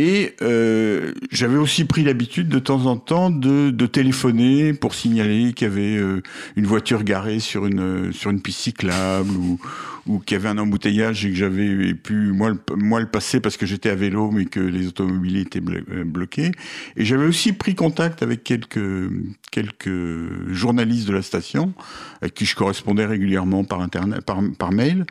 Et 0.00 0.36
euh, 0.42 1.12
j'avais 1.32 1.56
aussi 1.56 1.84
pris 1.84 2.04
l'habitude 2.04 2.48
de 2.48 2.60
temps 2.60 2.86
en 2.86 2.96
temps 2.96 3.30
de, 3.30 3.70
de 3.70 3.86
téléphoner 3.86 4.72
pour 4.72 4.94
signaler 4.94 5.52
qu'il 5.52 5.66
y 5.66 5.70
avait 5.70 5.96
euh, 5.96 6.22
une 6.54 6.66
voiture 6.66 7.02
garée 7.02 7.40
sur 7.40 7.66
une 7.66 8.12
sur 8.12 8.30
une 8.30 8.40
piste 8.40 8.60
cyclable 8.60 9.32
ou, 9.32 9.58
ou 10.06 10.20
qu'il 10.20 10.36
y 10.36 10.40
avait 10.40 10.50
un 10.50 10.58
embouteillage 10.58 11.26
et 11.26 11.30
que 11.30 11.34
j'avais 11.34 11.94
pu 11.94 12.30
moi 12.30 12.50
le, 12.50 12.76
moi 12.76 13.00
le 13.00 13.08
passer 13.08 13.40
parce 13.40 13.56
que 13.56 13.66
j'étais 13.66 13.90
à 13.90 13.96
vélo 13.96 14.30
mais 14.30 14.44
que 14.44 14.60
les 14.60 14.86
automobiles 14.86 15.38
étaient 15.38 15.60
euh, 15.60 16.04
bloqués. 16.04 16.52
Et 16.96 17.04
j'avais 17.04 17.26
aussi 17.26 17.52
pris 17.52 17.74
contact 17.74 18.22
avec 18.22 18.44
quelques 18.44 19.10
quelques 19.50 20.52
journalistes 20.52 21.08
de 21.08 21.12
la 21.12 21.22
station 21.22 21.74
avec 22.22 22.34
qui 22.34 22.44
je 22.44 22.54
correspondais 22.54 23.04
régulièrement 23.04 23.64
par 23.64 23.80
internet 23.80 24.20
par, 24.20 24.38
par 24.60 24.70
mail. 24.70 25.06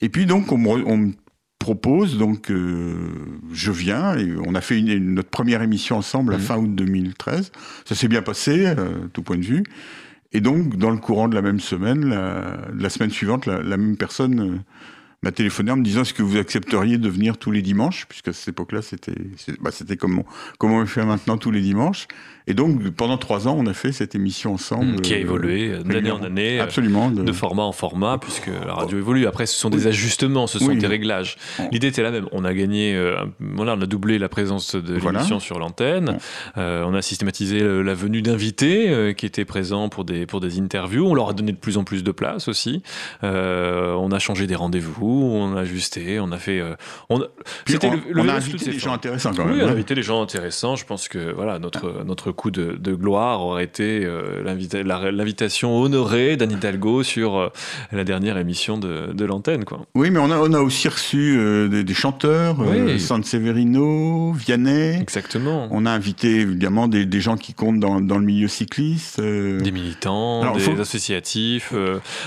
Et 0.00 0.08
puis 0.08 0.24
donc 0.26 0.52
on 0.52 0.58
me, 0.58 0.68
on 0.86 0.98
me 0.98 1.12
propose, 1.64 2.18
donc 2.18 2.50
euh, 2.50 2.94
je 3.52 3.72
viens 3.72 4.18
et 4.18 4.34
on 4.46 4.54
a 4.54 4.60
fait 4.60 4.78
une, 4.78 4.88
une- 4.88 5.14
notre 5.14 5.30
première 5.30 5.62
émission 5.62 5.96
ensemble 5.96 6.34
à 6.34 6.36
Mhm. 6.36 6.42
fin 6.42 6.56
août 6.58 6.74
2013. 6.74 7.52
Ça 7.86 7.94
s'est 7.94 8.08
bien 8.08 8.20
passé, 8.20 8.66
euh, 8.66 9.06
tout 9.14 9.22
point 9.22 9.38
de 9.38 9.44
vue. 9.44 9.64
Et 10.34 10.40
donc, 10.42 10.76
dans 10.76 10.90
le 10.90 10.98
courant 10.98 11.26
de 11.28 11.34
la 11.34 11.40
même 11.42 11.60
semaine, 11.60 12.04
la, 12.10 12.58
la 12.78 12.88
semaine 12.90 13.10
suivante, 13.10 13.46
la, 13.46 13.62
la 13.62 13.76
même 13.78 13.96
personne 13.96 14.40
euh, 14.40 14.58
m'a 15.22 15.32
téléphoné 15.32 15.70
en 15.70 15.76
me 15.78 15.82
disant 15.84 16.02
est-ce 16.02 16.12
que 16.12 16.22
vous 16.22 16.36
accepteriez 16.36 16.98
de 16.98 17.08
venir 17.08 17.38
tous 17.38 17.50
les 17.50 17.62
dimanches, 17.62 18.04
puisque 18.10 18.28
à 18.28 18.32
cette 18.34 18.48
époque-là, 18.48 18.82
c'était 18.82 19.14
bah, 19.60 19.70
comme, 19.98 20.18
on- 20.18 20.24
comme 20.58 20.72
on 20.72 20.80
le 20.80 20.86
fait 20.86 21.06
maintenant 21.06 21.38
tous 21.38 21.50
les 21.50 21.62
dimanches. 21.62 22.08
Et 22.46 22.52
donc, 22.52 22.90
pendant 22.90 23.16
trois 23.16 23.48
ans, 23.48 23.56
on 23.58 23.66
a 23.66 23.72
fait 23.72 23.90
cette 23.92 24.14
émission 24.14 24.52
ensemble. 24.52 25.00
qui 25.00 25.14
a 25.14 25.16
euh, 25.16 25.20
évolué 25.20 25.78
d'année 25.84 26.10
en 26.10 26.22
année. 26.22 26.60
euh, 26.60 26.62
Absolument. 26.64 27.10
de 27.10 27.32
format 27.32 27.62
en 27.62 27.72
format, 27.72 28.18
puisque 28.18 28.48
la 28.66 28.74
radio 28.74 28.98
évolue. 28.98 29.26
Après, 29.26 29.46
ce 29.46 29.56
sont 29.56 29.70
Oui. 29.70 29.78
des 29.78 29.86
ajustements, 29.86 30.46
ce 30.46 30.58
sont 30.58 30.66
Oui. 30.68 30.76
des 30.76 30.86
réglages. 30.86 31.36
L'idée 31.72 31.86
était 31.86 32.02
la 32.02 32.10
même. 32.10 32.26
On 32.32 32.44
a 32.44 32.52
gagné, 32.52 32.94
euh, 32.94 33.16
voilà, 33.40 33.74
on 33.78 33.80
a 33.80 33.86
doublé 33.86 34.18
la 34.18 34.28
présence 34.28 34.74
de 34.74 34.94
Voilà. 34.98 35.20
l'émission 35.20 35.40
sur 35.40 35.58
l'antenne. 35.58 36.18
Euh, 36.58 36.84
on 36.86 36.92
a 36.94 37.00
systématisé 37.00 37.60
la 37.82 37.94
venue 37.94 38.20
d'invités 38.20 39.14
qui 39.16 39.24
étaient 39.24 39.46
présents 39.46 39.88
pour 39.88 40.04
des, 40.04 40.26
pour 40.26 40.40
des 40.40 40.58
interviews. 40.60 41.06
On 41.06 41.14
leur 41.14 41.30
a 41.30 41.32
donné 41.32 41.52
de 41.52 41.56
plus 41.56 41.78
en 41.78 41.84
plus 41.84 42.04
de 42.04 42.12
place 42.12 42.46
aussi. 42.48 42.82
On 43.22 44.08
a 44.12 44.18
changé 44.18 44.46
des 44.46 44.54
rendez-vous, 44.54 45.30
on 45.32 45.56
a 45.56 45.60
ajusté, 45.60 46.20
on 46.20 46.30
a 46.30 46.38
fait. 46.38 46.62
on 47.08 47.20
a- 47.22 47.26
C'était 47.66 47.90
le, 47.90 47.96
le 48.10 48.20
on 48.20 48.28
a 48.28 48.34
invité 48.34 48.70
des 48.70 48.78
gens 48.78 48.92
intéressants 48.92 49.32
quand 49.34 49.44
Oui, 49.46 49.52
même. 49.52 49.60
on 49.62 49.66
a 49.66 49.68
hein. 49.70 49.72
invité 49.72 49.94
les 49.94 50.02
gens 50.02 50.20
intéressants. 50.22 50.76
Je 50.76 50.84
pense 50.84 51.08
que 51.08 51.32
voilà, 51.32 51.58
notre, 51.58 52.04
notre 52.04 52.33
coup 52.34 52.50
de, 52.50 52.76
de 52.78 52.94
gloire 52.94 53.40
aurait 53.40 53.64
été 53.64 54.04
euh, 54.04 54.42
l'invitation 55.12 55.76
honorée 55.80 56.36
d'Anne 56.36 56.52
Hidalgo 56.52 57.02
sur 57.02 57.36
euh, 57.36 57.48
la 57.92 58.04
dernière 58.04 58.36
émission 58.38 58.76
de, 58.78 59.12
de 59.12 59.24
l'antenne. 59.24 59.64
quoi. 59.64 59.80
Oui, 59.94 60.10
mais 60.10 60.18
on 60.18 60.30
a, 60.30 60.38
on 60.38 60.52
a 60.52 60.60
aussi 60.60 60.88
reçu 60.88 61.36
euh, 61.38 61.68
des, 61.68 61.84
des 61.84 61.94
chanteurs, 61.94 62.56
Oui. 62.58 63.00
San 63.00 63.22
Severino, 63.24 64.32
Vianney. 64.32 65.00
Exactement. 65.00 65.68
On 65.70 65.86
a 65.86 65.90
invité 65.90 66.40
évidemment 66.40 66.88
des, 66.88 67.06
des 67.06 67.20
gens 67.20 67.36
qui 67.36 67.54
comptent 67.54 67.80
dans, 67.80 68.00
dans 68.00 68.18
le 68.18 68.24
milieu 68.24 68.48
cycliste. 68.48 69.20
Des 69.20 69.72
militants, 69.72 70.42
Alors, 70.42 70.56
des 70.56 70.62
faut- 70.62 70.80
associatifs. 70.80 71.72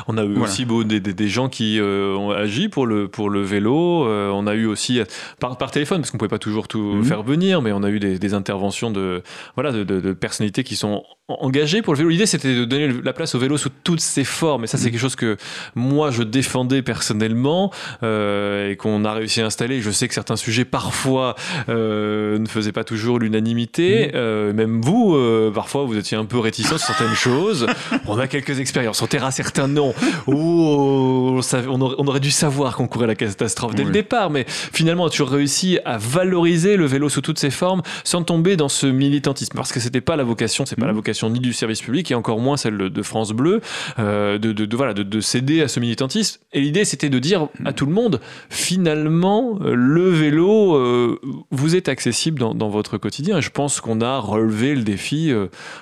on 0.08 0.18
a 0.18 0.24
eu 0.24 0.28
Voilà. 0.34 0.44
aussi 0.44 0.66
beau, 0.66 0.84
des, 0.84 1.28
gens 1.28 1.50
qui 1.50 1.80
ont 1.82 2.32
agi 2.32 2.70
pour 2.70 2.86
le, 2.88 3.08
pour 3.08 3.30
le 3.30 3.42
vélo. 3.42 4.06
on 4.08 4.48
a 4.48 4.56
eu 4.56 4.66
aussi, 4.66 5.02
par, 5.40 5.58
par 5.58 5.72
téléphone, 5.72 6.02
parce 6.02 6.12
qu'on 6.12 6.16
ne 6.18 6.20
pouvait 6.20 6.30
pas 6.30 6.40
toujours 6.40 6.68
tout 6.68 6.78
Mhm. 6.78 7.04
faire 7.04 7.24
venir, 7.24 7.62
mais 7.62 7.72
on 7.74 7.84
a 7.84 7.90
eu 7.90 8.00
des, 8.00 8.18
des 8.20 8.34
interventions 8.34 8.92
de, 8.92 9.22
voilà, 9.56 9.72
de, 9.72 9.84
de- 9.84 9.97
de 10.00 10.14
personnalités 10.14 10.64
qui 10.64 10.76
sont 10.76 11.04
en- 11.30 11.38
engagées 11.46 11.82
pour 11.82 11.94
le 11.94 11.98
vélo. 11.98 12.10
L'idée, 12.10 12.26
c'était 12.26 12.56
de 12.56 12.66
donner 12.66 12.90
la 13.04 13.14
place 13.14 13.36
au 13.36 13.40
vélo 13.40 13.58
sous 13.58 13.70
toutes 13.84 14.00
ses 14.00 14.24
formes. 14.24 14.64
Et 14.64 14.68
ça, 14.68 14.78
c'est 14.78 14.92
quelque 14.92 15.00
chose 15.00 15.16
que 15.16 15.38
moi, 15.76 16.10
je 16.12 16.24
défendais 16.24 16.82
personnellement 16.82 17.72
euh, 18.04 18.72
et 18.72 18.76
qu'on 18.76 19.04
a 19.06 19.14
réussi 19.14 19.42
à 19.42 19.46
installer. 19.46 19.82
Je 19.82 19.92
sais 19.92 20.08
que 20.08 20.14
certains 20.14 20.36
sujets, 20.36 20.66
parfois, 20.66 21.36
euh, 21.70 22.38
ne 22.40 22.48
faisaient 22.48 22.72
pas 22.72 22.84
toujours 22.84 23.20
l'unanimité. 23.20 24.12
Euh, 24.16 24.54
même 24.54 24.82
vous, 24.82 25.16
euh, 25.16 25.52
parfois, 25.54 25.84
vous 25.84 25.98
étiez 25.98 26.18
un 26.18 26.26
peu 26.26 26.40
réticent 26.40 26.68
sur 26.68 26.80
certaines 26.80 27.16
choses. 27.16 27.68
On 28.08 28.18
a 28.20 28.28
quelques 28.28 28.60
expériences. 28.60 29.02
On 29.02 29.08
taira 29.08 29.32
certains 29.32 29.68
noms 29.68 29.94
où 30.28 30.34
on, 30.38 31.42
on 31.68 31.82
aurait, 31.82 31.96
on 31.98 32.08
aurait 32.08 32.20
dû 32.20 32.32
savoir 32.32 32.76
qu'on 32.76 32.88
courait 32.88 33.08
la 33.08 33.16
catastrophe 33.16 33.76
dès 33.76 33.84
le 33.84 33.92
départ. 33.92 34.30
Mais 34.30 34.46
finalement, 34.48 35.04
on 35.04 35.08
a 35.08 35.10
toujours 35.10 35.30
réussi 35.30 35.80
à 35.86 35.98
valoriser 35.98 36.78
le 36.78 36.86
vélo 36.86 37.10
sous 37.10 37.22
toutes 37.22 37.40
ses 37.40 37.50
formes 37.50 37.82
sans 38.04 38.24
tomber 38.24 38.56
dans 38.56 38.70
ce 38.70 38.88
militantisme. 38.88 39.56
Parce 39.56 39.72
que 39.74 39.80
c'était 39.80 40.02
pas 40.02 40.16
la 40.16 40.24
vocation, 40.24 40.66
c'est 40.66 40.76
pas 40.76 40.84
Mhm. 40.84 40.88
la 40.88 40.94
vocation 40.94 41.17
ni 41.30 41.40
du 41.40 41.54
service 41.54 41.82
public 41.82 42.12
et 42.12 42.16
encore 42.16 42.40
moins 42.40 42.58
celle 42.58 42.78
de 42.78 43.02
France 43.02 43.32
Bleu, 43.32 43.62
euh, 44.00 44.38
de, 44.38 44.52
de- 44.54 44.76
voilà, 44.76 44.94
de, 44.94 45.04
de 45.04 45.20
céder 45.20 45.62
à 45.62 45.68
ce 45.68 45.80
militantisme. 45.80 46.40
Et 46.54 46.62
l'idée, 46.62 46.86
c'était 46.86 47.10
de 47.10 47.20
dire 47.20 47.48
à 47.66 47.74
tout 47.74 47.86
le 47.86 47.92
monde, 47.94 48.22
finalement, 48.50 49.58
euh, 49.62 49.74
le 49.76 50.10
vélo 50.10 50.76
euh, 50.76 51.20
vous 51.52 51.76
est 51.76 51.90
accessible 51.90 52.40
dans, 52.40 52.54
dans 52.54 52.70
votre 52.70 52.98
quotidien. 52.98 53.40
Et 53.40 53.42
je 53.42 53.50
pense 53.50 53.82
qu'on 53.82 54.02
a 54.02 54.20
relevé 54.20 54.76
le 54.76 54.84
défi 54.84 55.32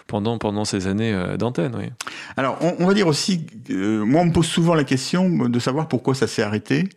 pendant, 0.08 0.38
pendant 0.38 0.65
ces 0.65 0.88
années 0.88 1.13
d'antenne. 1.38 1.76
Oui. 1.78 1.86
Alors, 2.38 2.58
on, 2.62 2.76
on 2.80 2.88
va 2.88 2.93
dire 2.93 3.08
aussi, 3.08 3.45
moi, 3.69 4.21
on 4.21 4.26
me 4.26 4.32
pose 4.32 4.45
souvent 4.48 4.74
la 4.76 4.84
question 4.84 5.48
de 5.50 5.60
savoir 5.60 5.88
pourquoi 5.88 6.15
ça 6.15 6.28
s'est 6.28 6.43
arrêté. 6.43 6.89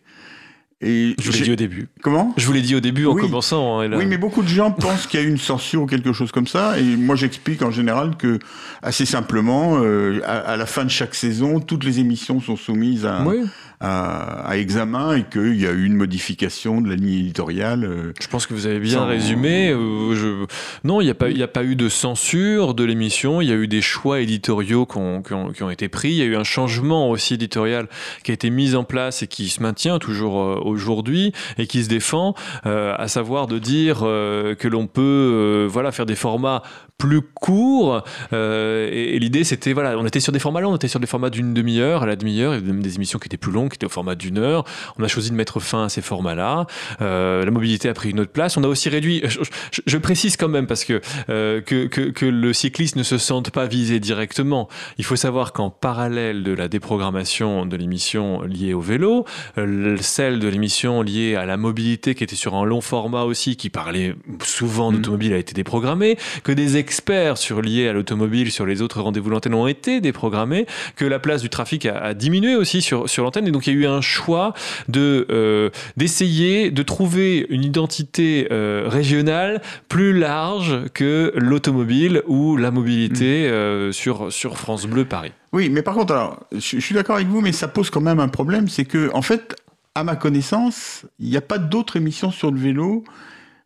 Et 0.81 1.13
Je 1.19 1.29
vous 1.29 1.37
l'ai 1.37 1.43
dit 1.43 1.51
au 1.51 1.55
début. 1.57 1.89
Comment? 2.01 2.33
Je 2.37 2.45
vous 2.45 2.53
l'ai 2.53 2.61
dit 2.61 2.73
au 2.73 2.79
début 2.79 3.05
en 3.05 3.13
Oui. 3.13 3.21
commençant. 3.21 3.81
hein, 3.81 3.91
Oui, 3.97 4.05
mais 4.05 4.17
beaucoup 4.17 4.41
de 4.41 4.47
gens 4.47 4.71
pensent 4.71 5.07
qu'il 5.07 5.19
y 5.19 5.23
a 5.23 5.25
eu 5.25 5.29
une 5.29 5.37
censure 5.37 5.81
ou 5.81 5.85
quelque 5.85 6.13
chose 6.13 6.31
comme 6.31 6.47
ça. 6.47 6.79
Et 6.79 6.83
moi, 6.83 7.17
j'explique 7.17 7.61
en 7.63 7.71
général 7.71 8.15
que, 8.17 8.39
assez 8.81 9.05
simplement, 9.05 9.79
euh, 9.83 10.21
à, 10.25 10.37
à 10.37 10.55
la 10.57 10.65
fin 10.65 10.85
de 10.85 10.89
chaque 10.89 11.15
saison, 11.15 11.59
toutes 11.59 11.83
les 11.83 11.99
émissions 11.99 12.39
sont 12.39 12.55
soumises 12.55 13.05
à, 13.05 13.23
Oui. 13.25 13.39
À, 13.81 14.41
à 14.49 14.57
examen 14.57 15.15
et 15.15 15.23
qu'il 15.23 15.59
y 15.59 15.65
a 15.65 15.71
eu 15.71 15.85
une 15.85 15.95
modification 15.95 16.81
de 16.81 16.89
la 16.89 16.95
ligne 16.95 17.19
éditoriale. 17.19 17.85
euh, 17.85 18.13
Je 18.21 18.27
pense 18.27 18.45
que 18.45 18.53
vous 18.53 18.65
avez 18.67 18.79
bien 18.79 18.99
Sans- 18.99 19.07
résumé. 19.07 19.69
euh, 19.71 20.15
je- 20.15 20.45
Non, 20.83 20.99
il 21.01 21.05
n'y 21.05 21.09
a, 21.11 21.15
pas- 21.15 21.29
il 21.29 21.37
y 21.37 21.43
a 21.43 21.47
pas 21.47 21.63
eu 21.63 21.75
de 21.75 21.87
censure 21.87 22.73
de 22.73 22.83
l'émission. 22.83 23.41
Il 23.41 23.47
y 23.47 23.51
a 23.53 23.55
eu 23.55 23.67
des 23.67 23.81
choix 23.81 24.19
éditoriaux 24.19 24.85
qui 24.85 24.97
ont, 24.97 25.21
qui 25.21 25.33
ont- 25.33 25.51
qui 25.53 25.63
ont 25.63 25.69
été 25.69 25.87
pris. 25.87 26.09
Il 26.09 26.15
y 26.17 26.21
a 26.21 26.25
eu 26.25 26.35
un 26.35 26.43
changement 26.43 27.09
aussi 27.09 27.35
éditorial 27.35 27.87
qui 28.23 28.31
a 28.31 28.33
été 28.33 28.49
mis 28.49 28.75
en 28.75 28.83
place 28.83 29.23
et 29.23 29.27
qui 29.27 29.47
se 29.49 29.61
maintient 29.63 29.97
toujours 29.99 30.41
euh, 30.41 30.59
aujourd'hui 30.63 31.31
et 31.57 31.65
qui 31.67 31.83
se 31.83 31.89
défend, 31.89 32.33
euh, 32.65 32.93
à 32.97 33.07
savoir 33.07 33.47
de 33.47 33.59
dire 33.59 33.99
euh, 34.03 34.55
que 34.55 34.67
l'on 34.67 34.87
peut 34.87 35.01
euh, 35.01 35.67
voilà, 35.69 35.91
faire 35.91 36.05
des 36.05 36.15
formats 36.15 36.63
plus 36.97 37.21
courts. 37.21 38.03
et 38.33 39.15
et 39.15 39.19
l'idée, 39.19 39.43
c'était, 39.45 39.71
voilà, 39.73 39.97
on 39.97 40.05
était 40.05 40.19
sur 40.19 40.33
des 40.33 40.39
formats 40.39 40.59
longs, 40.61 40.71
on 40.73 40.75
était 40.75 40.87
sur 40.89 40.99
des 40.99 41.07
formats 41.07 41.29
d'une 41.29 41.53
demi-heure 41.53 42.03
à 42.03 42.05
la 42.05 42.15
demi-heure. 42.17 42.51
Avait 42.53 42.61
même 42.67 42.81
des 42.83 42.95
émissions 42.95 43.19
qui 43.19 43.27
étaient 43.27 43.37
plus 43.37 43.51
longues, 43.53 43.68
qui 43.69 43.75
étaient 43.75 43.85
au 43.85 43.89
format 43.89 44.15
d'une 44.15 44.37
heure. 44.37 44.63
On 44.97 45.03
a 45.03 45.07
choisi 45.07 45.29
de 45.29 45.35
mettre 45.35 45.59
fin 45.59 45.85
à 45.85 45.89
ces 45.89 46.01
formats-là. 46.01 46.65
Euh, 47.01 47.45
la 47.45 47.51
mobilité 47.51 47.89
a 47.89 47.93
pris 47.93 48.09
une 48.09 48.19
autre 48.19 48.31
place. 48.31 48.57
On 48.57 48.63
a 48.63 48.67
aussi 48.67 48.89
réduit, 48.89 49.21
je, 49.25 49.39
je- 49.71 49.81
je 49.85 49.97
précise 49.97 50.37
quand 50.37 50.47
même 50.49 50.67
parce 50.67 50.83
que, 50.85 51.01
euh, 51.29 51.61
que, 51.61 51.85
que, 51.87 52.01
que 52.09 52.25
le 52.25 52.53
cycliste 52.53 52.95
ne 52.95 53.03
se 53.03 53.17
sente 53.17 53.51
pas 53.51 53.65
visé 53.65 53.99
directement. 53.99 54.67
Il 54.97 55.05
faut 55.05 55.15
savoir 55.15 55.53
qu'en 55.53 55.69
parallèle 55.69 56.43
de 56.43 56.51
la 56.53 56.67
déprogrammation 56.67 57.65
de 57.65 57.75
l'émission 57.77 58.41
liée 58.41 58.73
au 58.73 58.81
vélo, 58.81 59.25
euh, 59.57 59.95
celle 60.01 60.39
de 60.39 60.47
l'émission 60.47 61.01
liée 61.01 61.35
à 61.35 61.45
la 61.45 61.57
mobilité 61.57 62.15
qui 62.15 62.23
était 62.23 62.35
sur 62.35 62.55
un 62.55 62.65
long 62.65 62.81
format 62.81 63.23
aussi, 63.23 63.55
qui 63.55 63.69
parlait 63.69 64.15
souvent 64.43 64.91
Mhm. 64.91 64.97
d'automobile, 64.97 65.33
a 65.33 65.37
été 65.37 65.53
déprogrammée, 65.53 66.17
que 66.43 66.51
des 66.51 66.77
experts 66.77 67.37
sur 67.37 67.61
liés 67.61 67.87
à 67.87 67.93
l'automobile, 67.93 68.51
sur 68.51 68.65
les 68.65 68.81
autres 68.81 69.01
rendez-vous 69.01 69.29
l'antenne 69.29 69.53
ont 69.53 69.67
été 69.67 70.01
déprogrammés, 70.01 70.65
que 70.95 71.05
la 71.05 71.19
place 71.19 71.41
du 71.41 71.49
trafic 71.49 71.85
a, 71.85 71.97
a 71.97 72.13
diminué 72.13 72.55
aussi 72.55 72.81
sur, 72.81 73.09
sur 73.09 73.23
l'antenne. 73.23 73.47
Et 73.47 73.51
donc 73.51 73.58
il 73.67 73.73
y 73.73 73.77
a 73.77 73.79
eu 73.79 73.85
un 73.87 74.01
choix 74.01 74.53
de 74.87 75.25
euh, 75.29 75.69
d'essayer 75.97 76.71
de 76.71 76.83
trouver 76.83 77.45
une 77.49 77.63
identité 77.63 78.47
euh, 78.51 78.85
régionale 78.87 79.61
plus 79.87 80.17
large 80.17 80.85
que 80.93 81.31
l'automobile 81.35 82.21
ou 82.27 82.57
la 82.57 82.71
mobilité 82.71 83.47
euh, 83.47 83.91
sur, 83.91 84.31
sur 84.31 84.57
France 84.57 84.85
Bleu 84.85 85.05
Paris. 85.05 85.31
Oui, 85.51 85.69
mais 85.69 85.81
par 85.81 85.95
contre, 85.95 86.13
alors, 86.13 86.45
je, 86.51 86.59
je 86.59 86.79
suis 86.79 86.95
d'accord 86.95 87.15
avec 87.15 87.27
vous, 87.27 87.41
mais 87.41 87.51
ça 87.51 87.67
pose 87.67 87.89
quand 87.89 88.01
même 88.01 88.19
un 88.19 88.27
problème, 88.27 88.67
c'est 88.67 88.85
que, 88.85 89.09
en 89.13 89.21
fait, 89.21 89.55
à 89.95 90.03
ma 90.03 90.15
connaissance, 90.15 91.05
il 91.19 91.29
n'y 91.29 91.37
a 91.37 91.41
pas 91.41 91.57
d'autres 91.57 91.97
émissions 91.97 92.31
sur 92.31 92.51
le 92.51 92.59
vélo, 92.59 93.03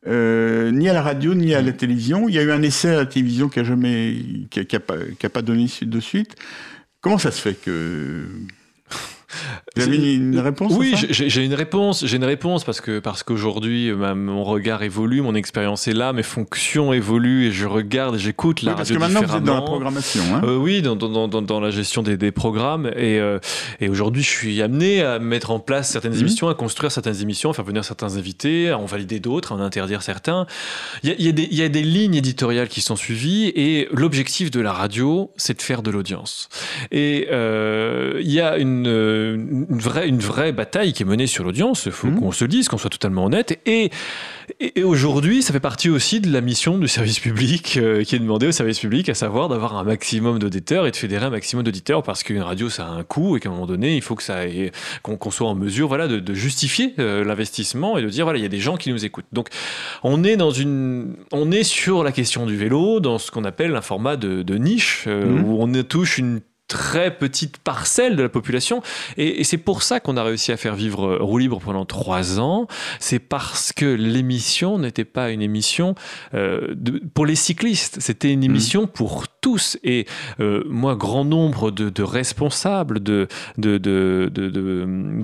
euh, 0.08 0.72
ni 0.72 0.90
à 0.90 0.94
la 0.94 1.02
radio, 1.02 1.34
ni 1.36 1.54
à 1.54 1.62
la 1.62 1.72
télévision. 1.72 2.28
Il 2.28 2.36
y 2.36 2.40
a 2.40 2.42
eu 2.42 2.52
un 2.52 2.62
essai 2.62 2.90
à 2.90 2.98
la 2.98 3.06
télévision 3.06 3.50
qui 3.50 3.60
a 3.60 3.64
jamais, 3.64 4.16
qui 4.50 4.60
a, 4.60 4.64
qui 4.64 4.76
a 4.76 4.80
pas, 4.80 4.96
qui 5.20 5.26
a 5.26 5.30
pas 5.30 5.42
donné 5.42 5.68
de 5.82 6.00
suite. 6.00 6.36
Comment 7.02 7.18
ça 7.18 7.32
se 7.32 7.42
fait 7.42 7.54
que 7.54 8.26
vous 9.76 9.82
avez 9.84 9.98
une, 10.16 10.34
une 10.34 10.40
réponse 10.40 10.74
Oui, 10.78 10.94
j'ai 11.10 11.44
une 11.44 11.54
réponse. 11.56 12.06
J'ai 12.06 12.18
une 12.18 12.24
réponse 12.26 12.64
parce 12.64 12.80
que 12.80 13.00
parce 13.00 13.24
qu'aujourd'hui, 13.24 13.92
mon 13.92 14.44
regard 14.44 14.84
évolue, 14.84 15.22
mon 15.22 15.34
expérience 15.36 15.88
est 15.88 15.94
là, 15.94 16.14
mes 16.14 16.22
fonctions 16.24 16.94
évoluent 16.94 17.48
et 17.48 17.52
je 17.52 17.66
regarde 17.66 18.16
et 18.16 18.20
j'écoute 18.20 18.62
la 18.62 18.72
Oui, 18.72 18.78
parce 18.78 18.90
radio 18.90 18.96
que 18.96 19.00
maintenant 19.14 19.28
vous 19.28 19.36
êtes 19.38 19.44
dans 19.44 19.56
la 19.56 19.62
programmation. 19.62 20.22
Hein 20.34 20.42
Euh, 20.44 20.58
oui, 20.58 20.82
dans, 20.84 20.96
dans, 20.96 21.28
dans, 21.28 21.42
dans 21.42 21.60
la 21.60 21.72
gestion 21.72 22.04
des, 22.04 22.18
des 22.18 22.32
programmes. 22.32 22.88
Et, 22.96 23.20
euh, 23.20 23.40
et 23.80 23.90
aujourd'hui, 23.90 24.22
je 24.22 24.30
suis 24.30 24.62
amené 24.62 25.02
à 25.02 25.18
mettre 25.20 25.50
en 25.52 25.60
place 25.60 25.90
certaines 25.92 26.14
Mhm. 26.14 26.20
émissions, 26.20 26.50
à 26.50 26.54
construire 26.56 26.92
certaines 26.92 27.22
émissions, 27.22 27.50
à 27.50 27.54
faire 27.54 27.66
venir 27.66 27.84
certains 27.84 28.16
invités, 28.16 28.70
à 28.70 28.78
en 28.78 28.86
valider 28.86 29.20
d'autres, 29.20 29.54
à 29.54 29.56
en 29.56 29.60
interdire 29.60 30.02
certains. 30.04 30.46
Il 31.04 31.10
y 31.10 31.14
a, 31.14 31.16
y 31.20 31.30
a 31.30 31.32
des- 31.32 31.48
il 31.50 31.58
y 31.58 31.64
a 31.64 31.70
des 31.70 31.82
lignes 31.84 32.16
éditoriales 32.16 32.68
qui 32.68 32.82
sont 32.82 32.96
suivies 32.96 33.48
et 33.56 33.88
l'objectif 33.92 34.52
de 34.52 34.60
la 34.62 34.72
radio, 34.72 35.32
c'est 35.36 35.58
de 35.58 35.62
faire 35.64 35.82
de 35.82 35.90
l'audience. 35.90 36.48
Et 36.92 37.28
euh, 37.32 38.20
il 38.22 38.32
y 38.32 38.40
a 38.40 38.58
une, 38.58 38.86
une, 38.86 39.63
vraie, 39.70 40.08
une 40.08 40.20
vraie 40.20 40.52
bataille 40.52 40.94
qui 40.94 41.04
est 41.04 41.06
menée 41.06 41.28
sur 41.28 41.44
l'audience. 41.44 41.84
Il 41.86 41.92
faut 41.92 42.08
Mhm. 42.08 42.20
qu'on 42.20 42.32
se 42.32 42.46
dise, 42.46 42.68
qu'on 42.68 42.78
soit 42.78 42.90
totalement 42.90 43.26
honnête. 43.26 43.60
Et, 43.66 43.92
et, 44.60 44.80
et 44.80 44.84
aujourd'hui, 44.84 45.42
ça 45.42 45.54
fait 45.54 45.60
partie 45.60 45.90
aussi 45.90 46.20
de 46.20 46.32
la 46.32 46.42
mission 46.42 46.78
du 46.78 46.88
service 46.88 47.20
public 47.20 47.78
euh, 47.78 48.04
qui 48.04 48.16
est 48.16 48.20
demandée 48.20 48.48
au 48.48 48.52
service 48.52 48.80
public, 48.80 49.10
à 49.10 49.14
savoir 49.14 49.50
d'avoir 49.50 49.76
un 49.78 49.84
maximum 49.84 50.40
d'auditeurs 50.40 50.86
et 50.88 50.92
de 50.92 50.96
fédérer 50.96 51.26
un 51.26 51.30
maximum 51.30 51.64
d'auditeurs 51.64 52.04
parce 52.04 52.24
qu'une 52.24 52.42
radio, 52.42 52.70
ça 52.70 52.86
a 52.88 52.90
un 52.90 53.04
coût 53.04 53.38
et 53.38 53.40
qu'à 53.40 53.50
un 53.50 53.54
moment 53.54 53.66
donné, 53.68 53.96
il 53.96 54.02
faut 54.02 54.16
que 54.16 54.24
ça 54.24 54.42
qu'on 55.02 55.32
soit 55.32 55.48
en 55.48 55.56
mesure 55.56 55.88
voilà, 55.88 56.08
de, 56.08 56.20
de 56.20 56.34
justifier 56.34 56.94
euh, 57.00 57.24
l'investissement 57.24 57.98
et 57.98 58.02
de 58.02 58.10
dire 58.10 58.26
voilà, 58.26 58.40
il 58.40 58.44
y 58.44 58.46
a 58.46 58.50
des 58.50 58.60
gens 58.60 58.78
qui 58.78 58.92
nous 58.92 59.06
écoutent. 59.06 59.26
Donc, 59.32 59.50
on 60.04 60.24
est 60.24 60.36
dans 60.38 60.52
une, 60.52 61.16
on 61.32 61.52
est 61.52 61.64
sur 61.64 62.04
la 62.04 62.12
question 62.12 62.46
du 62.46 62.58
vélo, 62.58 63.00
dans 63.00 63.18
ce 63.18 63.32
qu'on 63.32 63.44
appelle 63.46 63.76
un 63.76 63.82
format 63.82 64.16
de, 64.18 64.42
de 64.44 64.56
niche, 64.56 65.06
euh, 65.08 65.26
Mhm. 65.26 65.44
où 65.46 65.62
on 65.62 65.84
touche 65.84 66.18
une 66.18 66.42
très 66.68 67.16
petite 67.18 67.58
parcelle 67.60 68.16
de 68.16 68.24
la 68.24 68.30
population. 68.30 68.82
Et, 69.18 69.42
et 69.42 69.44
c'est 69.44 69.58
pour 69.58 69.84
ça 69.84 70.00
qu'on 70.00 70.18
a 70.18 70.24
réussi 70.24 70.52
à 70.52 70.58
faire 70.58 70.76
vivre 70.76 71.06
euh, 71.06 71.18
Roue 71.22 71.38
Libre 71.38 71.60
pendant 71.60 71.86
trois 71.86 72.40
ans. 72.40 72.68
C'est 73.00 73.20
parce 73.20 73.74
que 73.74 73.86
l'émission 73.86 74.80
n'était 74.80 75.06
pas 75.06 75.30
une 75.32 75.42
émission 75.42 75.94
euh, 76.34 76.74
de- 76.76 77.02
pour 77.14 77.26
les 77.26 77.36
cyclistes. 77.36 77.98
C'était 78.00 78.32
une 78.32 78.44
émission 78.44 78.88
pour 78.88 79.28
tous. 79.28 79.78
Et 79.84 80.08
euh, 80.40 80.64
moi 80.70 80.96
grand 80.96 81.26
nombre 81.26 81.70
de, 81.70 81.90
de 81.90 82.04
responsables 82.04 83.02
de 83.04 83.28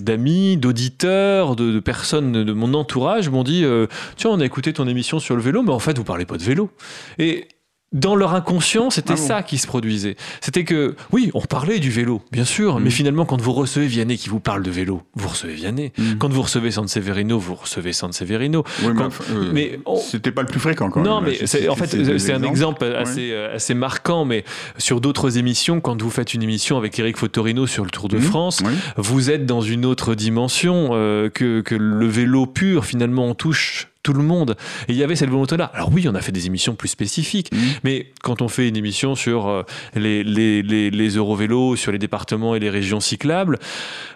d'amis 0.02 0.58
d'auditeurs 0.58 1.56
de, 1.56 1.72
de 1.72 1.80
personnes 1.80 2.32
de, 2.32 2.44
de 2.44 2.54
mon 2.54 2.74
entourage 2.74 3.30
m'ont 3.30 3.44
dit 3.44 3.64
euh, 3.64 3.88
tiens 4.18 4.32
on 4.32 4.40
a 4.40 4.46
écouté 4.46 4.74
ton 4.74 4.88
émission 4.88 5.20
sur 5.20 5.36
le 5.36 5.42
vélo 5.42 5.64
mais 5.64 5.72
en 5.72 5.80
fait 5.80 5.98
vous 5.98 6.04
parlez 6.04 6.26
pas 6.26 6.38
de 6.38 6.44
vélo 6.44 6.70
et 7.18 7.48
dans 7.92 8.16
leur 8.16 8.36
inconscient, 8.36 8.90
c'était 8.92 9.14
Ah 9.14 9.16
bon 9.16 9.28
ça 9.28 9.44
qui 9.44 9.58
se 9.58 9.66
produisait. 9.66 10.16
C'était 10.42 10.64
que, 10.64 10.96
oui, 11.12 11.32
on 11.34 11.42
parlait 11.42 11.80
du 11.80 11.90
vélo, 11.90 12.22
bien 12.32 12.46
sûr, 12.46 12.80
Mm. 12.80 12.84
mais 12.84 12.90
finalement, 12.92 13.26
quand 13.26 13.42
vous 13.42 13.52
recevez 13.52 13.88
Vianney 13.88 14.18
qui 14.18 14.30
vous 14.30 14.40
parle 14.40 14.62
de 14.62 14.70
vélo, 14.70 15.02
vous 15.16 15.28
recevez 15.30 15.54
Vianney. 15.56 15.92
Mm. 15.98 16.16
Quand 16.20 16.30
vous 16.32 16.42
recevez 16.44 16.70
Sanseverino, 16.72 17.40
vous 17.40 17.56
recevez 17.56 17.94
Sanseverino. 17.94 18.64
Oui, 18.84 18.90
mais, 18.90 18.96
Quand- 18.96 19.10
euh, 19.32 19.50
mais 19.54 19.80
on- 19.86 19.98
c'était 19.98 20.32
pas 20.32 20.42
le 20.42 20.48
plus 20.48 20.60
fréquent 20.60 20.90
quand 20.92 21.02
Non, 21.02 21.22
même. 21.22 21.32
mais 21.40 21.48
c'est, 21.48 21.68
en 21.68 21.76
fait, 21.76 22.18
c'est 22.20 22.34
un 22.34 22.44
exemple 22.44 22.84
assez, 22.86 23.32
euh, 23.32 23.56
assez 23.56 23.74
marquant, 23.74 24.24
mais 24.26 24.44
sur 24.78 25.02
d'autres 25.02 25.38
émissions, 25.38 25.82
quand 25.82 26.00
vous 26.02 26.12
faites 26.12 26.34
une 26.34 26.44
émission 26.44 26.78
avec 26.78 26.98
Eric 27.00 27.18
Fotorino 27.18 27.66
sur 27.66 27.84
le 27.84 27.90
Tour 27.90 28.08
de 28.08 28.18
Mhm. 28.18 28.22
France, 28.24 28.60
Oui. 28.66 28.74
vous 28.98 29.32
êtes 29.32 29.46
dans 29.48 29.62
une 29.62 29.86
autre 29.86 30.14
dimension 30.16 30.90
euh, 30.94 31.30
que, 31.30 31.62
que 31.62 31.76
le 31.76 32.08
vélo 32.08 32.46
pur. 32.46 32.86
Finalement, 32.86 33.26
on 33.26 33.34
touche 33.34 33.88
tout 34.10 34.18
le 34.18 34.24
monde. 34.24 34.56
Et 34.88 34.94
il 34.94 34.98
y 34.98 35.04
avait 35.04 35.16
cette 35.16 35.30
volonté-là. 35.30 35.66
Alors 35.76 35.92
oui, 35.94 36.08
on 36.10 36.16
a 36.16 36.22
fait 36.22 36.32
des 36.32 36.48
émissions 36.48 36.74
plus 36.76 36.88
spécifiques, 36.90 37.52
Mhm. 37.54 37.60
mais 37.84 38.08
quand 38.24 38.42
on 38.42 38.48
fait 38.48 38.68
une 38.68 38.76
émission 38.78 39.14
sur 39.14 39.48
euh, 39.48 39.62
les, 39.96 40.24
les, 40.24 40.64
les, 40.64 40.90
les 40.90 41.10
Eurovélos, 41.10 41.76
sur 41.76 41.92
les 41.92 42.00
départements 42.00 42.56
et 42.56 42.60
les 42.60 42.72
régions 42.72 43.00
cyclables, 43.00 43.60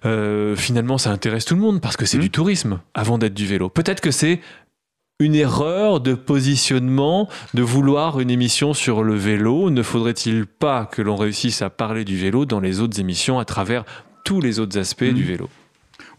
euh, 0.06 0.56
finalement, 0.56 0.98
ça 0.98 1.12
intéresse 1.12 1.46
tout 1.46 1.54
le 1.56 1.62
monde 1.62 1.80
parce 1.80 1.96
que 1.98 2.06
c'est 2.06 2.18
Mhm. 2.18 2.24
du 2.24 2.30
tourisme 2.32 2.80
avant 2.96 3.18
d'être 3.20 3.36
du 3.36 3.46
vélo. 3.46 3.70
Peut-être 3.70 4.02
que 4.02 4.10
c'est 4.12 4.40
une 5.20 5.36
erreur 5.36 6.00
de 6.00 6.16
positionnement 6.16 7.30
de 7.54 7.62
vouloir 7.62 8.20
une 8.20 8.32
émission 8.32 8.74
sur 8.74 9.04
le 9.04 9.14
vélo. 9.16 9.70
Ne 9.70 9.84
faudrait-il 9.84 10.48
pas 10.48 10.86
que 10.92 11.02
l'on 11.04 11.16
réussisse 11.16 11.62
à 11.62 11.70
parler 11.70 12.04
du 12.04 12.18
vélo 12.18 12.46
dans 12.46 12.60
les 12.60 12.80
autres 12.80 13.00
émissions 13.00 13.38
à 13.38 13.46
travers 13.46 13.86
tous 14.26 14.42
les 14.42 14.60
autres 14.60 14.78
aspects 14.80 15.04
Mhm. 15.04 15.14
du 15.14 15.24
vélo? 15.24 15.50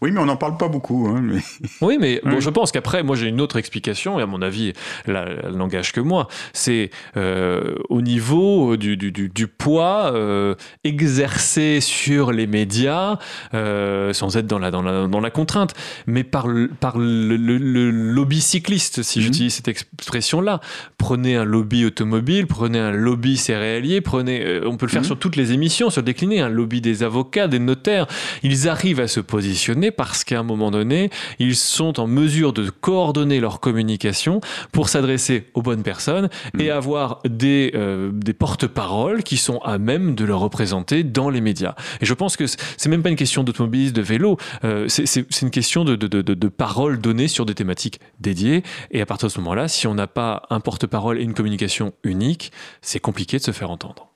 Oui, 0.05 0.11
mais 0.11 0.19
on 0.19 0.25
n'en 0.25 0.37
parle 0.37 0.55
pas 0.57 0.67
beaucoup. 0.67 1.07
hein, 1.07 1.19
mais... 1.23 1.39
oui, 1.81 1.97
mais 1.99 2.21
bon, 2.23 2.35
Oui. 2.35 2.41
je 2.41 2.49
pense 2.51 2.71
qu'après, 2.71 3.01
moi 3.01 3.15
j'ai 3.15 3.27
une 3.27 3.41
autre 3.41 3.57
explication, 3.57 4.19
et 4.19 4.21
à 4.21 4.27
mon 4.27 4.41
avis, 4.41 4.73
là, 5.07 5.25
elle 5.43 5.55
n'engage 5.57 5.91
que 5.93 5.99
moi. 5.99 6.27
C'est 6.53 6.91
euh, 7.17 7.75
au 7.89 8.01
niveau 8.01 8.77
du, 8.77 8.97
du, 8.97 9.11
du- 9.11 9.29
du 9.29 9.47
poids 9.47 10.11
euh, 10.13 10.53
exercé 10.83 11.79
sur 11.81 12.31
les 12.31 12.45
médias, 12.47 13.17
euh, 13.53 14.13
sans 14.13 14.37
être 14.37 14.47
dans 14.47 14.59
la, 14.59 14.69
dans, 14.71 14.81
la, 14.81 15.07
dans 15.07 15.19
la 15.19 15.29
contrainte, 15.31 15.73
mais 16.05 16.23
par 16.23 16.47
le, 16.47 16.67
par 16.67 16.97
le, 16.97 17.35
le- 17.35 17.57
le 17.57 17.89
lobby 17.91 18.41
cycliste, 18.41 19.01
si 19.01 19.19
Mhm. 19.19 19.23
j'utilise 19.25 19.53
cette 19.55 19.67
expression-là. 19.67 20.59
Prenez 20.97 21.35
un 21.35 21.45
lobby 21.45 21.83
automobile, 21.85 22.45
prenez 22.47 22.79
un 22.79 22.91
lobby 22.91 23.37
céréalier, 23.37 24.01
prenez, 24.01 24.45
euh, 24.45 24.61
on 24.67 24.77
peut 24.77 24.85
le 24.85 24.91
faire 24.91 25.01
Mhm. 25.01 25.07
sur 25.07 25.19
toutes 25.19 25.35
les 25.35 25.51
émissions, 25.51 25.89
sur 25.89 26.01
le 26.01 26.05
décliné, 26.05 26.41
un 26.41 26.49
lobby 26.49 26.79
des 26.81 27.01
avocats, 27.03 27.47
des 27.47 27.59
notaires. 27.59 28.05
Ils 28.43 28.67
arrivent 28.69 28.99
à 28.99 29.07
se 29.07 29.19
positionner 29.19 29.91
parce 29.95 30.23
qu'à 30.23 30.39
un 30.39 30.43
moment 30.43 30.71
donné, 30.71 31.09
ils 31.39 31.55
sont 31.55 31.99
en 31.99 32.07
mesure 32.07 32.53
de 32.53 32.69
coordonner 32.69 33.39
leur 33.39 33.59
communication 33.59 34.41
pour 34.71 34.89
s'adresser 34.89 35.45
aux 35.53 35.61
bonnes 35.61 35.83
personnes 35.83 36.29
et 36.59 36.69
avoir 36.71 37.19
des, 37.27 37.71
euh, 37.75 38.11
des 38.13 38.33
porte-paroles 38.33 39.23
qui 39.23 39.37
sont 39.37 39.59
à 39.59 39.77
même 39.77 40.15
de 40.15 40.25
le 40.25 40.35
représenter 40.35 41.03
dans 41.03 41.29
les 41.29 41.41
médias. 41.41 41.75
Et 42.01 42.05
je 42.05 42.13
pense 42.13 42.37
que 42.37 42.45
c'est 42.47 42.89
même 42.89 43.03
pas 43.03 43.09
une 43.09 43.15
question 43.15 43.43
d'automobilisme, 43.43 43.93
de 43.93 44.01
vélo, 44.01 44.37
euh, 44.63 44.87
c'est- 44.87 45.25
une 45.41 45.51
question 45.51 45.83
de, 45.85 45.95
de, 45.95 46.07
de, 46.07 46.21
de- 46.21 46.33
de 46.33 46.47
paroles 46.47 46.99
données 46.99 47.27
sur 47.27 47.45
des 47.45 47.53
thématiques 47.55 47.99
dédiées. 48.19 48.63
Et 48.91 49.01
à 49.01 49.05
partir 49.05 49.27
de 49.27 49.33
ce 49.33 49.39
moment-là, 49.39 49.67
si 49.67 49.87
on 49.87 49.93
n'a 49.95 50.07
pas 50.07 50.43
un 50.49 50.59
porte-parole 50.59 51.19
et 51.19 51.23
une 51.23 51.33
communication 51.33 51.93
unique, 52.03 52.51
c'est 52.81 52.99
compliqué 52.99 53.37
de 53.37 53.43
se 53.43 53.51
faire 53.51 53.69
entendre. 53.71 54.07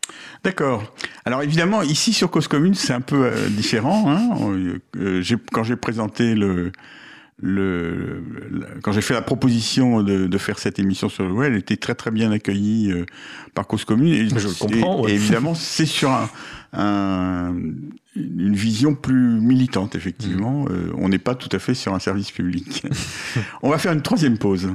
D'accord. 0.43 0.93
Alors 1.26 1.41
évidemment, 1.43 1.82
ici 1.82 2.13
sur 2.13 2.30
Cause 2.32 2.47
Commune, 2.47 2.74
c'est 2.76 2.93
un 2.93 3.01
peu 3.01 3.26
euh, 3.26 3.49
différent. 3.49 4.09
Hein. 4.11 4.30
Euh, 4.97 5.22
quand 5.51 5.63
j'ai 5.63 5.76
présenté 5.76 6.36
le, 6.36 6.72
quand 8.84 8.91
j'ai 8.91 9.01
fait 9.01 9.13
la 9.13 9.22
proposition 9.22 10.03
de, 10.03 10.28
de 10.28 10.38
faire 10.38 10.59
cette 10.59 10.78
émission 10.80 11.07
sur 11.09 11.24
le 11.26 11.32
web, 11.32 11.53
elle 11.53 11.59
était 11.59 11.78
très 11.78 11.95
très 11.95 12.11
bien 12.11 12.32
accueillie 12.32 12.91
euh, 12.91 13.05
par 13.53 13.65
Cause 13.67 13.86
Commune. 13.86 14.13
Et, 14.13 14.28
Je 14.30 14.36
le 14.47 14.53
comprends, 14.59 14.99
et- 14.99 15.01
ouais. 15.03 15.11
et 15.11 15.15
évidemment, 15.15 15.55
c'est 15.55 15.86
sur 15.86 16.09
un, 16.11 16.30
un- 16.74 17.55
une 18.17 18.55
vision 18.55 18.93
plus 18.95 19.39
militante, 19.39 19.95
effectivement. 19.95 20.63
Mm. 20.63 20.67
Euh, 20.72 20.91
on 20.97 21.07
n'est 21.09 21.17
pas 21.17 21.36
tout 21.36 21.49
à 21.55 21.59
fait 21.59 21.74
sur 21.76 21.93
un 21.93 21.99
service 21.99 22.32
public. 22.32 22.84
on 23.63 23.70
va 23.70 23.78
faire 23.78 23.93
une 23.93 24.01
troisième 24.01 24.38
pause. 24.38 24.70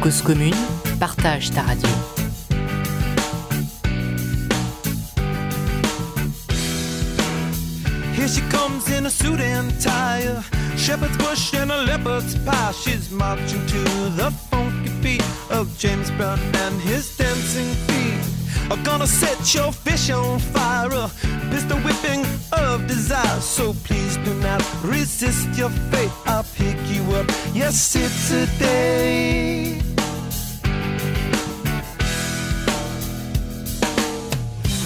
Cause 0.00 0.22
commune, 0.22 0.54
partage 0.98 1.50
ta 1.54 1.62
radio. 1.68 1.90
Here 8.14 8.28
she 8.28 8.40
comes 8.50 8.90
in 8.90 9.06
a 9.06 9.10
suit 9.10 9.40
and 9.40 9.70
tie, 9.80 10.42
shepherd's 10.76 11.16
bush 11.18 11.54
and 11.54 11.70
a 11.70 11.82
leopard's 11.82 12.34
pie. 12.44 12.72
She's 12.72 13.10
marching 13.10 13.64
to 13.66 13.82
the 14.20 14.30
funky 14.50 14.90
beat 15.02 15.24
of 15.50 15.76
James 15.78 16.10
Brown 16.12 16.38
and 16.64 16.80
his 16.80 17.16
dancing 17.16 17.72
feet. 17.86 18.36
I'm 18.70 18.82
gonna 18.82 19.06
set 19.06 19.54
your 19.54 19.70
fish 19.70 20.10
on 20.10 20.38
fire, 20.38 20.90
a 20.92 21.08
pistol 21.50 21.78
whipping 21.78 22.24
of 22.52 22.86
desire. 22.86 23.40
So 23.40 23.74
please 23.84 24.16
do 24.18 24.34
not 24.34 24.62
resist 24.82 25.48
your 25.56 25.70
fate. 25.90 26.10
I'll 26.26 26.44
pick 26.56 26.78
you 26.88 27.02
up. 27.14 27.26
Yes, 27.54 27.94
it's 27.94 28.30
a 28.32 28.46
day. 28.58 29.95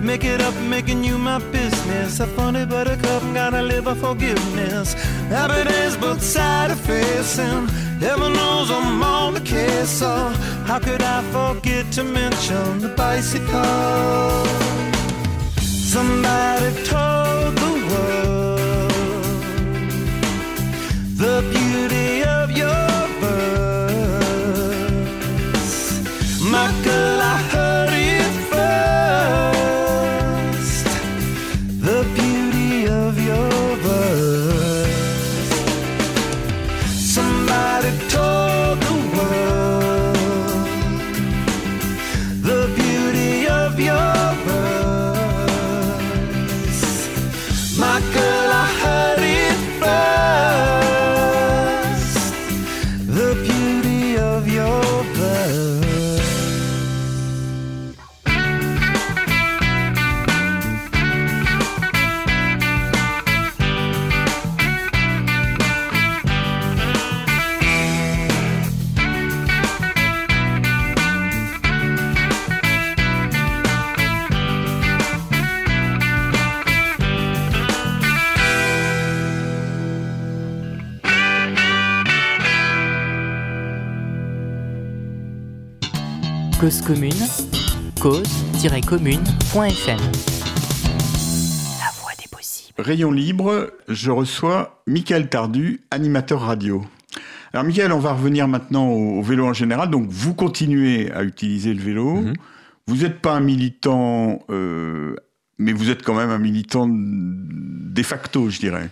Make 0.00 0.24
it 0.24 0.40
up, 0.40 0.54
making 0.70 1.04
you 1.04 1.18
my 1.18 1.38
business. 1.50 2.20
A 2.20 2.26
funny 2.26 2.64
buttercup, 2.64 3.22
gotta 3.34 3.62
live 3.62 3.84
for 3.84 3.94
forgiveness. 3.94 4.94
Happy 5.28 5.68
days, 5.68 5.96
both 5.96 6.22
side 6.22 6.70
of 6.70 6.80
facing. 6.80 7.66
Heaven 7.98 8.32
knows 8.32 8.70
I'm 8.70 9.02
on 9.02 9.34
the 9.34 9.40
case, 9.40 9.90
so 9.90 10.08
how 10.66 10.78
could 10.78 11.02
I 11.02 11.22
forget 11.32 11.90
to 11.92 12.04
mention 12.04 12.78
the 12.78 12.88
bicycle? 12.96 14.46
Somebody 15.94 16.70
told 16.84 17.56
the 17.56 17.72
world 17.90 18.90
the 21.16 21.42
beauty 21.50 22.22
of 22.22 22.50
your 22.52 22.97
cause-commune.fm. 88.62 89.98
La 91.78 91.90
voix 92.00 92.10
des 92.18 92.28
possibles. 92.28 92.80
Rayon 92.80 93.12
libre, 93.12 93.70
je 93.86 94.10
reçois 94.10 94.82
Michael 94.88 95.28
Tardu, 95.28 95.82
animateur 95.92 96.40
radio. 96.40 96.84
Alors 97.52 97.64
Michael, 97.64 97.92
on 97.92 98.00
va 98.00 98.14
revenir 98.14 98.48
maintenant 98.48 98.88
au, 98.88 99.20
au 99.20 99.22
vélo 99.22 99.46
en 99.46 99.52
général. 99.52 99.90
Donc 99.90 100.08
vous 100.08 100.34
continuez 100.34 101.12
à 101.12 101.22
utiliser 101.22 101.72
le 101.72 101.80
vélo. 101.80 102.16
Mhm. 102.16 102.34
Vous 102.88 102.96
n'êtes 102.96 103.20
pas 103.20 103.34
un 103.34 103.40
militant, 103.40 104.40
euh, 104.50 105.14
mais 105.58 105.72
vous 105.72 105.90
êtes 105.90 106.02
quand 106.02 106.14
même 106.14 106.30
un 106.30 106.38
militant 106.38 106.88
de 106.90 108.02
facto, 108.02 108.50
je 108.50 108.58
dirais. 108.58 108.90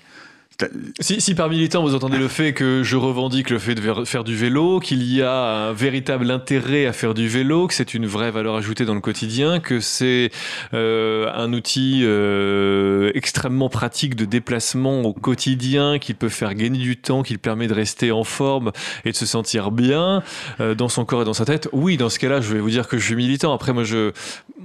Si, 1.01 1.21
si 1.21 1.35
par 1.35 1.51
militant 1.51 1.83
vous 1.83 1.95
entendez 1.95 2.17
le 2.17 2.29
fait 2.29 2.55
que 2.55 2.83
je 2.83 2.97
revendique 2.97 3.51
le 3.51 3.59
fait 3.59 3.75
de 3.75 4.05
faire 4.05 4.25
du 4.25 4.35
vélo, 4.35 4.81
qu'il 4.81 5.03
y 5.03 5.23
a 5.23 5.69
un 5.69 5.73
véritable 5.73 6.31
intérêt 6.31 6.87
à 6.87 6.93
faire 6.93 7.13
du 7.13 7.29
vélo, 7.29 7.67
que 7.67 7.75
c'est 7.75 7.93
une 7.93 8.07
vraie 8.07 8.31
valeur 8.31 8.57
ajoutée 8.57 8.87
dans 8.87 8.95
le 8.95 9.01
quotidien, 9.01 9.61
que 9.61 9.81
c'est 9.81 10.31
euh, 10.73 11.31
un 11.35 11.53
outil 11.53 12.01
euh, 12.05 13.11
extrêmement 13.15 13.69
pratique 13.69 14.17
de 14.17 14.25
déplacement 14.25 15.03
au 15.03 15.13
quotidien, 15.13 15.99
qui 15.99 16.15
peut 16.15 16.31
faire 16.31 16.55
gagner 16.55 16.79
du 16.79 16.97
temps, 16.97 17.23
qui 17.23 17.37
permet 17.37 17.67
de 17.67 17.75
rester 17.75 18.11
en 18.11 18.25
forme 18.25 18.73
et 19.05 19.13
de 19.13 19.17
se 19.17 19.27
sentir 19.27 19.71
bien 19.71 20.23
euh, 20.61 20.75
dans 20.75 20.89
son 20.89 21.05
corps 21.05 21.23
et 21.23 21.27
dans 21.27 21.35
sa 21.35 21.45
tête, 21.45 21.69
oui, 21.73 21.99
dans 21.99 22.09
ce 22.09 22.19
cas-là, 22.19 22.41
je 22.41 22.53
vais 22.55 22.61
vous 22.61 22.71
dire 22.71 22.89
que 22.89 22.97
je 22.97 23.05
suis 23.05 23.17
militant. 23.17 23.53
Après, 23.53 23.75
moi, 23.75 23.85
je... 23.85 24.13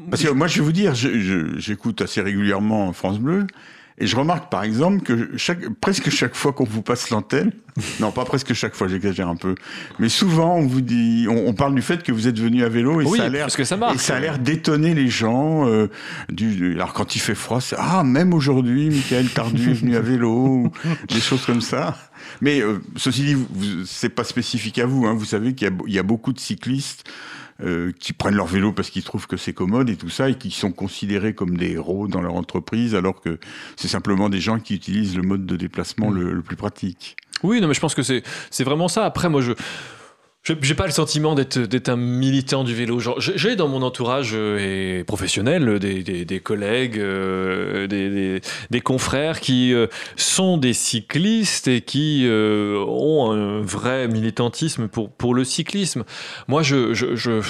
Parce 0.10 0.24
que 0.24 0.30
moi, 0.30 0.48
je 0.48 0.60
vais 0.60 0.66
vous 0.66 0.72
dire, 0.72 0.96
j'écoute 0.96 2.02
assez 2.02 2.22
régulièrement 2.22 2.94
France 2.94 3.20
Bleu, 3.20 3.46
et 3.98 4.08
je 4.08 4.16
remarque 4.16 4.50
par 4.52 4.64
exemple 4.64 5.02
que 5.02 5.30
chaque, 5.38 5.70
presque 5.80 6.10
chaque 6.10 6.36
fois 6.36 6.54
qu'on 6.54 6.64
vous 6.64 6.82
passe 6.82 7.10
l'antenne, 7.10 7.52
non 8.00 8.12
pas 8.12 8.26
presque 8.26 8.54
chaque 8.54 8.76
fois, 8.76 8.88
j'exagère 8.88 9.28
un 9.28 9.36
peu, 9.36 9.56
mais 10.00 10.10
souvent 10.10 10.56
on 10.58 10.66
vous 10.66 10.82
dit, 10.82 11.28
on, 11.30 11.48
on 11.48 11.54
parle 11.54 11.76
du 11.76 11.82
fait 11.82 12.02
que 12.04 12.12
vous 12.12 12.28
êtes 12.28 12.40
venu 12.40 12.64
à 12.64 12.70
vélo 12.70 13.02
et 13.02 13.06
Oui, 13.06 13.18
ça 13.18 13.26
a 13.26 13.30
l'air 13.30 13.48
que 13.48 13.64
ça 13.64 13.78
marche. 13.78 13.96
Et 13.96 13.98
ça 14.00 14.16
a 14.16 14.20
l'air 14.20 14.40
d'étonner 14.40 14.94
les 14.94 15.08
gens. 15.08 15.68
euh, 15.68 15.88
du, 16.30 16.74
alors 16.76 16.94
quand 16.94 17.16
il 17.16 17.20
fait 17.20 17.36
froid, 17.36 17.62
c'est 17.62 17.76
ah 17.78 18.04
même 18.04 18.34
aujourd'hui, 18.34 18.90
Michael 18.90 19.30
Tardu 19.30 19.72
est 19.72 19.74
venu 19.74 19.96
à 19.96 20.02
vélo, 20.02 20.32
ou 20.34 20.72
des 21.10 21.20
choses 21.22 21.46
comme 21.46 21.62
ça. 21.62 21.98
Mais 22.42 22.60
euh, 22.62 22.80
ceci 22.96 23.24
dit, 23.24 23.38
c'est 23.86 24.10
pas 24.10 24.24
spécifique 24.24 24.80
à 24.80 24.86
vous. 24.86 25.06
Hein. 25.06 25.14
Vous 25.14 25.26
savez 25.26 25.54
qu'il 25.54 25.66
y, 25.66 25.72
a 25.72 25.74
be- 25.74 25.84
il 25.88 25.94
y 25.94 26.00
a 26.00 26.04
beaucoup 26.04 26.34
de 26.34 26.40
cyclistes 26.40 27.04
euh, 27.64 27.92
qui 28.00 28.14
prennent 28.14 28.36
leur 28.36 28.48
vélo 28.48 28.72
parce 28.72 28.90
qu'ils 28.90 29.04
trouvent 29.04 29.28
que 29.28 29.38
c'est 29.38 29.54
commode 29.54 29.90
et 29.90 29.96
tout 29.96 30.10
ça, 30.10 30.30
et 30.30 30.36
qui 30.36 30.52
sont 30.52 30.72
considérés 30.72 31.34
comme 31.34 31.58
des 31.58 31.72
héros 31.72 32.08
dans 32.08 32.22
leur 32.22 32.36
entreprise, 32.36 32.96
alors 32.96 33.22
que 33.22 33.40
c'est 33.76 33.88
simplement 33.88 34.30
des 34.30 34.40
gens 34.40 34.60
qui 34.60 34.76
utilisent 34.76 35.16
le 35.16 35.24
mode 35.24 35.46
de 35.46 35.56
déplacement 35.56 36.10
Mm. 36.12 36.16
le, 36.16 36.34
le 36.34 36.42
plus 36.42 36.56
pratique. 36.56 37.16
Oui, 37.44 37.60
non, 37.62 37.68
mais 37.68 37.74
je 37.74 37.80
pense 37.80 37.96
que 37.96 38.04
c'est 38.04 38.24
c'est 38.50 38.64
vraiment 38.64 38.88
ça. 38.88 39.06
Après, 39.06 39.30
moi, 39.30 39.42
je- 39.42 39.54
j'ai 40.44 40.74
pas 40.74 40.88
le 40.88 40.92
sentiment 40.92 41.36
d'être 41.36 41.90
un 41.90 41.96
militant 41.96 42.64
du 42.64 42.74
vélo. 42.74 43.00
J'ai- 43.20 43.56
dans 43.56 43.68
mon 43.68 43.84
entourage 43.84 44.32
euh, 44.34 45.00
et 45.00 45.04
professionnel 45.04 45.68
euh, 45.70 45.78
des, 45.80 46.02
des, 46.04 46.26
des 46.26 46.40
collègues, 46.40 46.98
euh, 46.98 47.86
des, 47.86 48.42
des, 48.72 48.82
confrères 48.82 49.40
qui 49.40 49.72
euh, 49.74 49.86
sont 50.16 50.58
des 50.58 50.74
cyclistes 50.74 51.68
et 51.68 51.82
qui 51.82 52.24
euh, 52.26 52.84
ont 52.88 53.32
un 53.32 53.62
vrai 53.62 54.08
militantisme 54.08 54.88
pour 54.88 55.12
pour 55.12 55.36
le 55.36 55.44
cyclisme. 55.44 56.06
Moi, 56.48 56.64
je, 56.64 56.94
je, 56.96 57.16
je- 57.16 57.42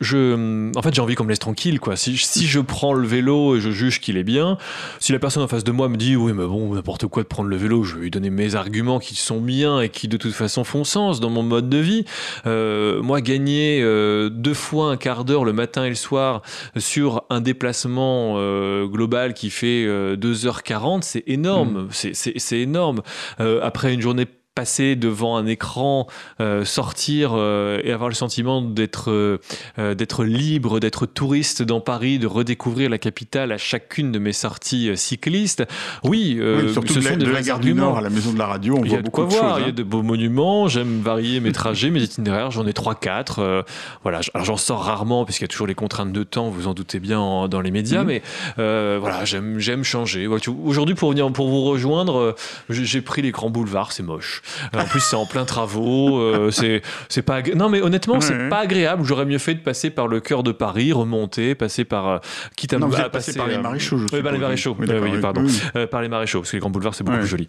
je- 0.00 0.70
en 0.76 0.82
fait, 0.82 0.94
j'ai 0.94 1.02
envie 1.02 1.14
qu'on 1.16 1.24
me 1.24 1.28
laisse 1.28 1.38
tranquille, 1.38 1.80
quoi. 1.80 1.96
Si 1.96 2.16
si 2.16 2.46
je 2.46 2.60
prends 2.60 2.94
le 2.94 3.06
vélo 3.06 3.56
et 3.56 3.60
je 3.60 3.70
juge 3.70 4.00
qu'il 4.00 4.16
est 4.16 4.24
bien, 4.24 4.56
si 5.00 5.12
la 5.12 5.18
personne 5.18 5.42
en 5.42 5.48
face 5.48 5.64
de 5.64 5.72
moi 5.72 5.88
me 5.90 5.96
dit 5.98 6.16
oui 6.16 6.32
mais 6.32 6.46
bon 6.46 6.74
n'importe 6.74 7.06
quoi 7.08 7.22
de 7.24 7.28
prendre 7.28 7.50
le 7.50 7.56
vélo, 7.56 7.82
je 7.84 7.96
vais 7.96 8.00
lui 8.02 8.10
donner 8.10 8.30
mes 8.30 8.54
arguments 8.54 9.00
qui 9.00 9.16
sont 9.16 9.40
bien 9.40 9.80
et 9.82 9.90
qui 9.90 10.08
de 10.08 10.16
toute 10.16 10.32
façon 10.32 10.64
font 10.64 10.84
sens 10.84 11.20
dans 11.20 11.30
mon 11.30 11.42
mode 11.42 11.68
de 11.68 11.78
vie. 11.78 12.04
Euh, 12.46 13.02
moi 13.02 13.20
gagner 13.20 13.80
euh, 13.82 14.28
deux 14.28 14.54
fois 14.54 14.90
un 14.90 14.96
quart 14.96 15.24
d'heure 15.24 15.44
le 15.44 15.52
matin 15.52 15.84
et 15.84 15.88
le 15.88 15.94
soir 15.94 16.42
sur 16.76 17.24
un 17.30 17.40
déplacement 17.40 18.34
euh, 18.36 18.86
global 18.86 19.34
qui 19.34 19.50
fait 19.50 19.84
euh, 19.86 20.16
2h40, 20.16 21.02
c'est 21.02 21.24
énorme, 21.26 21.88
c'est 21.90 22.12
c'est 22.14 22.58
énorme. 22.58 23.02
Après 23.38 23.92
une 23.94 24.00
journée 24.00 24.26
passer 24.54 24.96
devant 24.96 25.36
un 25.38 25.46
écran, 25.46 26.06
euh, 26.40 26.64
sortir 26.66 27.32
euh, 27.34 27.80
et 27.84 27.92
avoir 27.92 28.10
le 28.10 28.14
sentiment 28.14 28.60
d'être 28.60 29.10
euh, 29.10 29.38
euh, 29.78 29.94
d'être 29.94 30.24
libre, 30.24 30.78
d'être 30.78 31.06
touriste 31.06 31.62
dans 31.62 31.80
Paris, 31.80 32.18
de 32.18 32.26
redécouvrir 32.26 32.90
la 32.90 32.98
capitale 32.98 33.50
à 33.52 33.56
chacune 33.56 34.12
de 34.12 34.18
mes 34.18 34.34
sorties 34.34 34.90
euh, 34.90 34.96
cyclistes. 34.96 35.64
Oui, 36.04 36.36
euh, 36.38 36.64
Oui, 36.66 36.72
surtout 36.74 36.92
ce 36.92 36.98
de 36.98 37.04
la, 37.04 37.16
des 37.16 37.24
de 37.24 37.30
la 37.30 37.40
gare 37.42 37.60
du. 37.60 37.72
Nord 37.72 37.96
à 37.96 38.02
la 38.02 38.10
maison 38.10 38.34
de 38.34 38.38
la 38.38 38.46
radio, 38.46 38.76
on 38.78 38.84
Il 38.84 38.88
y 38.88 38.88
voit 38.90 38.98
a 38.98 39.00
de 39.00 39.06
beaucoup 39.06 39.22
quoi 39.22 39.30
de 39.30 39.34
voir, 39.40 39.54
choses. 39.54 39.58
il 39.60 39.62
y 39.62 39.64
a 39.64 39.68
hein. 39.70 39.72
de 39.74 39.82
beaux 39.82 40.02
monuments, 40.02 40.68
j'aime 40.68 41.00
varier 41.00 41.40
mes 41.40 41.52
trajets, 41.52 41.88
mes 41.88 42.02
itinéraires, 42.02 42.50
j'en 42.50 42.66
ai 42.66 42.72
3-4. 42.72 43.36
euh, 43.38 43.62
voilà, 44.02 44.20
alors 44.34 44.44
j'en 44.44 44.58
sors 44.58 44.84
rarement 44.84 45.24
puisqu'il 45.24 45.44
y 45.44 45.46
a 45.46 45.48
toujours 45.48 45.66
les 45.66 45.74
contraintes 45.74 46.12
de 46.12 46.22
temps, 46.24 46.50
vous 46.50 46.66
en 46.66 46.74
doutez 46.74 47.00
bien 47.00 47.18
en- 47.18 47.48
dans 47.48 47.62
les 47.62 47.70
médias, 47.70 48.00
Mhm. 48.02 48.06
mais 48.06 48.22
euh, 48.58 48.98
voilà, 49.00 49.24
j'aime 49.24 49.58
j'aime 49.58 49.82
changer. 49.82 50.26
Aujourd'hui, 50.26 50.94
pour 50.94 51.08
venir 51.08 51.32
pour 51.32 51.48
vous 51.48 51.64
rejoindre, 51.64 52.36
j'ai 52.68 52.84
j'ai 52.84 53.00
pris 53.00 53.22
les 53.22 53.30
grands 53.30 53.48
boulevards, 53.48 53.92
c'est 53.92 54.02
moche. 54.02 54.41
Euh, 54.74 54.80
En 54.80 54.84
plus, 54.84 55.00
c'est 55.00 55.16
en 55.16 55.26
plein 55.26 55.44
travaux, 55.44 56.18
euh, 56.18 56.50
c'est 56.50 56.82
c'est 57.08 57.22
pas 57.22 57.42
non 57.54 57.68
mais 57.68 57.80
honnêtement, 57.80 58.20
c'est 58.20 58.48
pas 58.48 58.58
agréable. 58.58 59.04
J'aurais 59.04 59.24
mieux 59.26 59.38
fait 59.38 59.54
de 59.54 59.60
passer 59.60 59.90
par 59.90 60.08
le 60.08 60.20
cœur 60.20 60.42
de 60.42 60.52
Paris, 60.52 60.92
remonter, 60.92 61.54
passer 61.54 61.84
par 61.84 62.08
euh, 62.08 62.18
quitte 62.56 62.72
à 62.74 62.78
Non, 62.78 62.88
vous 62.88 62.96
à 62.96 63.08
passer, 63.08 63.34
par 63.34 63.46
les 63.46 63.54
euh, 63.54 63.60
maréchaux, 63.62 63.98
je 63.98 64.06
oui, 64.12 64.22
par 64.22 64.32
les 64.32 64.38
maréchaux. 64.38 64.76
Oui, 64.78 64.86
oui, 64.90 65.20
pardon. 65.20 65.44
Oui. 65.44 65.86
Par 65.90 66.02
les 66.02 66.08
maréchaux, 66.08 66.40
parce 66.40 66.50
que 66.50 66.56
les 66.56 66.60
grands 66.60 66.70
boulevards 66.70 66.94
c'est 66.94 67.04
beaucoup 67.04 67.18
plus 67.18 67.26
joli. 67.26 67.46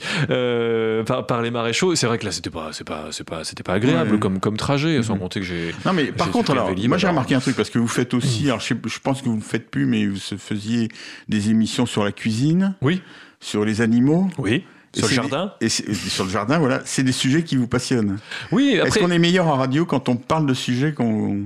Par, 1.05 1.25
par 1.25 1.41
les 1.41 1.51
maréchaux, 1.51 1.95
c'est 1.95 2.07
vrai 2.07 2.17
que 2.17 2.25
là 2.25 2.31
c'était 2.31 2.49
pas, 2.49 2.69
c'est 2.71 2.83
pas, 2.87 3.07
c'est 3.11 3.23
pas, 3.27 3.43
c'était 3.43 3.63
pas 3.63 3.73
agréable 3.73 4.19
comme, 4.19 4.39
comme 4.39 4.57
trajet, 4.57 5.01
sans 5.03 5.13
Mhm. 5.15 5.19
compter 5.19 5.39
que 5.41 5.45
j'ai. 5.45 5.73
Non 5.85 5.93
mais 5.93 6.05
par 6.11 6.29
contre 6.31 6.51
alors, 6.51 6.71
moi 6.87 6.97
j'ai 6.97 7.07
remarqué 7.07 7.35
un 7.35 7.39
truc 7.39 7.55
parce 7.55 7.69
que 7.69 7.79
vous 7.79 7.87
faites 7.87 8.13
aussi, 8.13 8.45
alors 8.47 8.59
je, 8.59 8.73
pense 9.03 9.21
que 9.21 9.25
vous 9.25 9.35
ne 9.35 9.39
le 9.39 9.43
faites 9.45 9.69
plus, 9.69 9.85
mais 9.85 10.05
vous 10.05 10.19
faisiez 10.37 10.89
des 11.29 11.49
émissions 11.49 11.85
sur 11.85 12.03
la 12.03 12.11
cuisine, 12.11 12.75
Oui, 12.81 13.01
sur 13.39 13.65
les 13.65 13.81
animaux, 13.81 14.29
oui. 14.37 14.63
Sur 14.95 15.07
le 15.07 15.13
jardin. 15.13 15.53
et, 15.61 15.65
et 15.65 15.69
sur 15.69 16.23
le 16.25 16.29
jardin, 16.29 16.59
voilà, 16.59 16.81
c'est 16.85 17.03
des 17.03 17.11
sujets 17.11 17.43
qui 17.43 17.55
vous 17.55 17.67
passionnent. 17.67 18.19
Oui, 18.51 18.73
Est-ce 18.75 18.81
après, 18.85 18.99
qu'on 18.99 19.11
est 19.11 19.19
meilleur 19.19 19.47
en 19.47 19.55
radio 19.55 19.85
quand 19.85 20.07
on 20.09 20.15
parle 20.15 20.45
de 20.45 20.53
sujets 20.53 20.93
qu'on, 20.93 21.41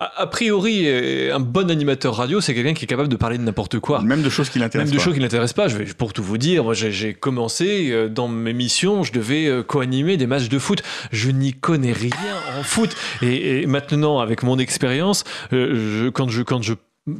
a, 0.00 0.22
a 0.22 0.26
priori, 0.26 0.82
euh, 0.86 1.34
un 1.34 1.40
bon 1.40 1.70
animateur 1.70 2.14
radio, 2.16 2.40
c'est 2.40 2.54
quelqu'un 2.54 2.72
qui 2.74 2.84
est 2.84 2.88
capable 2.88 3.08
de 3.08 3.16
parler 3.16 3.38
de 3.38 3.42
n'importe 3.42 3.78
quoi. 3.80 4.00
même 4.02 4.22
de 4.22 4.28
choses 4.30 4.48
qui 4.50 4.58
Même 4.58 4.66
l'intéressent 4.66 4.92
de 4.92 4.98
pas. 4.98 5.04
choses 5.04 5.14
qui 5.14 5.20
n'intéressent 5.20 5.54
pas. 5.54 5.68
Je 5.68 5.76
vais, 5.78 5.84
pour 5.84 6.12
tout 6.12 6.22
vous 6.22 6.38
dire, 6.38 6.64
moi 6.64 6.74
j'ai 6.74 6.90
j'ai 6.92 7.12
commencé 7.14 7.90
euh, 7.90 8.08
dans 8.08 8.28
mes 8.28 8.52
missions, 8.52 9.02
je 9.02 9.12
devais 9.12 9.46
euh, 9.46 9.62
co-animer 9.62 10.16
des 10.16 10.26
matchs 10.26 10.48
de 10.48 10.58
foot. 10.58 10.82
Je 11.12 11.30
n'y 11.30 11.52
connais 11.52 11.92
rien 11.92 12.10
en 12.58 12.62
foot. 12.62 12.94
Et, 13.22 13.60
et 13.62 13.66
maintenant, 13.66 14.20
avec 14.20 14.42
mon 14.42 14.58
expérience, 14.58 15.24
euh, 15.52 16.04
je- 16.04 16.08
quand 16.10 16.28
je 16.28 16.42
quand 16.42 16.62
je 16.62 16.74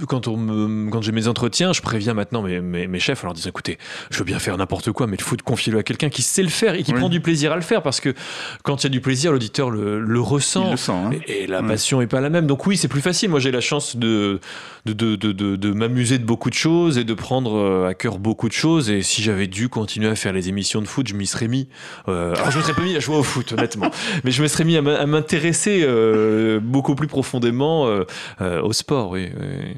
quand, 0.09 0.29
on 0.29 0.37
me- 0.37 0.91
quand 0.91 1.03
j'ai 1.03 1.13
mes 1.13 1.29
entretiens, 1.29 1.73
je 1.73 1.81
préviens 1.83 2.15
maintenant 2.15 2.43
mes, 2.43 2.61
mes, 2.61 2.87
mes 2.87 2.99
chefs 3.01 3.23
en 3.25 3.29
leur 3.29 3.35
disant 3.35 3.51
écoutez, 3.51 3.79
je 4.11 4.19
veux 4.19 4.25
bien 4.25 4.39
faire 4.39 4.57
n'importe 4.57 4.93
quoi, 4.93 5.07
mais 5.07 5.17
le 5.19 5.23
foot, 5.23 5.43
confiez-le 5.43 5.79
à 5.79 5.83
quelqu'un 5.83 6.09
qui 6.09 6.23
sait 6.23 6.43
le 6.43 6.49
faire 6.49 6.75
et 6.75 6.83
qui 6.83 6.93
Oui. 6.93 6.99
prend 6.99 7.09
du 7.09 7.21
plaisir 7.21 7.53
à 7.53 7.57
le 7.57 7.63
faire 7.63 7.83
parce 7.83 8.01
que 8.01 8.15
quand 8.63 8.83
il 8.83 8.87
y 8.87 8.87
a 8.87 8.91
du 8.91 9.01
plaisir, 9.01 9.33
l'auditeur 9.33 9.71
le, 9.71 10.01
le 10.01 10.21
ressent. 10.21 10.67
Il 10.67 10.71
le 10.73 10.77
sent. 10.77 10.93
hein. 10.93 11.11
Et, 11.27 11.43
et 11.43 11.47
la 11.47 11.63
passion 11.63 12.01
est 12.01 12.07
pas 12.07 12.21
la 12.21 12.31
même. 12.31 12.47
Donc 12.47 12.67
oui, 12.67 12.77
c'est 12.77 12.89
plus 12.89 13.01
facile. 13.01 13.31
Moi, 13.31 13.41
j'ai 13.41 13.51
la 13.51 13.61
chance 13.61 13.97
de, 13.97 14.41
de, 14.87 14.93
de, 14.93 15.17
de, 15.17 15.57
de- 15.57 15.73
m'amuser 15.73 16.19
de 16.19 16.25
beaucoup 16.25 16.51
de 16.51 16.55
choses 16.55 16.99
et 16.99 17.05
de 17.05 17.15
prendre 17.15 17.57
euh, 17.57 17.89
à 17.89 17.95
cœur 17.95 18.19
beaucoup 18.19 18.49
de 18.49 18.53
choses. 18.55 18.91
Et 18.91 19.03
si 19.03 19.23
j'avais 19.23 19.47
dû 19.47 19.69
continuer 19.69 20.09
à 20.09 20.15
faire 20.15 20.33
les 20.33 20.49
émissions 20.49 20.81
de 20.83 20.87
foot, 20.89 21.07
je 21.09 21.15
m'y 21.15 21.27
serais 21.27 21.49
mis. 21.49 21.69
Euh, 22.09 22.35
alors, 22.35 22.51
je 22.51 22.59
me 22.59 22.63
serais 22.63 22.75
pas 22.75 22.83
mis 22.83 22.97
à 22.97 23.01
jouer 23.01 23.17
au 23.17 23.23
foot, 23.23 23.53
honnêtement. 23.53 23.91
Mais 24.25 24.31
je 24.31 24.43
me 24.43 24.49
serais 24.49 24.65
mis 24.65 24.77
à 24.77 24.83
m'in- 24.83 24.95
à 24.97 25.07
m'intéresser 25.07 25.83
euh, 25.85 26.61
beaucoup 26.61 26.95
plus 26.95 27.07
profondément 27.09 27.87
euh, 27.89 28.61
au 28.63 28.73
sport, 28.73 29.11
oui. 29.11 29.29
oui. 29.39 29.77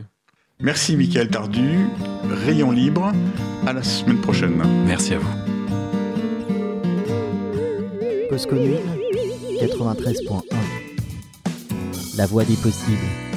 Merci 0.61 0.97
Michael 0.97 1.29
Tardu. 1.29 1.79
Rayon 2.45 2.71
libre. 2.71 3.13
À 3.67 3.73
la 3.73 3.83
semaine 3.83 4.21
prochaine. 4.21 4.63
Merci 4.87 5.15
à 5.15 5.19
vous. 5.19 5.29
Cause 8.29 8.47
commune 8.47 8.79
93.1 9.61 10.43
La 12.17 12.27
voix 12.27 12.45
des 12.45 12.57
possibles. 12.57 13.32